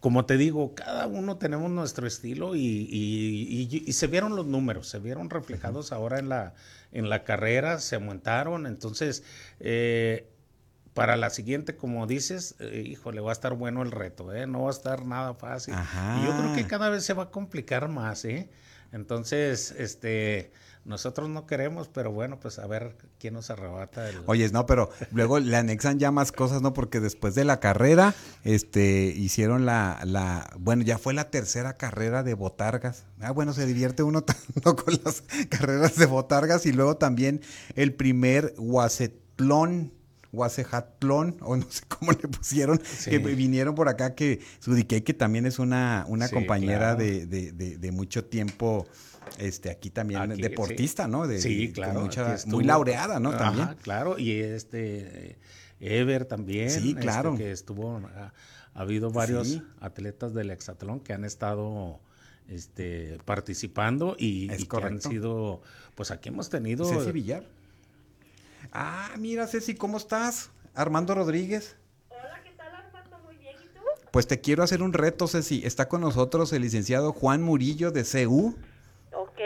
como 0.00 0.24
te 0.24 0.38
digo, 0.38 0.74
cada 0.74 1.06
uno 1.06 1.36
tenemos 1.36 1.70
nuestro 1.70 2.06
estilo 2.06 2.56
y, 2.56 3.86
se 3.92 4.06
vieron 4.06 4.34
los 4.34 4.46
números, 4.46 4.88
se 4.88 4.98
vieron 4.98 5.28
reflejados 5.28 5.92
ahora 5.92 6.18
en 6.18 6.30
la, 6.30 6.54
en 6.90 7.10
la 7.10 7.22
carrera, 7.24 7.78
se 7.78 7.96
aumentaron, 7.96 8.66
entonces 8.66 9.22
eh, 9.60 10.26
para 10.94 11.16
la 11.16 11.30
siguiente, 11.30 11.76
como 11.76 12.06
dices, 12.06 12.56
eh, 12.58 12.82
híjole, 12.86 13.20
va 13.20 13.30
a 13.30 13.32
estar 13.32 13.54
bueno 13.54 13.82
el 13.82 13.90
reto, 13.90 14.32
¿eh? 14.34 14.46
no 14.46 14.62
va 14.62 14.68
a 14.68 14.72
estar 14.72 15.06
nada 15.06 15.34
fácil. 15.34 15.74
Y 15.74 16.24
yo 16.24 16.36
creo 16.36 16.54
que 16.54 16.66
cada 16.66 16.90
vez 16.90 17.04
se 17.04 17.14
va 17.14 17.24
a 17.24 17.30
complicar 17.30 17.88
más, 17.88 18.24
¿eh? 18.24 18.50
Entonces, 18.92 19.72
este, 19.78 20.50
nosotros 20.84 21.28
no 21.28 21.46
queremos, 21.46 21.88
pero 21.88 22.10
bueno, 22.10 22.40
pues 22.40 22.58
a 22.58 22.66
ver 22.66 22.96
quién 23.18 23.34
nos 23.34 23.50
arrebata 23.50 24.08
el... 24.08 24.16
Oye, 24.26 24.48
no, 24.50 24.66
pero 24.66 24.90
luego 25.12 25.38
le 25.38 25.56
anexan 25.56 25.98
ya 25.98 26.10
más 26.10 26.32
cosas, 26.32 26.62
¿no? 26.62 26.72
Porque 26.72 26.98
después 26.98 27.34
de 27.34 27.44
la 27.44 27.60
carrera, 27.60 28.14
este, 28.42 29.04
hicieron 29.16 29.66
la, 29.66 30.00
la, 30.04 30.50
bueno, 30.58 30.82
ya 30.82 30.98
fue 30.98 31.14
la 31.14 31.30
tercera 31.30 31.76
carrera 31.76 32.24
de 32.24 32.34
botargas. 32.34 33.04
Ah, 33.20 33.30
bueno, 33.30 33.52
se 33.52 33.66
divierte 33.66 34.02
uno 34.02 34.22
tanto 34.24 34.74
con 34.74 34.94
las 35.04 35.22
carreras 35.48 35.96
de 35.96 36.06
botargas 36.06 36.66
y 36.66 36.72
luego 36.72 36.96
también 36.96 37.42
el 37.76 37.94
primer 37.94 38.54
Huacetlón. 38.58 39.92
Huacejatlón, 40.32 41.36
o 41.40 41.56
no 41.56 41.66
sé 41.68 41.82
cómo 41.88 42.12
le 42.12 42.28
pusieron, 42.28 42.80
que 43.04 43.18
vinieron 43.18 43.74
por 43.74 43.88
acá, 43.88 44.14
que 44.14 44.40
Sudique, 44.60 45.02
que 45.02 45.14
también 45.14 45.46
es 45.46 45.58
una, 45.58 46.04
una 46.08 46.28
compañera 46.28 46.94
de, 46.94 47.26
de, 47.26 47.52
de, 47.52 47.92
mucho 47.92 48.24
tiempo 48.24 48.86
este 49.38 49.70
aquí 49.70 49.90
también 49.90 50.36
deportista, 50.36 51.08
¿no? 51.08 51.26
De, 51.26 51.40
sí, 51.40 51.72
claro. 51.72 52.08
muy 52.46 52.64
laureada, 52.64 53.20
¿no? 53.20 53.36
también. 53.36 53.68
Claro, 53.82 54.18
y 54.18 54.32
este 54.32 55.36
Ever 55.80 56.26
también. 56.26 56.70
Sí, 56.70 56.90
este, 56.90 57.00
claro. 57.00 57.36
que 57.36 57.50
estuvo, 57.50 57.96
ha, 57.96 58.32
habido 58.74 59.10
varios 59.10 59.62
atletas 59.80 60.34
del 60.34 60.50
hexatlón 60.50 61.00
que 61.00 61.12
han 61.12 61.24
estado 61.24 62.00
este, 62.48 63.18
participando 63.24 64.14
y, 64.18 64.48
que 64.48 64.76
han 64.76 65.00
sido, 65.00 65.62
pues 65.94 66.10
aquí 66.10 66.28
hemos 66.28 66.50
tenido. 66.50 66.84
Ceci 66.84 67.12
Villar. 67.12 67.44
Ah, 68.72 69.10
mira, 69.18 69.46
Ceci, 69.46 69.74
¿cómo 69.74 69.96
estás? 69.96 70.50
Armando 70.74 71.14
Rodríguez. 71.14 71.76
Hola, 72.08 72.40
¿qué 72.44 72.50
tal, 72.50 72.74
Armando? 72.74 73.18
Muy 73.24 73.36
bien, 73.36 73.56
¿y 73.62 73.66
tú? 73.74 73.80
Pues 74.12 74.26
te 74.26 74.40
quiero 74.40 74.62
hacer 74.62 74.82
un 74.82 74.92
reto, 74.92 75.26
Ceci. 75.26 75.62
Está 75.64 75.88
con 75.88 76.00
nosotros 76.00 76.52
el 76.52 76.62
licenciado 76.62 77.12
Juan 77.12 77.42
Murillo 77.42 77.90
de 77.90 78.04
CU 78.04 78.54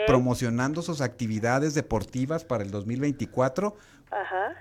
promocionando 0.05 0.81
sus 0.81 1.01
actividades 1.01 1.73
deportivas 1.73 2.45
para 2.45 2.63
el 2.63 2.71
2024. 2.71 3.75
Ajá. 4.11 4.55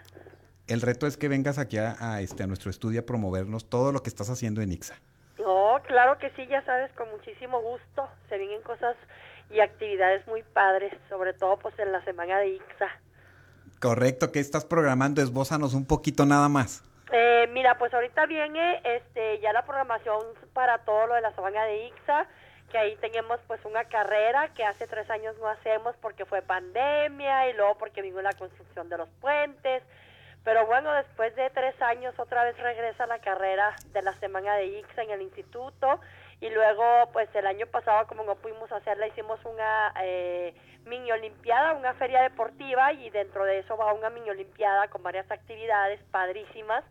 El 0.66 0.80
reto 0.80 1.06
es 1.06 1.16
que 1.16 1.28
vengas 1.28 1.58
aquí 1.58 1.76
a, 1.76 2.20
este, 2.20 2.42
a 2.42 2.46
nuestro 2.46 2.70
estudio 2.70 3.00
a 3.00 3.04
promovernos 3.04 3.68
todo 3.68 3.92
lo 3.92 4.02
que 4.02 4.08
estás 4.08 4.30
haciendo 4.30 4.62
en 4.62 4.72
IXA. 4.72 4.94
No, 5.38 5.78
claro 5.86 6.18
que 6.18 6.30
sí, 6.30 6.46
ya 6.46 6.64
sabes, 6.64 6.90
con 6.92 7.10
muchísimo 7.10 7.60
gusto. 7.60 8.08
Se 8.28 8.38
vienen 8.38 8.62
cosas 8.62 8.96
y 9.50 9.60
actividades 9.60 10.26
muy 10.26 10.42
padres, 10.42 10.94
sobre 11.10 11.34
todo 11.34 11.58
pues 11.58 11.78
en 11.78 11.92
la 11.92 12.02
semana 12.04 12.38
de 12.38 12.48
IXA. 12.48 12.88
Correcto, 13.84 14.32
¿qué 14.32 14.40
estás 14.40 14.64
programando? 14.64 15.20
Esbózanos 15.20 15.74
un 15.74 15.86
poquito 15.86 16.24
nada 16.24 16.48
más. 16.48 16.82
Eh, 17.12 17.46
mira, 17.52 17.76
pues 17.76 17.92
ahorita 17.92 18.24
viene 18.24 18.80
este, 18.82 19.40
ya 19.40 19.52
la 19.52 19.66
programación 19.66 20.24
para 20.54 20.78
todo 20.78 21.08
lo 21.08 21.14
de 21.16 21.20
la 21.20 21.34
semana 21.34 21.66
de 21.66 21.88
IXA 21.88 22.26
que 22.70 22.78
ahí 22.78 22.96
tenemos 22.96 23.40
pues 23.46 23.62
una 23.66 23.84
carrera 23.84 24.54
que 24.54 24.64
hace 24.64 24.86
tres 24.86 25.10
años 25.10 25.36
no 25.38 25.48
hacemos 25.48 25.94
porque 26.00 26.24
fue 26.24 26.40
pandemia 26.40 27.50
y 27.50 27.52
luego 27.52 27.76
porque 27.76 28.00
vino 28.00 28.22
la 28.22 28.32
construcción 28.32 28.88
de 28.88 28.96
los 28.96 29.08
puentes. 29.20 29.82
Pero 30.44 30.64
bueno, 30.64 30.90
después 30.94 31.36
de 31.36 31.50
tres 31.50 31.74
años 31.82 32.14
otra 32.18 32.42
vez 32.44 32.56
regresa 32.56 33.06
la 33.06 33.18
carrera 33.18 33.76
de 33.92 34.00
la 34.00 34.14
semana 34.14 34.56
de 34.56 34.64
IX 34.64 34.88
en 34.96 35.10
el 35.10 35.20
instituto 35.20 36.00
y 36.40 36.48
luego 36.48 36.84
pues 37.12 37.28
el 37.34 37.46
año 37.46 37.66
pasado 37.66 38.06
como 38.06 38.24
no 38.24 38.34
pudimos 38.36 38.72
hacerla 38.72 39.06
hicimos 39.08 39.38
una 39.44 39.92
eh, 40.02 40.54
mini 40.86 41.10
olimpiada, 41.12 41.74
una 41.74 41.94
feria 41.94 42.22
deportiva 42.22 42.92
y 42.92 43.10
dentro 43.10 43.44
de 43.44 43.58
eso 43.60 43.76
va 43.76 43.92
una 43.92 44.10
mini 44.10 44.30
olimpiada 44.30 44.88
con 44.88 45.02
varias 45.02 45.30
actividades 45.30 46.00
padrísimas 46.10 46.84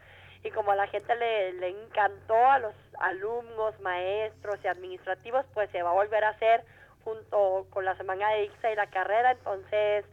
y 0.44 0.52
como 0.52 0.72
a 0.72 0.76
la 0.76 0.88
gente 0.88 1.16
le, 1.16 1.54
le 1.54 1.70
encantó 1.70 2.36
a 2.36 2.60
los 2.60 2.76
alumnos, 3.00 3.80
maestros 3.80 4.60
y 4.64 4.68
administrativos, 4.68 5.46
pues 5.54 5.70
se 5.72 5.82
va 5.82 5.92
a 5.92 5.94
volver 5.94 6.24
a 6.24 6.30
hacer 6.30 6.64
junto 7.04 7.68
con 7.70 7.86
la 7.86 7.96
semana 7.96 8.30
de 8.30 8.46
IXA 8.46 8.72
y 8.72 8.76
la 8.76 8.88
carrera, 8.88 9.32
entonces 9.32 10.06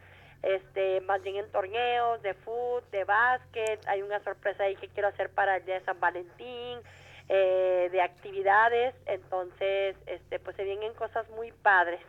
este 0.43 1.01
más 1.01 1.21
bien 1.21 1.37
en 1.37 1.51
torneos 1.51 2.21
de 2.21 2.33
fútbol, 2.33 2.83
de 2.91 3.03
básquet, 3.03 3.79
hay 3.87 4.01
una 4.01 4.19
sorpresa 4.23 4.63
ahí 4.63 4.75
que 4.75 4.87
quiero 4.89 5.09
hacer 5.09 5.29
para 5.29 5.57
el 5.57 5.65
día 5.65 5.75
de 5.75 5.85
San 5.85 5.99
Valentín, 5.99 6.79
eh, 7.29 7.89
de 7.91 8.01
actividades, 8.01 8.95
entonces 9.05 9.95
este 10.05 10.39
pues 10.39 10.55
se 10.55 10.63
vienen 10.63 10.93
cosas 10.93 11.29
muy 11.29 11.51
padres. 11.51 12.01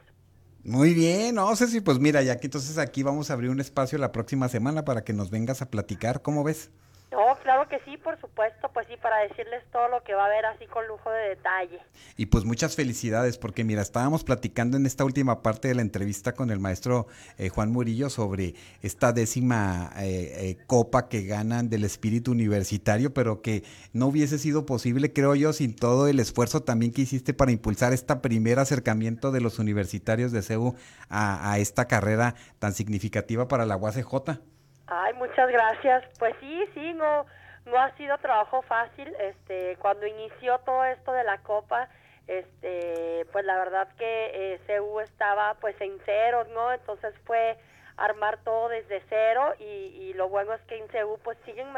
Muy 0.64 0.94
bien, 0.94 1.34
no 1.36 1.54
sé 1.56 1.66
si 1.68 1.80
pues 1.80 1.98
mira, 1.98 2.22
ya 2.22 2.38
que 2.38 2.46
entonces 2.46 2.78
aquí 2.78 3.02
vamos 3.02 3.30
a 3.30 3.32
abrir 3.34 3.50
un 3.50 3.60
espacio 3.60 3.98
la 3.98 4.12
próxima 4.12 4.48
semana 4.48 4.84
para 4.84 5.02
que 5.04 5.12
nos 5.12 5.30
vengas 5.30 5.60
a 5.62 5.70
platicar, 5.70 6.22
¿cómo 6.22 6.44
ves? 6.44 6.70
No, 7.12 7.36
claro 7.42 7.68
que 7.68 7.78
sí, 7.84 7.98
por 7.98 8.18
supuesto, 8.18 8.70
pues 8.72 8.86
sí, 8.88 8.94
para 8.96 9.18
decirles 9.18 9.62
todo 9.70 9.86
lo 9.88 10.02
que 10.02 10.14
va 10.14 10.22
a 10.22 10.26
haber 10.28 10.46
así 10.46 10.66
con 10.66 10.88
lujo 10.88 11.10
de 11.10 11.28
detalle. 11.28 11.78
Y 12.16 12.26
pues 12.26 12.46
muchas 12.46 12.74
felicidades, 12.74 13.36
porque 13.36 13.64
mira, 13.64 13.82
estábamos 13.82 14.24
platicando 14.24 14.78
en 14.78 14.86
esta 14.86 15.04
última 15.04 15.42
parte 15.42 15.68
de 15.68 15.74
la 15.74 15.82
entrevista 15.82 16.32
con 16.32 16.50
el 16.50 16.58
maestro 16.58 17.06
eh, 17.36 17.50
Juan 17.50 17.70
Murillo 17.70 18.08
sobre 18.08 18.54
esta 18.80 19.12
décima 19.12 19.92
eh, 19.98 20.32
eh, 20.38 20.56
copa 20.66 21.10
que 21.10 21.26
ganan 21.26 21.68
del 21.68 21.84
espíritu 21.84 22.32
universitario, 22.32 23.12
pero 23.12 23.42
que 23.42 23.62
no 23.92 24.06
hubiese 24.06 24.38
sido 24.38 24.64
posible, 24.64 25.12
creo 25.12 25.34
yo, 25.34 25.52
sin 25.52 25.76
todo 25.76 26.08
el 26.08 26.18
esfuerzo 26.18 26.62
también 26.62 26.92
que 26.92 27.02
hiciste 27.02 27.34
para 27.34 27.52
impulsar 27.52 27.92
este 27.92 28.16
primer 28.16 28.58
acercamiento 28.58 29.32
de 29.32 29.42
los 29.42 29.58
universitarios 29.58 30.32
de 30.32 30.40
CEU 30.40 30.76
a, 31.10 31.52
a 31.52 31.58
esta 31.58 31.86
carrera 31.86 32.36
tan 32.58 32.72
significativa 32.72 33.48
para 33.48 33.66
la 33.66 33.76
UACJ. 33.76 34.51
Ay, 34.94 35.14
muchas 35.14 35.50
gracias. 35.50 36.04
Pues 36.18 36.34
sí, 36.38 36.64
sí, 36.74 36.92
no, 36.92 37.24
no 37.64 37.78
ha 37.78 37.96
sido 37.96 38.18
trabajo 38.18 38.60
fácil. 38.60 39.14
Este, 39.18 39.76
cuando 39.76 40.06
inició 40.06 40.58
todo 40.58 40.84
esto 40.84 41.12
de 41.12 41.24
la 41.24 41.38
copa, 41.38 41.88
este, 42.26 43.26
pues 43.32 43.46
la 43.46 43.56
verdad 43.56 43.88
que 43.96 44.54
eh, 44.54 44.60
CU 44.66 45.00
estaba 45.00 45.54
pues 45.54 45.80
en 45.80 45.98
ceros, 46.00 46.46
¿no? 46.48 46.72
Entonces 46.74 47.14
fue 47.24 47.56
armar 47.96 48.38
todo 48.44 48.68
desde 48.68 49.02
cero 49.08 49.54
y, 49.58 49.64
y 49.64 50.12
lo 50.12 50.28
bueno 50.28 50.52
es 50.52 50.60
que 50.62 50.76
en 50.76 50.88
CU 50.88 51.18
pues 51.24 51.38
siguen 51.46 51.68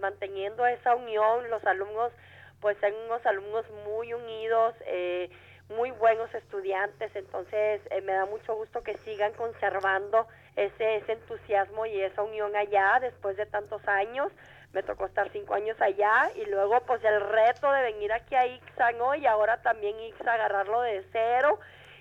manteniendo 0.00 0.66
esa 0.66 0.94
unión, 0.94 1.48
los 1.48 1.64
alumnos 1.64 2.12
pues 2.60 2.76
son 2.80 2.92
unos 3.06 3.24
alumnos 3.24 3.64
muy 3.86 4.12
unidos, 4.12 4.74
eh, 4.86 5.30
muy 5.70 5.90
buenos 5.92 6.34
estudiantes, 6.34 7.14
entonces 7.14 7.80
eh, 7.90 8.00
me 8.02 8.12
da 8.12 8.26
mucho 8.26 8.54
gusto 8.56 8.82
que 8.82 8.96
sigan 8.98 9.32
conservando 9.34 10.26
ese, 10.58 10.96
ese 10.96 11.12
entusiasmo 11.12 11.86
y 11.86 12.00
esa 12.02 12.22
unión 12.22 12.54
allá 12.56 12.98
después 13.00 13.36
de 13.36 13.46
tantos 13.46 13.86
años. 13.86 14.32
Me 14.72 14.82
tocó 14.82 15.06
estar 15.06 15.30
cinco 15.30 15.54
años 15.54 15.80
allá 15.80 16.30
y 16.34 16.44
luego 16.46 16.80
pues 16.80 17.02
el 17.04 17.20
reto 17.20 17.70
de 17.72 17.82
venir 17.82 18.12
aquí 18.12 18.34
a 18.34 18.46
Ixa, 18.46 18.92
¿no? 18.92 19.14
Y 19.14 19.24
ahora 19.26 19.62
también 19.62 19.98
Ixa 20.00 20.34
agarrarlo 20.34 20.82
de 20.82 21.04
cero. 21.12 21.58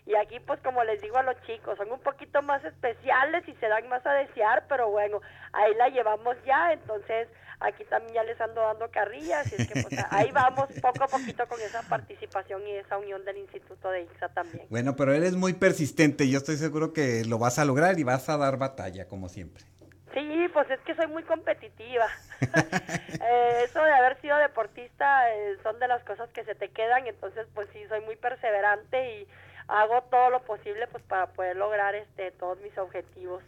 Y 0.08 0.16
aquí 0.16 0.40
pues 0.40 0.62
como 0.62 0.84
les 0.86 1.02
digo 1.02 1.18
a 1.18 1.24
los 1.24 1.36
chicos, 1.44 1.78
son 1.78 1.92
un 1.92 2.00
poquito 2.00 2.42
más 2.42 2.64
especiales 2.64 3.46
y 3.46 3.54
se 3.56 3.68
dan 3.68 3.90
más 3.90 4.06
a 4.06 4.14
desear, 4.14 4.64
pero 4.70 4.90
bueno, 4.90 5.20
ahí 5.52 5.74
la 5.76 5.90
llevamos 5.90 6.38
ya, 6.46 6.72
entonces 6.72 7.28
aquí 7.60 7.84
también 7.86 8.14
ya 8.14 8.24
les 8.24 8.40
ando 8.40 8.62
dando 8.62 8.90
carrillas, 8.90 9.52
y 9.52 9.62
es 9.62 9.68
que 9.68 9.82
pues, 9.82 10.06
ahí 10.12 10.32
vamos 10.32 10.70
poco 10.82 11.04
a 11.04 11.08
poquito 11.08 11.46
con 11.48 11.60
esa 11.60 11.82
participación 11.82 12.66
y 12.66 12.78
esa 12.78 12.98
unión 12.98 13.26
del 13.26 13.38
Instituto 13.38 13.90
de 13.90 14.04
IXA 14.04 14.30
también. 14.30 14.66
Bueno, 14.70 14.96
pero 14.96 15.14
eres 15.14 15.36
muy 15.36 15.54
persistente, 15.54 16.30
yo 16.30 16.38
estoy 16.38 16.56
seguro 16.56 16.94
que 16.94 17.26
lo 17.26 17.38
vas 17.38 17.60
a 17.60 17.66
lograr 17.66 18.00
y 18.00 18.04
vas 18.04 18.30
a 18.30 18.38
dar 18.38 18.58
batalla, 18.58 19.10
como 19.10 19.28
siempre. 19.28 19.66
Sí, 20.14 20.48
pues 20.54 20.70
es 20.72 20.80
que 20.82 20.96
soy 20.96 21.08
muy 21.08 21.24
competitiva. 21.24 22.08
Eh, 23.30 23.64
eso 23.66 23.84
de 23.84 23.92
haber 23.92 24.22
sido 24.22 24.38
deportista 24.38 25.34
eh, 25.34 25.58
son 25.64 25.80
de 25.80 25.88
las 25.88 26.04
cosas 26.04 26.30
que 26.30 26.46
se 26.46 26.56
te 26.56 26.70
quedan, 26.70 27.08
entonces 27.08 27.46
pues 27.54 27.68
sí, 27.74 27.80
soy 27.90 28.00
muy 28.02 28.16
perseverante 28.16 29.22
y 29.22 29.28
hago 29.68 30.04
todo 30.10 30.30
lo 30.30 30.42
posible 30.44 30.88
pues 30.88 31.04
para 31.04 31.28
poder 31.34 31.56
lograr 31.56 31.96
este 31.96 32.32
todos 32.32 32.60
mis 32.62 32.78
objetivos. 32.78 33.44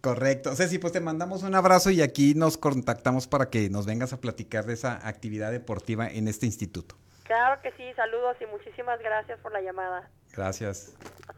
Correcto. 0.00 0.54
Ceci, 0.54 0.78
pues 0.78 0.92
te 0.92 1.00
mandamos 1.00 1.42
un 1.42 1.54
abrazo 1.54 1.90
y 1.90 2.02
aquí 2.02 2.34
nos 2.34 2.56
contactamos 2.56 3.26
para 3.26 3.50
que 3.50 3.68
nos 3.68 3.86
vengas 3.86 4.12
a 4.12 4.20
platicar 4.20 4.64
de 4.64 4.74
esa 4.74 5.06
actividad 5.06 5.50
deportiva 5.50 6.08
en 6.08 6.28
este 6.28 6.46
instituto. 6.46 6.96
Claro 7.24 7.60
que 7.60 7.72
sí, 7.72 7.84
saludos 7.94 8.36
y 8.40 8.46
muchísimas 8.46 8.98
gracias 9.00 9.38
por 9.40 9.52
la 9.52 9.60
llamada. 9.60 10.08
Gracias. 10.32 10.94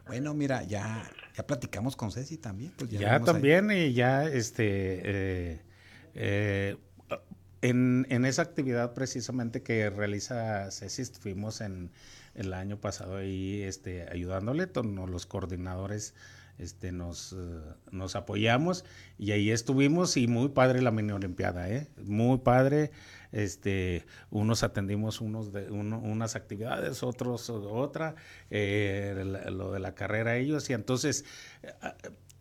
Bueno, 0.07 0.33
mira, 0.33 0.63
ya, 0.63 1.03
ya 1.33 1.45
platicamos 1.45 1.95
con 1.95 2.11
Ceci 2.11 2.37
también. 2.37 2.71
Pues 2.77 2.91
ya, 2.91 3.19
también 3.19 3.71
y 3.71 3.93
ya 3.93 4.25
este 4.25 5.01
eh, 5.03 5.61
eh, 6.13 6.77
en, 7.61 8.05
en, 8.09 8.25
esa 8.25 8.43
actividad 8.43 8.93
precisamente 8.93 9.63
que 9.63 9.89
realiza 9.89 10.71
Ceci, 10.71 11.01
estuvimos 11.01 11.61
en 11.61 11.91
el 12.35 12.53
año 12.53 12.79
pasado 12.79 13.17
ahí 13.17 13.61
este, 13.61 14.07
ayudándole, 14.09 14.67
los 15.07 15.25
coordinadores 15.25 16.13
este, 16.57 16.91
nos, 16.91 17.33
eh, 17.33 17.37
nos 17.91 18.15
apoyamos 18.15 18.85
y 19.17 19.31
ahí 19.31 19.49
estuvimos 19.49 20.15
y 20.17 20.27
muy 20.27 20.49
padre 20.49 20.81
la 20.81 20.91
mini 20.91 21.11
olimpiada, 21.11 21.69
¿eh? 21.69 21.87
muy 22.03 22.37
padre. 22.39 22.91
Este, 23.31 24.05
unos 24.29 24.61
atendimos 24.61 25.21
unos 25.21 25.53
de, 25.53 25.71
unas 25.71 26.35
actividades, 26.35 27.01
otros 27.01 27.49
otra, 27.49 28.15
eh, 28.49 29.23
lo 29.49 29.71
de 29.71 29.79
la 29.79 29.95
carrera 29.95 30.35
ellos 30.35 30.69
y 30.69 30.73
entonces 30.73 31.23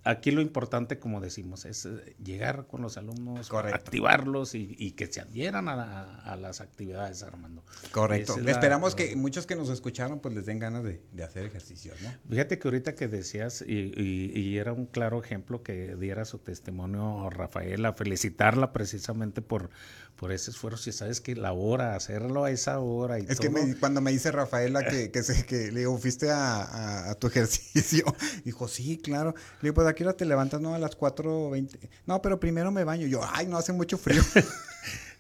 aquí 0.05 0.31
lo 0.31 0.41
importante, 0.41 0.99
como 0.99 1.21
decimos, 1.21 1.65
es 1.65 1.87
eh, 1.87 2.17
llegar 2.23 2.67
con 2.67 2.83
los 2.83 2.97
alumnos, 2.97 3.51
activarlos 3.53 4.55
y, 4.55 4.93
que 4.93 5.07
se 5.07 5.21
adhieran 5.21 5.69
a, 5.69 6.37
las 6.37 6.61
actividades, 6.61 7.23
Armando. 7.23 7.65
Correcto. 7.93 8.37
Esperamos 8.47 8.95
que 8.95 9.15
muchos 9.17 9.47
que 9.47 9.57
nos 9.57 9.69
escucharon 9.69 10.21
pues 10.21 10.35
les 10.35 10.47
den 10.47 10.59
ganas 10.59 10.85
de, 10.85 11.01
hacer 11.23 11.47
ejercicios, 11.47 12.01
¿no? 12.03 12.11
Fíjate 12.29 12.59
que 12.59 12.69
ahorita 12.69 12.95
que 12.95 13.09
decías, 13.09 13.63
y, 13.67 14.59
era 14.59 14.73
un 14.73 14.87
claro 14.87 15.23
ejemplo 15.23 15.63
que 15.63 15.97
diera 15.97 16.25
su 16.25 16.39
testimonio 16.39 17.31
Rafaela, 17.31 17.93
felicitarla 17.93 18.73
precisamente 18.73 19.43
por, 19.43 19.71
por 20.17 20.33
ese 20.33 20.51
esfuerzo. 20.51 20.83
Si 20.85 20.93
sabes 20.93 21.21
que 21.21 21.35
la 21.35 21.53
hora, 21.53 21.95
hacerlo 21.95 22.45
a 22.45 22.51
esa 22.51 22.79
hora 22.79 23.19
y 23.19 23.27
Es 23.29 23.41
que 23.41 23.51
cuando 23.79 24.01
me 24.01 24.11
dice 24.11 24.31
Rafaela 24.33 24.85
que, 24.87 25.11
que, 25.11 25.23
se, 25.23 25.45
que 25.47 25.73
le 25.73 25.81
digo, 25.81 25.97
fuiste 25.99 26.31
a, 26.31 27.17
tu 27.19 27.27
ejercicio, 27.27 28.05
dijo, 28.45 28.69
sí, 28.69 28.99
claro. 28.99 29.35
Le 29.61 29.69
digo, 29.69 29.75
pues 29.75 29.87
aquí 29.87 30.03
ahora 30.03 30.17
te 30.17 30.25
levantas, 30.25 30.61
no, 30.61 30.75
a 30.75 30.79
las 30.79 30.97
4.20. 30.99 31.89
No, 32.07 32.23
pero 32.23 32.39
primero 32.39 32.71
me 32.71 32.85
baño. 32.85 33.07
Yo, 33.07 33.21
ay, 33.33 33.47
no 33.47 33.57
hace 33.57 33.73
mucho 33.73 33.99
frío. 33.99 34.23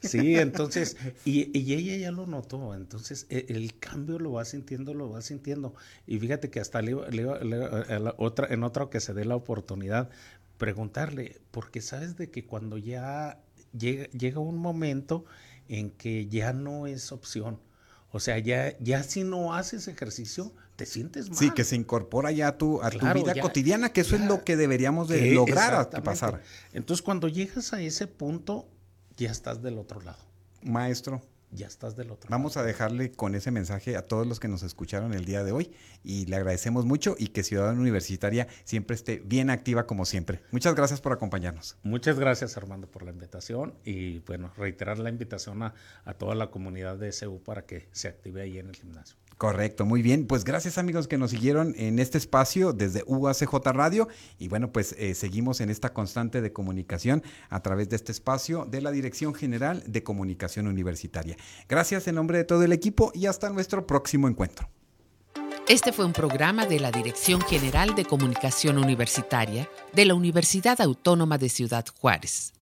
Sí, 0.03 0.36
entonces, 0.36 0.97
y, 1.24 1.57
y, 1.59 1.74
ella 1.74 1.97
ya 1.97 2.11
lo 2.11 2.26
notó, 2.26 2.74
entonces 2.74 3.26
e, 3.28 3.47
el, 3.51 3.78
cambio 3.78 4.18
lo 4.18 4.32
va 4.32 4.45
sintiendo, 4.45 4.95
lo 4.95 5.11
va 5.11 5.20
sintiendo. 5.20 5.74
Y 6.07 6.18
fíjate 6.18 6.51
que 6.51 6.61
hasta 6.61 6.80
le, 6.80 6.95
otra, 8.16 8.47
en 8.49 8.62
otra 8.62 8.88
que 8.88 9.01
se 9.01 9.12
dé 9.12 9.24
la 9.24 9.36
oportunidad, 9.36 10.09
preguntarle, 10.59 11.41
porque 11.51 11.80
sabes 11.80 12.16
de 12.16 12.30
que 12.30 12.47
cuando 12.47 12.78
ya 12.78 13.41
llega, 13.73 14.07
llega 14.07 14.41
un 14.41 14.59
momento 14.59 15.25
en 15.68 15.91
que 15.91 16.27
ya 16.27 16.53
no 16.53 16.87
es 16.87 17.12
opción. 17.12 17.61
O 18.12 18.18
sea, 18.18 18.39
ya, 18.39 18.77
ya 18.81 19.03
si 19.03 19.23
no 19.23 19.55
haces 19.55 19.87
ejercicio, 19.87 20.53
te 20.77 20.85
sientes 20.85 21.29
mal. 21.29 21.39
Sí, 21.39 21.51
que 21.53 21.62
se 21.62 21.77
incorpora 21.77 22.33
ya 22.33 22.49
a 22.49 22.59
tu, 22.59 22.83
a 22.83 22.91
tu 22.91 22.99
vida 22.99 23.35
cotidiana, 23.41 23.93
que 23.93 24.01
eso 24.01 24.16
es 24.16 24.23
lo 24.23 24.43
que 24.43 24.57
deberíamos 24.57 25.09
de 25.09 25.33
lograr 25.33 25.89
pasar. 26.03 26.43
Entonces, 26.73 27.03
cuando 27.03 27.29
llegas 27.29 27.73
a 27.73 27.81
ese 27.81 28.07
punto, 28.09 28.66
ya 29.16 29.31
estás 29.31 29.62
del 29.62 29.79
otro 29.79 30.01
lado. 30.01 30.18
Maestro, 30.62 31.23
ya 31.53 31.66
estás 31.66 31.96
del 31.96 32.11
otro 32.11 32.30
Vamos 32.30 32.57
a 32.57 32.62
dejarle 32.62 33.12
con 33.12 33.34
ese 33.34 33.51
mensaje 33.51 33.96
a 33.96 34.03
todos 34.03 34.26
los 34.26 34.40
que 34.40 34.48
nos 34.48 34.62
escucharon 34.62 35.12
el 35.14 35.24
día 35.24 35.44
de 35.44 35.53
hoy 35.53 35.72
y 36.05 36.26
le 36.26 36.36
agradecemos 36.36 36.84
mucho 36.84 37.16
y 37.18 37.28
que 37.28 37.42
Ciudadana 37.42 37.80
Universitaria 37.80 38.46
siempre 38.64 38.94
esté 38.94 39.22
bien 39.24 39.51
activa 39.51 39.86
como 39.86 40.05
siempre. 40.05 40.42
Muchas 40.51 40.74
gracias 40.74 41.01
por 41.01 41.12
acompañarnos. 41.12 41.76
Muchas 41.82 42.18
gracias 42.18 42.57
Armando 42.57 42.86
por 42.90 43.03
la 43.03 43.11
invitación 43.11 43.74
y 43.84 44.20
bueno, 44.20 44.53
reiterar 44.57 44.98
la 44.98 45.11
invitación 45.11 45.62
a, 45.62 45.74
a 46.05 46.14
toda 46.14 46.34
la 46.34 46.51
comunidad 46.51 46.96
de 46.96 47.12
SU 47.12 47.42
para 47.42 47.66
que 47.66 47.88
se 47.92 48.09
active 48.09 48.42
ahí 48.42 48.59
en 48.59 48.68
el 48.68 48.76
gimnasio. 48.76 49.16
Correcto, 49.41 49.86
muy 49.86 50.03
bien. 50.03 50.26
Pues 50.26 50.45
gracias 50.45 50.76
amigos 50.76 51.09
que 51.09 51.16
nos 51.16 51.30
siguieron 51.30 51.74
en 51.78 51.99
este 51.99 52.18
espacio 52.18 52.74
desde 52.74 53.05
UACJ 53.07 53.55
Radio 53.72 54.07
y 54.38 54.49
bueno, 54.49 54.70
pues 54.70 54.95
eh, 54.99 55.14
seguimos 55.14 55.62
en 55.62 55.70
esta 55.70 55.95
constante 55.95 56.43
de 56.43 56.53
comunicación 56.53 57.22
a 57.49 57.62
través 57.62 57.88
de 57.88 57.97
este 57.97 58.12
espacio 58.12 58.66
de 58.66 58.82
la 58.82 58.91
Dirección 58.91 59.32
General 59.32 59.82
de 59.86 60.03
Comunicación 60.03 60.66
Universitaria. 60.66 61.38
Gracias 61.70 62.07
en 62.07 62.16
nombre 62.16 62.36
de 62.36 62.45
todo 62.45 62.64
el 62.64 62.72
equipo 62.74 63.12
y 63.14 63.24
hasta 63.24 63.49
nuestro 63.49 63.86
próximo 63.86 64.28
encuentro. 64.28 64.68
Este 65.66 65.91
fue 65.95 66.05
un 66.05 66.12
programa 66.12 66.66
de 66.66 66.78
la 66.78 66.91
Dirección 66.91 67.41
General 67.41 67.95
de 67.95 68.05
Comunicación 68.05 68.76
Universitaria 68.76 69.70
de 69.95 70.05
la 70.05 70.12
Universidad 70.12 70.82
Autónoma 70.82 71.38
de 71.38 71.49
Ciudad 71.49 71.86
Juárez. 71.99 72.60